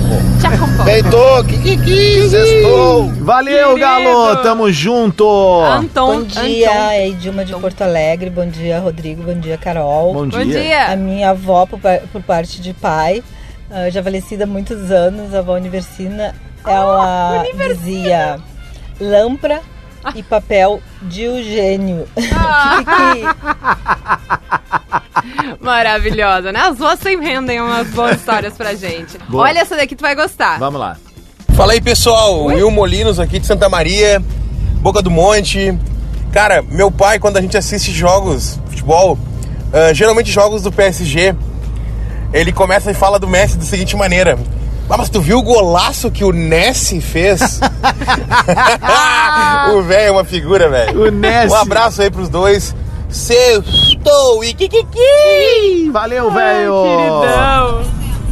Deitou, 0.84 1.44
kikiki, 1.44 2.28
sextou. 2.28 3.10
Valeu, 3.20 3.78
Galo. 3.78 4.36
Tamo 4.42 4.70
junto. 4.72 5.24
Bom 5.94 6.22
dia, 6.24 6.94
é 6.94 7.08
Edilma 7.08 7.44
de 7.44 7.54
Porto 7.54 7.82
Alegre. 7.82 8.30
Bom 8.30 8.46
dia, 8.46 8.78
Rodrigo. 8.80 9.22
Bom 9.22 9.38
dia, 9.38 9.56
Carol. 9.56 10.12
Bom 10.12 10.26
dia. 10.26 10.38
Bom 10.38 10.50
dia. 10.50 10.86
A 10.86 10.96
minha 10.96 11.30
avó, 11.30 11.66
por, 11.66 11.78
por 12.12 12.22
parte 12.22 12.60
de 12.60 12.74
pai, 12.74 13.22
ah, 13.70 13.88
já 13.90 14.02
falecida 14.02 14.44
há 14.44 14.46
muitos 14.46 14.90
anos, 14.90 15.34
a 15.34 15.38
avó 15.38 15.54
Universina, 15.54 16.34
ela 16.66 17.44
dizia 17.56 18.38
lâmpara 19.00 19.60
e 20.14 20.22
papel 20.22 20.82
de 21.02 21.22
Eugênio. 21.22 22.08
Maravilhosa, 25.60 26.52
né? 26.52 26.60
As 26.60 26.76
duas 26.76 26.98
sempre 26.98 27.26
rendem 27.26 27.60
umas 27.60 27.88
boas 27.88 28.16
histórias 28.16 28.54
pra 28.54 28.74
gente. 28.74 29.18
Boa. 29.28 29.44
Olha 29.44 29.60
essa 29.60 29.76
daqui, 29.76 29.94
tu 29.94 30.02
vai 30.02 30.14
gostar. 30.14 30.58
Vamos 30.58 30.80
lá. 30.80 30.96
Fala 31.54 31.72
aí 31.72 31.80
pessoal, 31.80 32.44
Will 32.46 32.70
Molinos 32.70 33.20
aqui 33.20 33.38
de 33.38 33.46
Santa 33.46 33.68
Maria, 33.68 34.22
Boca 34.80 35.02
do 35.02 35.10
Monte. 35.10 35.76
Cara, 36.32 36.62
meu 36.62 36.90
pai, 36.90 37.18
quando 37.18 37.36
a 37.36 37.40
gente 37.40 37.56
assiste 37.56 37.92
jogos, 37.92 38.58
futebol, 38.68 39.18
ah, 39.72 39.92
geralmente 39.92 40.30
jogos 40.30 40.62
do 40.62 40.72
PSG, 40.72 41.34
ele 42.32 42.52
começa 42.52 42.90
e 42.90 42.94
fala 42.94 43.18
do 43.18 43.28
Messi 43.28 43.58
da 43.58 43.64
seguinte 43.64 43.96
maneira: 43.96 44.38
"Ah, 44.90 44.96
Mas 44.98 45.08
tu 45.08 45.20
viu 45.20 45.38
o 45.38 45.42
golaço 45.42 46.10
que 46.10 46.24
o 46.24 46.32
Nessi 46.32 47.00
fez? 47.00 47.60
o 49.74 49.82
velho 49.82 50.08
é 50.08 50.10
uma 50.10 50.24
figura, 50.24 50.68
velho. 50.68 51.06
O 51.06 51.10
Nessi. 51.10 51.54
Um 51.54 51.56
abraço 51.56 52.02
aí 52.02 52.10
pros 52.10 52.28
dois. 52.28 52.74
Sextou 53.08 54.44
e 54.44 54.54
kikiki! 54.54 55.90
Valeu, 55.92 56.30
velho! 56.30 56.74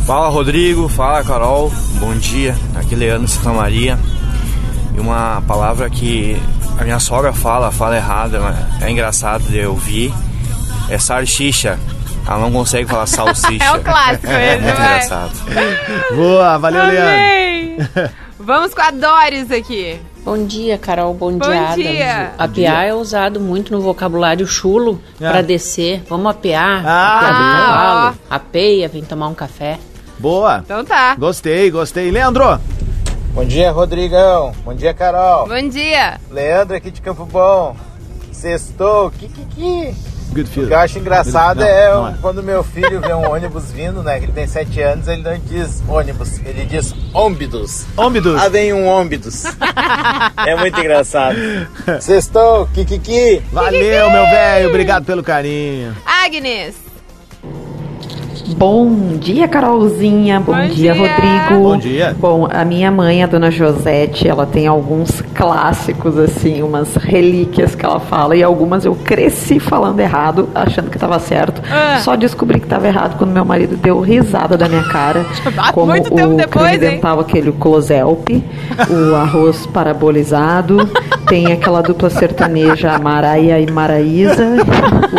Fala 0.06 0.28
Rodrigo, 0.28 0.88
fala 0.88 1.22
Carol, 1.24 1.70
bom 2.00 2.14
dia. 2.14 2.56
Aqui 2.76 2.94
Leandro 2.94 3.28
Santa 3.28 3.50
Maria. 3.50 3.98
E 4.96 5.00
uma 5.00 5.42
palavra 5.46 5.90
que 5.90 6.40
a 6.78 6.84
minha 6.84 6.98
sogra 7.00 7.32
fala, 7.32 7.70
fala 7.72 7.96
errada, 7.96 8.40
mas 8.40 8.82
é 8.82 8.90
engraçado 8.90 9.42
de 9.42 9.58
eu 9.58 9.70
ouvir, 9.72 10.14
é 10.88 10.98
salsicha. 10.98 11.78
Ela 12.28 12.38
não 12.40 12.52
consegue 12.52 12.88
falar 12.88 13.06
salsicha. 13.06 13.64
É 13.64 13.72
o 13.72 13.82
clássico 13.82 14.26
É 14.26 14.58
muito 14.58 14.74
vai. 14.76 14.86
engraçado. 14.86 15.32
Boa, 16.14 16.58
valeu, 16.58 16.82
Amei. 16.82 17.78
Vamos 18.38 18.72
com 18.74 18.80
a 18.82 18.90
Doris 18.90 19.50
aqui. 19.50 20.00
Bom 20.24 20.46
dia, 20.46 20.76
Carol. 20.78 21.12
Bom, 21.14 21.32
Bom 21.32 21.48
dia, 21.48 21.74
dia. 21.74 22.12
Adams. 22.12 22.36
Bom 22.36 22.44
Apear 22.44 22.84
é 22.86 22.94
usado 22.94 23.40
muito 23.40 23.72
no 23.72 23.80
vocabulário 23.80 24.46
chulo 24.46 25.00
Ah. 25.20 25.30
pra 25.32 25.42
descer. 25.42 26.02
Vamos 26.08 26.30
apear. 26.30 26.82
Ah. 26.86 27.18
apear 27.18 27.32
do 27.32 27.42
Ah. 27.42 28.14
Apeia, 28.30 28.88
vem 28.88 29.02
tomar 29.02 29.28
um 29.28 29.34
café. 29.34 29.78
Boa. 30.18 30.60
Então 30.64 30.84
tá. 30.84 31.14
Gostei, 31.16 31.70
gostei. 31.70 32.10
Leandro. 32.10 32.60
Bom 33.32 33.44
dia, 33.44 33.70
Rodrigão. 33.72 34.52
Bom 34.64 34.74
dia, 34.74 34.92
Carol. 34.92 35.48
Bom 35.48 35.68
dia. 35.68 36.20
Leandro 36.30 36.76
aqui 36.76 36.90
de 36.90 37.00
Campo 37.00 37.24
Bom. 37.24 37.74
Sextou, 38.32 39.10
kikiki. 39.12 39.94
Good 40.32 40.48
O 40.50 40.66
que 40.66 40.72
eu 40.72 40.78
acho 40.78 40.98
engraçado 40.98 41.60
Não, 41.60 41.66
é, 41.66 41.92
não 41.92 42.08
é. 42.08 42.14
quando 42.20 42.42
meu 42.42 42.62
filho 42.62 43.00
vê 43.00 43.12
um 43.14 43.30
ônibus 43.30 43.70
vindo, 43.70 44.02
né? 44.02 44.18
que 44.18 44.26
Ele 44.26 44.32
tem 44.32 44.46
7 44.46 44.80
anos, 44.80 45.08
ele 45.08 45.22
não 45.22 45.38
diz 45.38 45.82
ônibus, 45.88 46.38
ele 46.44 46.64
diz 46.64 46.94
ômbidus. 47.12 47.86
Ômbidus. 47.96 48.40
Ah, 48.42 48.48
vem 48.48 48.72
um 48.72 48.86
ômbidus. 48.86 49.44
é 50.46 50.54
muito 50.56 50.78
engraçado. 50.78 51.36
Sextou, 52.00 52.66
kikiki. 52.74 53.42
Valeu, 53.52 54.10
meu 54.10 54.24
velho. 54.24 54.68
Obrigado 54.68 55.04
pelo 55.04 55.22
carinho. 55.22 55.96
Agnes. 56.04 56.87
Bom 58.56 59.16
dia, 59.18 59.46
Carolzinha. 59.46 60.40
Bom, 60.40 60.52
Bom 60.52 60.66
dia, 60.66 60.92
dia. 60.92 60.94
Rodrigo. 60.94 61.62
Bom 61.62 61.76
dia. 61.76 62.16
Bom, 62.18 62.48
a 62.50 62.64
minha 62.64 62.90
mãe, 62.90 63.22
a 63.22 63.26
dona 63.26 63.50
Josete, 63.50 64.26
ela 64.26 64.46
tem 64.46 64.66
alguns 64.66 65.20
clássicos, 65.34 66.16
assim, 66.18 66.62
umas 66.62 66.94
relíquias 66.96 67.74
que 67.74 67.84
ela 67.84 68.00
fala, 68.00 68.36
e 68.36 68.42
algumas 68.42 68.84
eu 68.84 68.94
cresci 68.94 69.60
falando 69.60 70.00
errado, 70.00 70.48
achando 70.54 70.90
que 70.90 70.96
estava 70.96 71.18
certo. 71.18 71.62
Ah. 71.70 71.98
Só 72.00 72.16
descobri 72.16 72.58
que 72.58 72.66
estava 72.66 72.86
errado 72.86 73.16
quando 73.18 73.30
meu 73.30 73.44
marido 73.44 73.76
deu 73.76 74.00
risada 74.00 74.56
da 74.56 74.68
minha 74.68 74.84
cara. 74.84 75.24
como 75.72 75.86
muito 75.86 76.10
tempo 76.10 76.34
o 76.34 76.36
depois, 76.36 76.74
inventava 76.74 77.20
aquele 77.20 77.52
closelp, 77.52 78.28
o 78.88 79.14
arroz 79.14 79.66
parabolizado, 79.66 80.88
Tem 81.28 81.52
aquela 81.52 81.82
dupla 81.82 82.08
sertaneja 82.08 82.98
Maraia 82.98 83.60
e 83.60 83.70
Maraísa, 83.70 84.56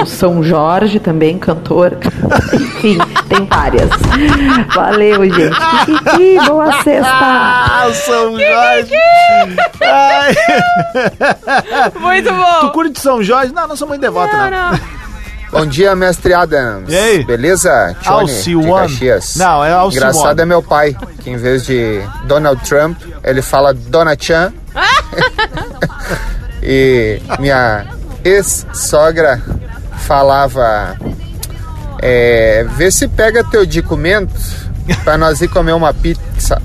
o 0.02 0.06
São 0.06 0.42
Jorge 0.42 1.00
também, 1.00 1.38
cantor. 1.38 1.98
Enfim, 2.54 2.98
tem 3.28 3.46
várias. 3.46 3.90
Valeu, 4.74 5.24
gente. 5.26 5.56
Kikiki, 5.86 6.46
boa 6.46 6.72
sexta. 6.84 7.10
Ah, 7.12 7.90
São 7.94 8.40
Jorge. 8.40 8.96
Ai. 9.82 10.36
Muito 12.00 12.32
bom. 12.32 12.60
Tu 12.62 12.72
curte 12.72 13.00
São 13.00 13.24
Jorge? 13.24 13.54
Não, 13.54 13.68
não 13.68 13.76
sou 13.76 13.88
muito 13.88 14.02
devoto, 14.02 14.36
não. 14.36 15.00
Bom 15.52 15.66
dia, 15.66 15.96
mestre 15.96 16.34
Adams. 16.34 16.92
E 16.92 16.96
aí? 16.96 17.24
Beleza? 17.24 17.96
Johnny 18.02 18.28
de. 18.28 18.72
Caxias. 18.72 19.36
Não, 19.36 19.66
é 19.66 19.72
Alcione. 19.72 20.06
Engraçado 20.08 20.40
é 20.40 20.46
meu 20.46 20.62
pai, 20.62 20.96
que 21.22 21.30
em 21.32 21.38
vez 21.38 21.66
de 21.66 22.02
Donald 22.26 22.62
Trump, 22.68 23.02
ele 23.24 23.42
fala 23.42 23.74
Dona 23.74 24.16
Chan. 24.20 24.54
e 26.62 27.20
minha 27.40 27.86
ex-sogra 28.24 29.42
falava... 29.98 30.96
É, 32.02 32.66
vê 32.76 32.90
se 32.92 33.08
pega 33.08 33.44
teu 33.44 33.66
documento 33.66 34.34
pra 35.04 35.18
nós 35.18 35.42
ir 35.42 35.48
comer 35.48 35.74
uma 35.74 35.94
pizza. 35.94 36.62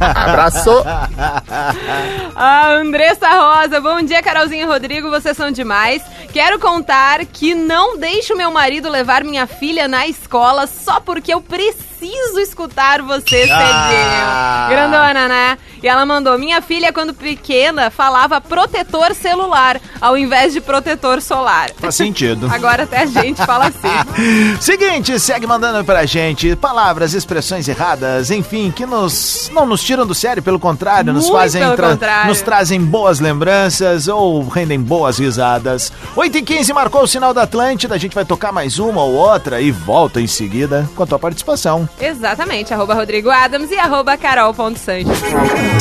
Abraço! 0.00 0.70
A 2.34 2.72
Andressa 2.72 3.28
Rosa, 3.28 3.80
bom 3.80 4.02
dia, 4.02 4.22
Carolzinho 4.22 4.62
e 4.62 4.66
Rodrigo, 4.66 5.10
vocês 5.10 5.36
são 5.36 5.50
demais. 5.50 6.02
Quero 6.32 6.58
contar 6.58 7.24
que 7.24 7.54
não 7.54 7.98
deixo 7.98 8.36
meu 8.36 8.50
marido 8.50 8.88
levar 8.88 9.24
minha 9.24 9.46
filha 9.46 9.88
na 9.88 10.06
escola 10.06 10.66
só 10.66 11.00
porque 11.00 11.32
eu 11.32 11.40
preciso 11.40 11.87
escutar 12.06 13.02
vocês, 13.02 13.50
Ah. 13.50 13.88
Cedinho. 13.88 14.68
Grandona, 14.70 15.28
né? 15.28 15.58
E 15.82 15.88
ela 15.88 16.04
mandou: 16.06 16.38
Minha 16.38 16.60
filha, 16.62 16.92
quando 16.92 17.14
pequena, 17.14 17.90
falava 17.90 18.40
protetor 18.40 19.14
celular 19.14 19.80
ao 20.00 20.16
invés 20.16 20.52
de 20.52 20.60
protetor 20.60 21.20
solar. 21.22 21.70
Faz 21.78 21.94
sentido. 21.94 22.48
Agora 22.52 22.84
até 22.84 23.02
a 23.02 23.06
gente 23.06 23.44
fala 23.44 23.66
assim. 23.66 23.88
Seguinte, 24.60 25.18
segue 25.18 25.46
mandando 25.46 25.84
pra 25.84 26.04
gente 26.06 26.54
palavras, 26.56 27.14
expressões 27.14 27.68
erradas, 27.68 28.30
enfim, 28.30 28.70
que 28.74 28.84
nos 28.86 29.50
não 29.52 29.66
nos 29.66 29.82
tiram 29.82 30.06
do 30.06 30.14
sério, 30.14 30.42
pelo 30.42 30.58
contrário, 30.58 31.12
nos 31.12 31.24
Muito 31.24 31.36
fazem 31.36 31.62
pelo 31.62 31.76
tra- 31.76 31.88
contrário. 31.90 32.28
nos 32.28 32.40
trazem 32.42 32.80
boas 32.80 33.20
lembranças 33.20 34.08
ou 34.08 34.46
rendem 34.48 34.80
boas 34.80 35.18
risadas. 35.18 35.92
8 36.16 36.38
e 36.38 36.42
15 36.42 36.72
marcou 36.72 37.02
o 37.02 37.06
sinal 37.06 37.32
da 37.32 37.42
Atlântida, 37.42 37.94
a 37.94 37.98
gente 37.98 38.14
vai 38.14 38.24
tocar 38.24 38.52
mais 38.52 38.78
uma 38.78 39.02
ou 39.02 39.14
outra 39.14 39.60
e 39.60 39.70
volta 39.70 40.20
em 40.20 40.26
seguida 40.26 40.88
com 40.96 41.02
a 41.02 41.06
tua 41.06 41.18
participação. 41.18 41.87
Exatamente, 42.00 42.72
arroba 42.72 42.94
Rodrigo 42.94 43.30
Adams 43.30 43.70
e 43.70 43.78
arroba 43.78 44.16
carol.sanches. 44.16 45.18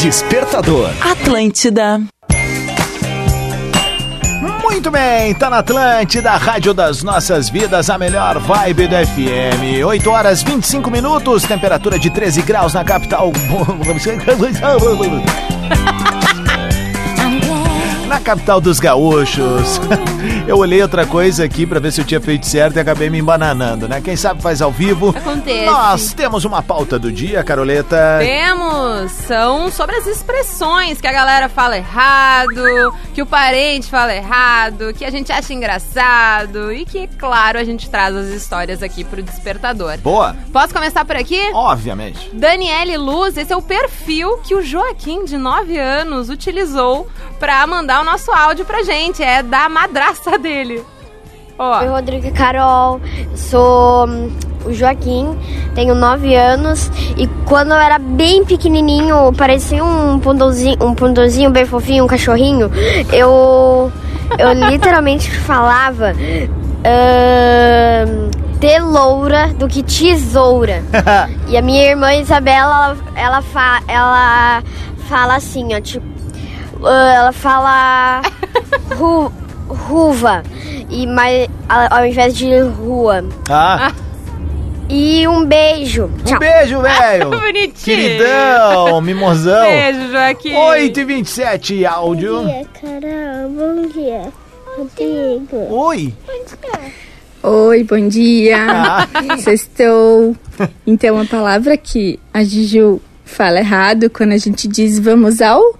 Despertador. 0.02 0.90
Atlântida. 1.02 2.02
Muito 4.62 4.92
bem, 4.92 5.34
tá 5.34 5.50
na 5.50 5.60
Atlântida, 5.60 6.32
a 6.32 6.38
rádio 6.38 6.74
das 6.74 7.02
nossas 7.02 7.50
vidas, 7.50 7.90
a 7.90 7.98
melhor 7.98 8.38
vibe 8.40 8.88
do 8.88 8.96
FM. 8.96 9.86
8 9.86 10.10
horas 10.10 10.44
25 10.44 10.92
minutos, 10.92 11.44
temperatura 11.44 11.98
de 11.98 12.10
13 12.10 12.44
graus 12.44 12.74
na 12.74 12.84
capital. 12.84 13.32
Na 18.18 18.24
capital 18.24 18.60
dos 18.60 18.80
gaúchos. 18.80 19.80
Eu 20.48 20.58
olhei 20.58 20.82
outra 20.82 21.06
coisa 21.06 21.44
aqui 21.44 21.68
pra 21.68 21.80
ver 21.80 21.92
se 21.92 22.02
eu 22.02 22.06
tinha 22.06 22.20
feito 22.20 22.48
certo 22.48 22.78
e 22.78 22.80
acabei 22.80 23.10
me 23.10 23.20
embananando, 23.20 23.88
né? 23.88 24.02
Quem 24.02 24.16
sabe 24.16 24.42
faz 24.42 24.62
ao 24.62 24.72
vivo. 24.72 25.10
Acontece. 25.10 25.66
Nós 25.66 26.14
temos 26.14 26.46
uma 26.46 26.64
pauta 26.64 26.98
do 26.98 27.12
dia, 27.12 27.44
Caroleta. 27.44 28.18
Temos, 28.20 29.12
são 29.12 29.70
sobre 29.70 29.98
as 29.98 30.08
expressões 30.08 31.00
que 31.00 31.08
a 31.08 31.12
galera 31.12 31.50
fala 31.50 31.78
errado, 31.78 32.94
que 33.14 33.22
o 33.22 33.26
parente 33.26 33.88
fala 33.88 34.16
errado, 34.16 34.94
que 34.94 35.04
a 35.06 35.12
gente 35.12 35.32
acha 35.32 35.54
engraçado 35.54 36.72
e 36.74 36.86
que, 36.86 37.08
claro, 37.08 37.60
a 37.60 37.64
gente 37.64 37.90
traz 37.90 38.16
as 38.16 38.28
histórias 38.28 38.82
aqui 38.82 39.04
pro 39.04 39.22
despertador. 39.22 39.98
Boa. 39.98 40.36
Posso 40.52 40.74
começar 40.74 41.04
por 41.06 41.16
aqui? 41.18 41.42
Obviamente. 41.54 42.32
Daniele 42.34 42.98
Luz, 42.98 43.38
esse 43.38 43.52
é 43.54 43.56
o 43.56 43.62
perfil 43.62 44.38
que 44.40 44.56
o 44.56 44.62
Joaquim, 44.62 45.26
de 45.26 45.38
9 45.38 45.78
anos, 45.78 46.30
utilizou 46.30 47.08
pra 47.40 47.68
mandar 47.68 48.02
o 48.02 48.04
nosso 48.08 48.32
áudio 48.32 48.64
pra 48.66 48.84
gente. 48.84 49.22
É 49.22 49.44
da 49.44 49.68
madraça 49.68 50.38
dele. 50.40 50.82
Ó. 51.60 51.80
Oi, 51.80 51.88
Rodrigo 51.88 52.26
e 52.28 52.32
Carol. 52.32 53.02
Sou 53.36 54.08
hum, 54.08 54.32
o 54.66 54.74
Joaquim, 54.74 55.38
tenho 55.76 55.94
9 55.94 56.34
anos 56.36 56.90
e 57.18 57.28
quando 57.46 57.72
eu 57.72 57.78
era 57.78 57.98
bem 58.00 58.46
pequenininho, 58.46 59.34
parecia 59.38 59.84
um 59.84 60.20
pundãozinho, 60.20 60.78
um 60.82 60.94
pundãozinho 60.94 61.50
bem 61.50 61.66
fofinho, 61.66 62.04
um 62.04 62.08
cachorrinho, 62.08 62.70
eu 63.12 63.92
eu 64.38 64.52
literalmente 64.70 65.32
falava 65.32 66.14
ahn, 66.84 68.30
teloura 68.60 69.48
do 69.54 69.68
que 69.68 69.82
tesoura. 69.84 70.84
E 71.48 71.56
a 71.58 71.62
minha 71.62 71.84
irmã 71.90 72.14
Isabela, 72.14 72.98
ela, 72.98 72.98
ela, 73.16 73.42
fa- 73.42 73.82
ela 73.88 74.62
fala 75.08 75.36
assim, 75.36 75.74
ó, 75.74 75.80
tipo, 75.80 76.06
ela 76.82 77.32
fala 77.32 78.22
ru, 78.96 79.32
ruva, 79.68 80.44
e 80.90 81.08
mais, 81.08 81.48
ao 81.68 82.06
invés 82.06 82.36
de 82.36 82.60
rua. 82.60 83.24
Ah. 83.50 83.92
E 84.90 85.28
um 85.28 85.46
beijo. 85.46 86.06
Um 86.06 86.40
beijo, 86.40 86.80
velho. 86.82 87.30
Bonitinho. 87.38 87.74
Queridão, 87.84 89.02
mimosão. 89.02 89.68
Beijo, 89.68 90.12
Joaquim. 90.12 90.56
8 90.56 91.00
e 91.00 91.04
27 91.04 91.86
áudio. 91.86 92.44
Carol. 92.74 93.50
Bom 93.50 93.88
dia. 93.90 94.32
Rodrigo. 94.78 95.74
Oi. 95.74 96.14
Oi, 97.44 97.84
bom 97.84 98.08
dia. 98.08 98.58
Ah. 98.70 99.38
Sextou. 99.38 100.36
Então, 100.86 101.20
a 101.20 101.26
palavra 101.26 101.76
que 101.76 102.20
a 102.34 102.44
Juju 102.44 103.02
fala 103.26 103.60
errado 103.60 104.10
quando 104.10 104.32
a 104.32 104.38
gente 104.38 104.68
diz 104.68 105.00
vamos 105.00 105.42
ao 105.42 105.77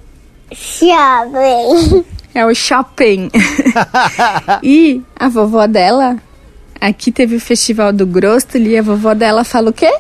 shopping. 0.52 2.06
É 2.34 2.46
o 2.46 2.54
shopping. 2.54 3.30
e 4.62 5.02
a 5.16 5.28
vovó 5.28 5.66
dela, 5.68 6.18
aqui 6.80 7.12
teve 7.12 7.36
o 7.36 7.42
festival 7.42 7.92
do 7.92 8.06
Grostoli 8.06 8.72
e 8.72 8.78
a 8.78 8.82
vovó 8.82 9.14
dela 9.14 9.44
fala 9.44 9.70
o 9.70 9.74
quê? 9.74 9.92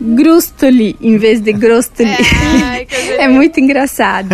Grustoli 0.00 0.96
em 1.00 1.16
vez 1.18 1.40
de 1.40 1.52
Grostoli. 1.52 2.10
É, 3.18 3.26
muito 3.28 3.58
engraçado. 3.60 4.28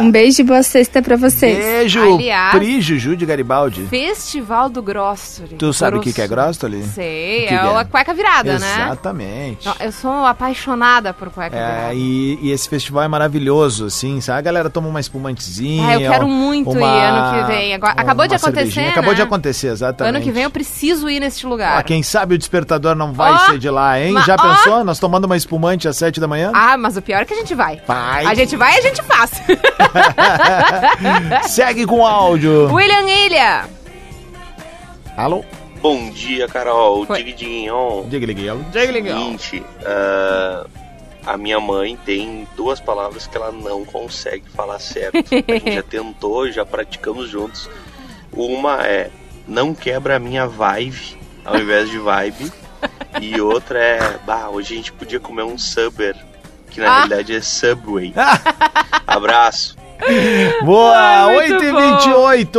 Um 0.00 0.10
beijo 0.10 0.40
e 0.40 0.44
boa 0.44 0.62
sexta 0.62 1.02
pra 1.02 1.16
vocês. 1.16 1.58
Beijo, 1.58 2.14
Aliás- 2.14 2.52
Pri 2.56 2.80
Juju 2.80 3.16
de 3.16 3.26
Garibaldi. 3.26 3.86
Festival 3.88 4.68
do 4.68 4.82
Grossoli. 4.82 5.56
Tu 5.56 5.72
sabe 5.72 5.96
o 5.96 6.00
que, 6.00 6.12
que 6.12 6.22
é 6.22 6.28
Grostoli? 6.28 6.82
Sei, 6.84 7.46
que 7.48 7.54
é 7.54 7.58
que 7.58 7.66
é? 7.66 7.76
a 7.76 7.84
cueca 7.84 8.14
virada, 8.14 8.58
né? 8.58 8.66
Exatamente. 8.84 9.68
Eu 9.80 9.92
sou 9.92 10.24
apaixonada 10.24 11.12
por 11.12 11.30
cueca 11.30 11.56
É, 11.56 11.60
virada. 11.74 11.94
e, 11.94 12.38
e 12.42 12.50
esse 12.52 12.68
festival 12.68 13.02
é 13.02 13.08
maravilhoso, 13.08 13.86
assim, 13.86 14.20
sabe? 14.20 14.38
A 14.38 14.42
galera 14.42 14.70
toma 14.70 14.88
uma 14.88 15.00
espumantezinha. 15.00 15.86
Ah, 15.88 16.00
eu 16.00 16.10
quero 16.10 16.28
muito 16.28 16.70
uma- 16.70 16.80
ir 16.86 17.00
ano 17.04 17.40
que 17.46 17.52
vem. 17.52 17.74
Agora- 17.74 17.94
acabou 17.96 18.26
de 18.28 18.34
acontecer, 18.34 18.60
cervejinha. 18.70 18.90
Acabou 18.90 19.10
né? 19.10 19.16
de 19.16 19.22
acontecer, 19.22 19.66
exatamente. 19.68 20.14
Ano 20.16 20.24
que 20.24 20.30
vem 20.30 20.44
eu 20.44 20.50
preciso 20.50 21.08
ir 21.10 21.20
neste 21.20 21.46
lugar. 21.46 21.78
Ó, 21.78 21.82
quem 21.82 22.02
sabe 22.02 22.34
o 22.34 22.38
despertador 22.38 22.94
não 22.94 23.12
vai 23.12 23.32
Ó, 23.32 23.38
ser 23.46 23.58
de 23.58 23.68
lá, 23.68 24.00
hein? 24.00 24.14
Já 24.24 24.36
ó. 24.38 24.42
pensou? 24.42 24.84
Nós 24.84 24.99
tomando 25.00 25.24
uma 25.24 25.36
espumante 25.36 25.88
às 25.88 25.96
sete 25.96 26.20
da 26.20 26.28
manhã? 26.28 26.52
Ah, 26.54 26.76
mas 26.76 26.96
o 26.96 27.02
pior 27.02 27.22
é 27.22 27.24
que 27.24 27.34
a 27.34 27.36
gente 27.36 27.54
vai. 27.54 27.80
Vai. 27.86 28.26
A 28.26 28.34
gente 28.34 28.56
vai 28.56 28.74
e 28.74 28.78
a 28.78 28.82
gente 28.82 29.02
faz. 29.02 29.30
Segue 31.50 31.86
com 31.86 32.00
o 32.00 32.06
áudio. 32.06 32.72
William 32.72 33.08
Ilha. 33.08 33.68
Alô? 35.16 35.44
Bom 35.80 36.10
dia, 36.10 36.46
Carol. 36.46 37.06
Digdinhon. 37.06 38.04
Digliguinho. 38.08 38.62
Seguinte, 38.72 39.62
ah, 39.84 40.66
a 41.26 41.36
minha 41.36 41.60
mãe 41.60 41.98
tem 42.04 42.46
duas 42.56 42.80
palavras 42.80 43.26
que 43.26 43.36
ela 43.36 43.52
não 43.52 43.84
consegue 43.84 44.48
falar 44.50 44.78
certo. 44.78 45.16
A 45.32 45.52
gente 45.52 45.74
já 45.74 45.82
tentou, 45.82 46.50
já 46.50 46.64
praticamos 46.64 47.28
juntos. 47.28 47.68
Uma 48.32 48.86
é 48.86 49.10
não 49.46 49.74
quebra 49.74 50.16
a 50.16 50.18
minha 50.18 50.46
vibe, 50.46 51.18
ao 51.44 51.56
invés 51.56 51.90
de 51.90 51.98
vibe. 51.98 52.52
E 53.20 53.40
outra 53.40 53.78
é, 53.78 54.18
bah, 54.26 54.48
hoje 54.50 54.74
a 54.74 54.76
gente 54.76 54.92
podia 54.92 55.20
comer 55.20 55.42
um 55.42 55.58
Subway, 55.58 56.14
que 56.70 56.80
na 56.80 56.86
Ah. 56.88 56.94
realidade 56.98 57.34
é 57.36 57.40
Subway. 57.40 58.12
Abraço. 59.06 59.76
Boa! 60.64 60.96
Ai, 60.96 61.34
muito 61.34 61.54
8 61.54 62.58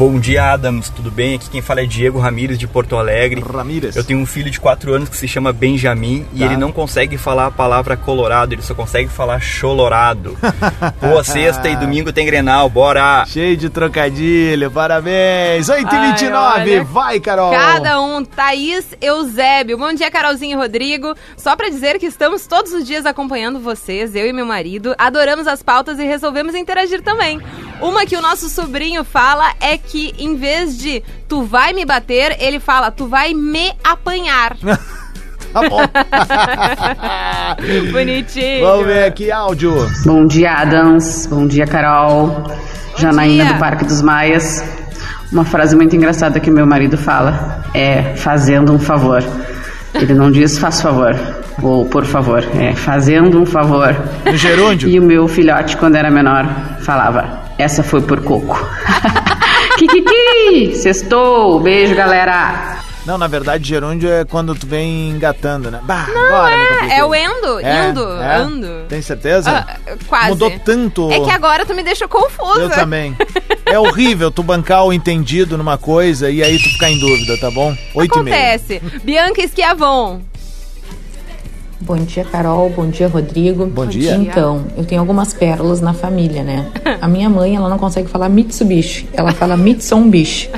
bom. 0.00 0.10
28 0.10 0.10
Bom 0.10 0.18
dia, 0.18 0.52
Adams. 0.52 0.90
Tudo 0.90 1.10
bem? 1.10 1.36
Aqui 1.36 1.48
quem 1.48 1.62
fala 1.62 1.80
é 1.82 1.86
Diego 1.86 2.18
Ramírez, 2.18 2.58
de 2.58 2.66
Porto 2.66 2.96
Alegre. 2.96 3.40
Ramírez. 3.40 3.96
Eu 3.96 4.04
tenho 4.04 4.18
um 4.20 4.26
filho 4.26 4.50
de 4.50 4.58
4 4.60 4.92
anos 4.92 5.08
que 5.08 5.16
se 5.16 5.26
chama 5.28 5.52
Benjamin 5.52 6.26
e 6.34 6.40
Tá. 6.40 6.44
ele 6.44 6.56
não 6.56 6.72
consegue 6.72 7.16
falar 7.16 7.46
a 7.46 7.50
palavra 7.50 7.96
colorado, 7.96 8.52
ele 8.52 8.60
só 8.60 8.74
consegue 8.74 9.08
falar 9.08 9.40
cholorado. 9.40 10.36
Boa 11.00 11.22
sexta 11.24 11.68
e 11.68 11.76
domingo 11.76 12.12
tem 12.12 12.26
Grenal, 12.26 12.68
bora! 12.68 13.24
Cheio 13.26 13.56
de 13.56 13.70
trocadilho, 13.70 14.70
parabéns! 14.70 15.68
8h29, 15.68 16.32
Ai, 16.34 16.60
olha. 16.60 16.84
vai, 16.84 17.20
Carol! 17.20 17.50
Cada 17.52 18.00
um, 18.00 18.24
Thaís 18.24 18.86
Eusébio. 19.00 19.78
Bom 19.78 19.92
dia, 19.92 20.10
Carolzinho 20.10 20.58
e 20.58 20.60
Rodrigo. 20.60 21.14
Só 21.36 21.56
pra 21.56 21.68
dizer 21.68 21.98
que 21.98 22.06
estamos 22.06 22.46
todos 22.46 22.72
os 22.72 22.86
dias 22.86 23.06
acompanhando 23.06 23.60
vocês, 23.60 24.14
eu 24.14 24.26
e 24.26 24.32
meu 24.32 24.44
marido. 24.44 24.94
Adoramos 24.98 25.46
as 25.46 25.62
pautas 25.62 25.98
e 25.98 26.04
resolvemos 26.04 26.54
interagir 26.54 27.00
também. 27.02 27.40
Uma 27.80 28.04
que 28.04 28.16
o 28.16 28.20
nosso 28.20 28.48
sobrinho 28.48 29.04
fala 29.04 29.52
é 29.58 29.78
que 29.78 30.14
em 30.18 30.36
vez 30.36 30.76
de 30.76 31.02
tu 31.28 31.42
vai 31.42 31.72
me 31.72 31.84
bater, 31.84 32.36
ele 32.40 32.60
fala 32.60 32.90
tu 32.90 33.06
vai 33.06 33.32
me 33.32 33.72
apanhar. 33.82 34.56
tá 35.52 35.68
bom. 35.68 35.80
Bonitinho. 37.90 38.66
Vamos 38.66 38.86
ver 38.86 39.04
aqui, 39.04 39.32
áudio. 39.32 39.74
Bom 40.04 40.26
dia, 40.26 40.52
Adams. 40.52 41.26
Bom 41.26 41.46
dia, 41.46 41.66
Carol. 41.66 42.44
Janaína 42.98 43.54
do 43.54 43.58
Parque 43.58 43.84
dos 43.84 44.02
Maias. 44.02 44.62
Uma 45.32 45.44
frase 45.44 45.74
muito 45.74 45.96
engraçada 45.96 46.38
que 46.38 46.50
meu 46.50 46.66
marido 46.66 46.98
fala 46.98 47.64
é 47.72 48.14
fazendo 48.16 48.72
um 48.72 48.78
favor. 48.78 49.22
Ele 49.94 50.12
não 50.12 50.30
diz 50.30 50.58
faz 50.58 50.80
favor 50.80 51.18
ou 51.62 51.84
por 51.86 52.04
favor, 52.04 52.44
é 52.58 52.74
fazendo 52.74 53.40
um 53.40 53.46
favor. 53.46 53.94
No 54.24 54.36
gerúndio? 54.36 54.88
E 54.88 54.98
o 54.98 55.02
meu 55.02 55.28
filhote, 55.28 55.76
quando 55.76 55.96
era 55.96 56.10
menor, 56.10 56.46
falava: 56.80 57.40
essa 57.60 57.82
foi 57.82 58.00
por 58.00 58.22
coco. 58.22 58.58
Kikiki! 59.78 60.76
Sextou! 60.76 61.60
Beijo, 61.60 61.94
galera! 61.94 62.78
Não, 63.06 63.16
na 63.16 63.26
verdade, 63.26 63.66
gerúndio 63.66 64.10
é 64.10 64.24
quando 64.26 64.54
tu 64.54 64.66
vem 64.66 65.08
engatando, 65.08 65.70
né? 65.70 65.80
Bah, 65.82 66.06
Não 66.12 66.26
agora 66.26 66.54
é, 66.54 66.98
é 66.98 67.04
o 67.04 67.14
endo, 67.14 67.58
É, 67.60 67.88
indo, 67.88 68.06
é? 68.20 68.36
ando. 68.36 68.68
Tem 68.88 69.00
certeza? 69.00 69.50
Ah, 69.50 69.78
quase. 70.06 70.28
Mudou 70.28 70.50
tanto. 70.64 71.10
É 71.10 71.18
que 71.18 71.30
agora 71.30 71.64
tu 71.64 71.74
me 71.74 71.82
deixou 71.82 72.06
confusa. 72.08 72.60
Eu 72.60 72.70
também. 72.70 73.16
É 73.64 73.78
horrível 73.78 74.30
tu 74.30 74.42
bancar 74.42 74.84
o 74.84 74.92
entendido 74.92 75.56
numa 75.56 75.78
coisa 75.78 76.30
e 76.30 76.42
aí 76.42 76.58
tu 76.58 76.68
ficar 76.68 76.90
em 76.90 76.98
dúvida, 76.98 77.38
tá 77.38 77.50
bom? 77.50 77.74
Oito 77.94 78.18
e 78.18 78.22
meia. 78.22 78.36
Acontece. 78.54 78.82
Bianca 79.02 79.40
Esquiavon. 79.40 80.20
Bom 81.80 81.96
dia, 81.96 82.24
Carol. 82.24 82.68
Bom 82.70 82.88
dia, 82.88 83.08
Rodrigo. 83.08 83.64
Bom 83.66 83.86
dia. 83.86 84.14
Então, 84.14 84.64
eu 84.76 84.84
tenho 84.84 85.00
algumas 85.00 85.32
pérolas 85.32 85.80
na 85.80 85.94
família, 85.94 86.42
né? 86.42 86.66
A 87.00 87.08
minha 87.08 87.28
mãe, 87.28 87.56
ela 87.56 87.68
não 87.68 87.78
consegue 87.78 88.08
falar 88.08 88.28
Mitsubishi, 88.28 89.08
ela 89.14 89.32
fala 89.32 89.56
Mitsubishi. 89.56 90.50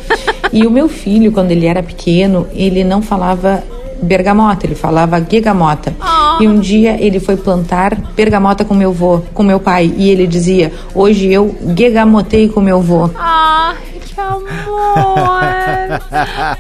E 0.53 0.67
o 0.67 0.71
meu 0.71 0.89
filho, 0.89 1.31
quando 1.31 1.53
ele 1.53 1.67
era 1.67 1.83
pequeno, 1.83 2.47
ele 2.53 2.83
não 2.83 3.01
falava 3.01 3.63
bergamota, 4.03 4.67
ele 4.67 4.75
falava 4.75 5.25
gegamota. 5.31 5.95
E 6.41 6.49
um 6.49 6.59
dia 6.59 7.01
ele 7.01 7.21
foi 7.21 7.37
plantar 7.37 7.97
bergamota 8.17 8.65
com 8.65 8.75
meu 8.75 8.93
vô, 8.93 9.21
com 9.33 9.45
meu 9.45 9.61
pai, 9.61 9.93
e 9.97 10.11
ele 10.11 10.27
dizia: 10.27 10.73
"Hoje 10.93 11.33
eu 11.33 11.55
gegamotei 11.77 12.49
com 12.49 12.61
meu 12.61 12.81
vô". 12.81 13.09
Ai, 13.15 13.77
que 14.13 14.21
amor. 14.21 15.43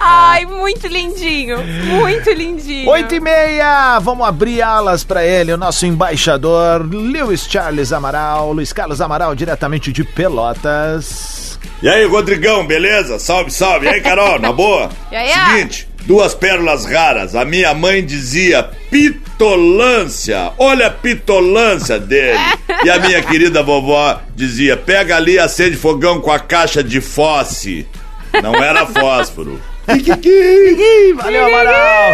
Ai, 0.00 0.46
muito 0.46 0.86
lindinho. 0.86 1.58
Muito 1.62 2.30
lindinho. 2.30 2.88
Oito 2.90 3.14
e 3.14 3.20
meia, 3.20 3.98
vamos 3.98 4.26
abrir 4.26 4.62
alas 4.62 5.04
pra 5.04 5.24
ele, 5.24 5.52
o 5.52 5.56
nosso 5.56 5.86
embaixador, 5.86 6.88
Lewis 6.90 7.46
Charles 7.48 7.92
Amaral, 7.92 8.52
Luiz 8.52 8.72
Carlos 8.72 9.00
Amaral, 9.00 9.34
diretamente 9.34 9.92
de 9.92 10.04
Pelotas. 10.04 11.58
E 11.82 11.88
aí, 11.88 12.04
Rodrigão, 12.06 12.66
beleza? 12.66 13.18
Salve, 13.18 13.50
salve. 13.50 13.86
E 13.86 13.88
aí, 13.88 14.00
Carol, 14.00 14.38
na 14.38 14.52
boa? 14.52 14.88
E 15.10 15.16
aí, 15.16 15.32
Seguinte, 15.32 15.88
duas 16.02 16.34
pérolas 16.34 16.84
raras. 16.84 17.34
A 17.34 17.44
minha 17.44 17.72
mãe 17.74 18.04
dizia 18.04 18.68
pitolância. 18.90 20.52
Olha 20.58 20.88
a 20.88 20.90
pitolância 20.90 21.98
dele. 21.98 22.38
E 22.84 22.90
a 22.90 22.98
minha 22.98 23.22
querida 23.22 23.62
vovó 23.62 24.20
dizia: 24.34 24.76
pega 24.76 25.16
ali 25.16 25.34
e 25.34 25.38
acende 25.38 25.76
fogão 25.76 26.20
com 26.20 26.30
a 26.30 26.38
caixa 26.38 26.82
de 26.82 27.00
fosse. 27.00 27.86
Não 28.42 28.54
era 28.54 28.86
fósforo. 28.86 29.60
Valeu, 31.16 31.46
Amaral! 31.46 32.12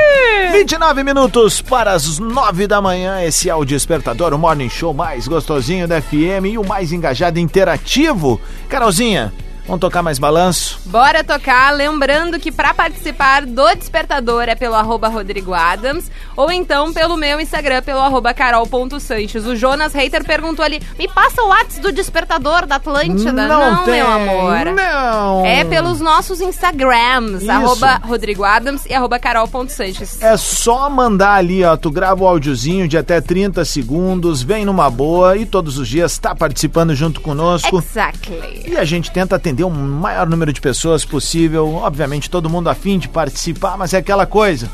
29 0.52 1.04
minutos 1.04 1.60
para 1.60 1.92
as 1.92 2.18
9 2.18 2.66
da 2.66 2.80
manhã. 2.80 3.22
Esse 3.22 3.50
é 3.50 3.54
o 3.54 3.64
Despertador, 3.64 4.32
o 4.32 4.38
morning 4.38 4.70
show 4.70 4.94
mais 4.94 5.28
gostosinho 5.28 5.86
da 5.86 6.00
FM 6.00 6.46
e 6.50 6.58
o 6.58 6.64
mais 6.66 6.92
engajado 6.92 7.38
e 7.38 7.42
interativo. 7.42 8.40
Carolzinha, 8.68 9.32
vamos 9.68 9.80
tocar 9.80 10.02
mais 10.02 10.18
balanço? 10.18 10.80
Bora 10.86 11.22
tocar, 11.22 11.70
lembrando 11.72 12.40
que 12.40 12.50
pra 12.50 12.74
participar 12.74 13.46
do 13.46 13.68
Despertador 13.76 14.44
é 14.48 14.54
pelo 14.54 14.74
arroba 14.74 15.08
Rodrigo 15.08 15.54
Adams 15.54 16.10
ou 16.34 16.50
então 16.50 16.92
pelo 16.92 17.16
meu 17.16 17.40
Instagram, 17.40 17.82
pelo 17.82 18.00
arroba 18.00 18.32
carol.sanches. 18.34 19.44
O 19.46 19.54
Jonas 19.54 19.92
Reiter 19.92 20.24
perguntou 20.24 20.64
ali, 20.64 20.80
me 20.98 21.06
passa 21.06 21.42
o 21.42 21.48
WhatsApp 21.48 21.80
do 21.80 21.92
Despertador 21.92 22.66
da 22.66 22.76
Atlântida? 22.76 23.32
Não 23.32 23.84
tem, 23.84 23.94
meu 23.94 24.06
amor. 24.10 24.66
não. 24.74 25.44
É 25.44 25.64
pelos 25.64 26.00
nossos 26.00 26.40
Instagrams, 26.40 27.42
Isso. 27.42 27.50
arroba 27.50 28.00
Rodrigo 28.04 28.44
Adams 28.44 28.84
e 28.86 28.94
arroba 28.94 29.18
carol.sanches. 29.18 30.20
É 30.22 30.36
só 30.36 30.88
mandar 30.88 31.34
ali, 31.34 31.62
ó. 31.64 31.76
Tu 31.76 31.90
grava 31.90 32.24
o 32.24 32.26
áudiozinho 32.26 32.88
de 32.88 32.96
até 32.96 33.20
30 33.20 33.64
segundos, 33.64 34.42
vem 34.42 34.64
numa 34.64 34.88
boa 34.90 35.36
e 35.36 35.44
todos 35.44 35.78
os 35.78 35.86
dias 35.88 36.16
tá 36.18 36.34
participando 36.34 36.94
junto 36.94 37.20
conosco. 37.20 37.78
Exactly. 37.78 38.64
E 38.66 38.76
a 38.76 38.84
gente 38.84 39.10
tenta 39.10 39.36
atender 39.36 39.57
o 39.64 39.70
maior 39.70 40.26
número 40.28 40.52
de 40.52 40.60
pessoas 40.60 41.04
possível. 41.04 41.74
Obviamente, 41.76 42.28
todo 42.30 42.48
mundo 42.50 42.68
afim 42.68 42.98
de 42.98 43.08
participar, 43.08 43.76
mas 43.76 43.92
é 43.94 43.98
aquela 43.98 44.26
coisa. 44.26 44.68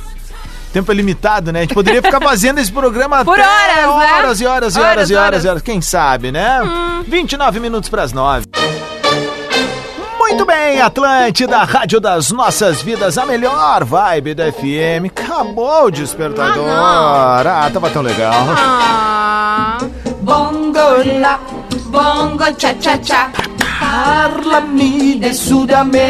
Tempo 0.73 0.91
é 0.91 0.95
limitado, 0.95 1.53
né? 1.53 1.61
A 1.61 1.63
gente 1.63 1.75
poderia 1.75 2.03
ficar 2.03 2.21
fazendo 2.21 2.59
esse 2.59 2.73
programa 2.73 3.23
Por 3.25 3.39
até 3.39 3.87
horas, 3.87 3.99
né? 3.99 4.13
horas 4.13 4.13
e 4.17 4.17
horas 4.17 4.41
e 4.41 4.47
horas, 4.47 4.77
Horas, 4.77 5.11
e 5.11 5.15
horas, 5.15 5.15
horas. 5.15 5.45
e 5.45 5.49
horas. 5.49 5.63
Quem 5.63 5.81
sabe, 5.81 6.33
né? 6.33 6.61
29 7.07 7.61
minutos 7.61 7.89
para 7.89 8.03
as 8.03 8.13
9. 8.13 8.47
Muito 10.19 10.47
bem, 10.47 10.81
Atlântida, 10.81 11.59
Rádio 11.63 12.01
das 12.01 12.33
Nossas 12.33 12.83
Vidas, 12.83 13.17
a 13.19 13.25
melhor 13.27 13.85
vibe 13.85 14.35
da 14.35 14.51
FM. 14.51 15.07
Acabou 15.07 15.85
o 15.87 15.91
despertador. 15.91 16.67
Ah, 16.69 17.71
tava 17.73 17.89
tão 17.91 18.03
legal. 18.03 18.33
Ah, 18.57 19.79
bongo 20.23 20.79
la, 21.21 21.39
bongo 21.87 22.45
cha 22.59 22.75
cha 22.81 22.99
cha. 23.03 23.31
Parlami 23.95 25.15
de 25.21 25.33
Sudamérica. 25.33 26.03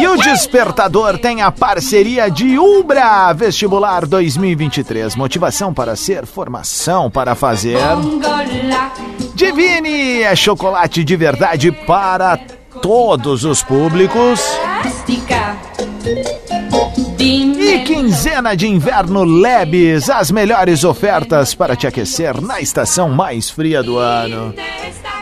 E 0.00 0.06
o 0.06 0.16
Despertador 0.16 1.18
tem 1.18 1.42
a 1.42 1.52
parceria 1.52 2.30
de 2.30 2.58
Ubra 2.58 3.34
Vestibular 3.34 4.06
2023. 4.06 5.14
Motivação 5.14 5.74
para 5.74 5.94
ser, 5.94 6.24
formação 6.24 7.10
para 7.10 7.34
fazer. 7.34 7.76
Divine 9.34 10.22
é 10.22 10.34
chocolate 10.34 11.04
de 11.04 11.16
verdade 11.16 11.70
para 11.70 12.38
todos 12.80 13.44
os 13.44 13.62
públicos. 13.62 14.40
E 17.58 17.84
quinzena 17.84 18.56
de 18.56 18.66
inverno 18.66 19.22
Lebes, 19.24 20.08
as 20.08 20.30
melhores 20.30 20.84
ofertas 20.84 21.54
para 21.54 21.76
te 21.76 21.86
aquecer 21.86 22.40
na 22.40 22.60
estação 22.60 23.08
mais 23.10 23.50
fria 23.50 23.82
do 23.82 23.98
ano. 23.98 24.54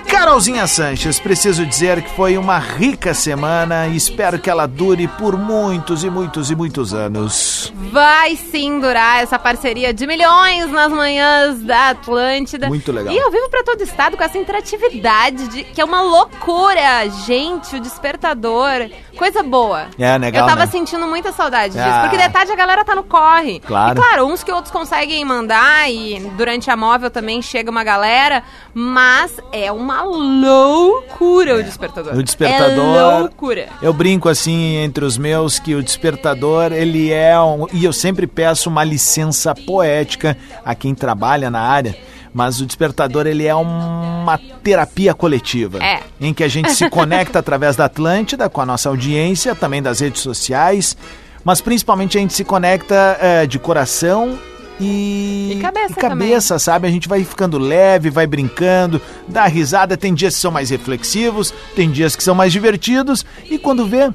Carolzinha 0.09 0.67
Sanches, 0.67 1.21
preciso 1.21 1.65
dizer 1.65 2.03
que 2.03 2.11
foi 2.11 2.37
uma 2.37 2.59
rica 2.59 3.15
semana 3.15 3.87
e 3.87 3.97
espero 3.97 4.39
que 4.39 4.51
ela 4.51 4.67
dure 4.67 5.07
por 5.07 5.37
muitos 5.37 6.03
e 6.03 6.11
muitos 6.11 6.51
e 6.51 6.57
muitos 6.57 6.93
anos. 6.93 7.73
Vai 7.93 8.35
sim 8.35 8.81
durar 8.81 9.23
essa 9.23 9.39
parceria 9.39 9.93
de 9.93 10.07
milhões 10.07 10.71
nas 10.71 10.91
manhãs 10.91 11.63
da 11.63 11.91
Atlântida. 11.91 12.69
Muito 12.69 12.91
legal. 12.91 13.15
E 13.15 13.21
ao 13.21 13.31
vivo 13.31 13.49
pra 13.49 13.63
todo 13.63 13.81
estado 13.83 14.17
com 14.17 14.25
essa 14.25 14.39
interatividade 14.39 15.47
de, 15.49 15.65
que 15.65 15.81
é 15.81 15.85
uma 15.85 16.03
loucura. 16.03 17.09
Gente, 17.25 17.77
o 17.77 17.81
despertador. 17.81 18.91
Coisa 19.17 19.43
boa. 19.49 19.87
É, 19.99 20.17
legal, 20.19 20.43
Eu 20.43 20.49
tava 20.49 20.67
né? 20.67 20.71
sentindo 20.71 21.07
muita 21.07 21.33
saudade 21.33 21.75
disso. 21.75 21.85
Ah. 21.85 22.01
Porque 22.03 22.17
de 22.17 22.29
tarde 22.29 22.53
a 22.53 22.57
galera 22.57 22.85
tá 22.85 22.95
no 22.95 23.03
corre. 23.03 23.61
Claro. 23.61 23.99
E 23.99 24.03
claro, 24.03 24.27
uns 24.27 24.43
que 24.43 24.53
outros 24.53 24.71
conseguem 24.73 25.25
mandar 25.25 25.91
e 25.91 26.21
durante 26.37 26.71
a 26.71 26.77
móvel 26.77 27.11
também 27.11 27.41
chega 27.43 27.71
uma 27.71 27.83
galera. 27.83 28.43
Mas 28.75 29.39
é 29.53 29.73
uma 29.73 30.03
loucura 30.03 31.57
o 31.57 31.63
despertador. 31.63 32.15
O 32.15 32.23
despertador. 32.23 32.97
É 32.97 33.19
loucura. 33.21 33.69
Eu 33.83 33.93
brinco 33.93 34.29
assim 34.29 34.77
entre 34.77 35.05
os 35.05 35.17
meus 35.17 35.59
que 35.59 35.75
o 35.75 35.83
despertador 35.83 36.73
ele 36.73 37.13
é 37.13 37.39
um, 37.41 37.67
e 37.73 37.85
eu 37.85 37.93
sempre 37.93 38.27
peço 38.27 38.69
uma 38.69 38.85
licença 38.85 39.55
poética 39.55 40.37
a 40.65 40.75
quem 40.75 40.95
trabalha 40.95 41.51
na 41.51 41.61
área. 41.61 41.97
Mas 42.33 42.61
o 42.61 42.67
despertador 42.67 43.27
ele 43.27 43.47
é 43.47 43.55
uma 43.55 44.39
terapia 44.63 45.15
coletiva, 45.15 45.79
É. 45.83 46.01
em 46.21 46.33
que 46.35 46.45
a 46.45 46.49
gente 46.49 46.73
se 46.73 46.89
conecta 46.91 47.39
através 47.39 47.77
da 47.77 47.87
Atlântida 47.87 48.49
com 48.49 48.61
a 48.61 48.67
nossa 48.67 48.89
audiência, 48.89 49.55
também 49.55 49.83
das 49.83 50.01
redes 50.01 50.21
sociais, 50.23 50.97
mas 51.45 51.61
principalmente 51.61 52.19
a 52.19 52.21
gente 52.21 52.35
se 52.35 52.45
conecta 52.45 53.17
eh, 53.21 53.47
de 53.47 53.59
coração 53.59 54.39
e, 54.81 55.55
E 55.57 55.61
cabeça 55.61 55.95
cabeça, 55.95 56.59
sabe? 56.59 56.87
A 56.87 56.91
gente 56.91 57.09
vai 57.09 57.25
ficando 57.25 57.59
leve, 57.59 58.11
vai 58.11 58.27
brincando, 58.27 59.01
dá 59.27 59.47
risada. 59.47 59.97
Tem 59.97 60.15
dias 60.15 60.35
que 60.37 60.41
são 60.41 60.53
mais 60.53 60.71
reflexivos, 60.71 61.53
tem 61.75 61.91
dias 61.91 62.15
que 62.15 62.23
são 62.23 62.35
mais 62.35 62.53
divertidos 62.53 63.25
e 63.51 63.59
quando 63.59 63.87
vê, 63.87 64.09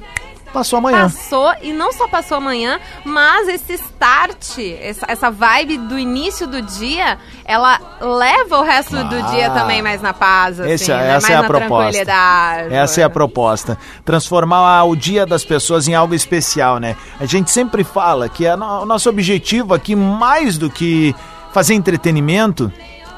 passou 0.54 0.78
amanhã. 0.78 1.02
Passou, 1.02 1.52
e 1.60 1.72
não 1.72 1.92
só 1.92 2.08
passou 2.08 2.38
amanhã, 2.38 2.80
mas 3.04 3.48
esse 3.48 3.74
start, 3.74 4.58
essa, 4.80 5.04
essa 5.08 5.30
vibe 5.30 5.76
do 5.76 5.98
início 5.98 6.46
do 6.46 6.62
dia, 6.62 7.18
ela 7.44 7.78
leva 8.00 8.58
o 8.58 8.62
resto 8.62 8.96
do 9.04 9.22
dia 9.32 9.50
também 9.50 9.82
mais 9.82 10.00
na 10.00 10.14
paz, 10.14 10.58
assim, 10.60 10.70
Esse- 10.70 10.90
né? 10.92 11.16
essa 11.16 11.26
mais 11.26 11.30
é 11.30 11.34
a 11.36 11.42
na 11.42 11.48
proposta. 11.48 11.76
tranquilidade. 11.76 12.74
Essa 12.74 13.00
é 13.00 13.04
a 13.04 13.10
proposta. 13.10 13.78
Transformar 14.04 14.84
o 14.84 14.94
dia 14.96 15.26
das 15.26 15.44
pessoas 15.44 15.88
em 15.88 15.94
algo 15.94 16.14
especial, 16.14 16.78
né? 16.78 16.96
A 17.20 17.26
gente 17.26 17.50
sempre 17.50 17.82
fala 17.84 18.28
que 18.28 18.48
no- 18.56 18.82
o 18.82 18.86
nosso 18.86 19.08
objetivo 19.10 19.74
aqui, 19.74 19.94
mais 19.96 20.56
do 20.56 20.70
que 20.70 21.14
fazer 21.52 21.74
entretenimento, 21.74 22.72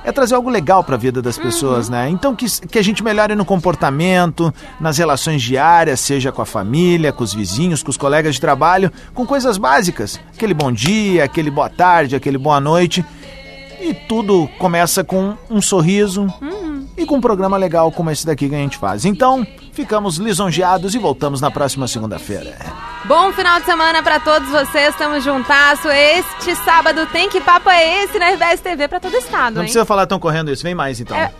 é 0.07 0.13
trazer 0.13 0.37
algo 0.37 0.49
legal 0.49 0.85
para 0.85 0.95
a 0.95 0.99
vida 0.99 1.21
das 1.21 1.37
pessoas, 1.37 1.89
né? 1.89 2.09
Então 2.09 2.35
que, 2.37 2.47
que 2.69 2.79
a 2.79 2.83
gente 2.83 3.03
melhore 3.03 3.35
no 3.35 3.45
comportamento, 3.45 4.55
nas 4.81 4.99
relações 4.99 5.43
diárias, 5.43 5.99
seja 5.99 6.31
com 6.31 6.41
a 6.41 6.47
família, 6.47 7.13
com 7.13 7.25
os 7.25 7.35
vizinhos, 7.35 7.83
com 7.83 7.91
os 7.91 7.97
colegas 7.97 8.37
de 8.37 8.41
trabalho, 8.41 8.93
com 9.13 9.27
coisas 9.27 9.59
básicas. 9.59 10.21
Aquele 10.33 10.55
bom 10.55 10.71
dia, 10.71 11.25
aquele 11.25 11.51
boa 11.51 11.69
tarde, 11.69 12.15
aquele 12.15 12.39
boa 12.39 12.61
noite. 12.61 13.05
E 13.81 13.93
tudo 14.09 14.49
começa 14.61 15.03
com 15.03 15.35
um 15.51 15.61
sorriso 15.61 16.33
e 16.97 17.05
com 17.05 17.17
um 17.17 17.21
programa 17.21 17.57
legal 17.57 17.91
como 17.91 18.09
esse 18.09 18.25
daqui 18.25 18.49
que 18.49 18.55
a 18.55 18.59
gente 18.59 18.79
faz. 18.79 19.05
Então, 19.05 19.45
ficamos 19.77 20.17
lisonjeados 20.17 20.95
e 20.95 20.99
voltamos 20.99 21.39
na 21.39 21.51
próxima 21.51 21.87
segunda-feira. 21.87 22.57
Bom 23.05 23.31
final 23.35 23.61
de 23.61 23.67
semana 23.67 24.03
pra 24.03 24.19
todos 24.19 24.49
vocês, 24.49 24.89
estamos 24.89 25.23
juntasso. 25.23 25.87
Este 25.89 26.57
sábado 26.65 27.07
tem 27.13 27.29
que 27.29 27.43
papo 27.43 27.69
é 27.69 28.03
esse 28.05 28.19
na 28.19 28.31
RBS 28.31 28.61
TV 28.63 28.89
pra 28.89 28.99
todo 28.99 29.15
estado, 29.15 29.55
Não 29.57 29.61
hein? 29.63 29.67
precisa 29.67 29.85
falar 29.85 30.07
tão 30.07 30.19
correndo 30.19 30.51
isso, 30.51 30.63
vem 30.63 30.75
mais 30.75 30.99
então. 30.99 31.15
É, 31.15 31.31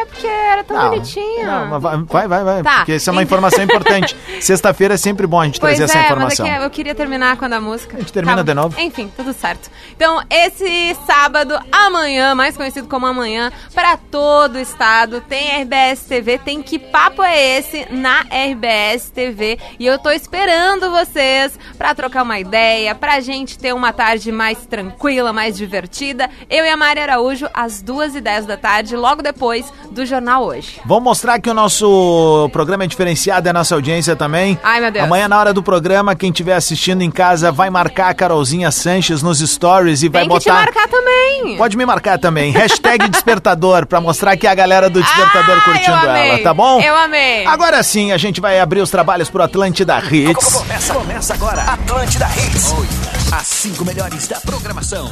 é 0.00 0.04
porque 0.04 0.26
era 0.26 0.64
tão 0.64 0.76
Não, 0.76 0.90
bonitinho. 0.90 1.46
Não, 1.46 1.80
vai, 1.80 2.28
vai, 2.28 2.44
vai, 2.44 2.62
Tá. 2.62 2.76
porque 2.78 2.92
essa 2.92 3.10
é 3.10 3.12
uma 3.12 3.22
informação 3.22 3.62
importante. 3.64 4.16
Sexta-feira 4.40 4.94
é 4.94 4.96
sempre 4.96 5.26
bom 5.26 5.40
a 5.40 5.44
gente 5.46 5.60
Pois 5.60 5.76
trazer 5.76 5.90
essa 5.90 5.98
é, 5.98 6.04
informação. 6.06 6.46
mas 6.46 6.54
é 6.54 6.58
que 6.58 6.64
eu 6.64 6.70
queria 6.70 6.94
terminar 6.94 7.36
quando 7.36 7.54
a 7.54 7.60
música. 7.60 7.96
A 7.96 8.00
gente 8.00 8.12
termina 8.12 8.42
de 8.44 8.54
novo. 8.54 8.78
Enfim, 8.80 9.10
tudo 9.16 9.32
certo. 9.32 9.70
Então, 9.94 10.22
esse 10.30 10.94
sábado, 11.06 11.58
amanhã, 11.72 12.34
mais 12.34 12.56
conhecido 12.56 12.88
como 12.88 13.06
amanhã, 13.06 13.50
para 13.74 13.96
todo 13.96 14.56
o 14.56 14.60
estado, 14.60 15.20
tem 15.22 15.62
RBS 15.62 16.02
TV, 16.06 16.38
tem 16.38 16.62
Que 16.62 16.78
Papo 16.78 17.22
é 17.22 17.58
Esse 17.58 17.86
na 17.90 18.20
RBS 18.22 19.10
TV. 19.10 19.58
E 19.78 19.86
eu 19.86 19.98
tô 19.98 20.10
esperando 20.10 20.90
vocês 20.90 21.58
pra 21.78 21.94
trocar 21.94 22.22
uma 22.22 22.38
ideia, 22.38 22.94
pra 22.94 23.20
gente 23.20 23.58
ter 23.58 23.72
uma 23.74 23.92
tarde 23.92 24.30
mais 24.32 24.58
tranquila, 24.66 25.32
mais 25.32 25.56
divertida. 25.56 26.28
Eu 26.50 26.64
e 26.64 26.68
a 26.68 26.76
Mari 26.76 27.00
Araújo, 27.00 27.48
às 27.54 27.80
duas 27.82 28.14
e 28.14 28.20
dez 28.20 28.46
da 28.46 28.56
tarde, 28.56 28.96
logo 28.96 29.22
depois 29.22 29.72
do 29.90 30.04
Jornal 30.06 30.44
Hoje. 30.44 30.80
Vamos 30.84 31.04
mostrar 31.04 31.40
que 31.40 31.48
o 31.50 31.54
nosso 31.54 32.48
programa 32.52 32.84
é 32.84 32.86
diferenciado, 32.86 33.46
é 33.48 33.50
a 33.50 33.52
nossa 33.52 33.74
audiência 33.74 34.14
também. 34.16 34.58
Ai, 34.62 34.80
meu 34.80 34.90
Deus. 34.90 35.04
Amanhã, 35.04 35.28
na 35.28 35.38
hora 35.38 35.52
do 35.52 35.62
programa, 35.62 36.14
quem 36.14 36.30
estiver 36.30 36.54
assistindo 36.54 37.02
em 37.02 37.10
casa 37.10 37.50
vai 37.52 37.70
marcar 37.70 38.08
a 38.10 38.14
Carolzinha 38.14 38.70
Sanches 38.70 39.22
nos 39.22 39.38
stories 39.40 40.02
e 40.02 40.08
vai 40.08 40.22
Tem 40.22 40.30
que 40.30 40.40
te 40.40 40.48
botar. 40.48 40.60
marcar 40.64 40.88
também. 40.88 41.56
Pode 41.56 41.76
me 41.76 41.86
marcar 41.86 42.18
também. 42.18 42.50
Hashtag 42.52 43.08
despertador, 43.10 43.86
pra 43.86 44.00
mostrar 44.00 44.36
que 44.36 44.46
é 44.46 44.50
a 44.50 44.54
galera 44.54 44.88
do 44.90 45.02
despertador 45.02 45.62
curtindo 45.64 45.90
eu 46.04 46.10
amei. 46.10 46.28
ela, 46.30 46.38
tá 46.42 46.54
bom? 46.54 46.80
Eu 46.80 46.96
amei. 46.96 47.46
Agora 47.46 47.82
sim, 47.82 48.12
a 48.12 48.16
gente 48.18 48.40
vai 48.40 48.60
abrir 48.60 48.80
os 48.80 48.90
trabalhos 48.90 49.28
pro 49.30 49.42
Atlântida 49.42 49.98
Hits. 50.10 50.54
Começa, 50.54 50.94
começa 50.94 51.34
agora. 51.34 51.62
Atlântida 51.62 52.26
Hits. 52.36 52.72
As 53.32 53.46
cinco 53.46 53.84
melhores 53.84 54.28
da 54.28 54.40
programação. 54.40 55.10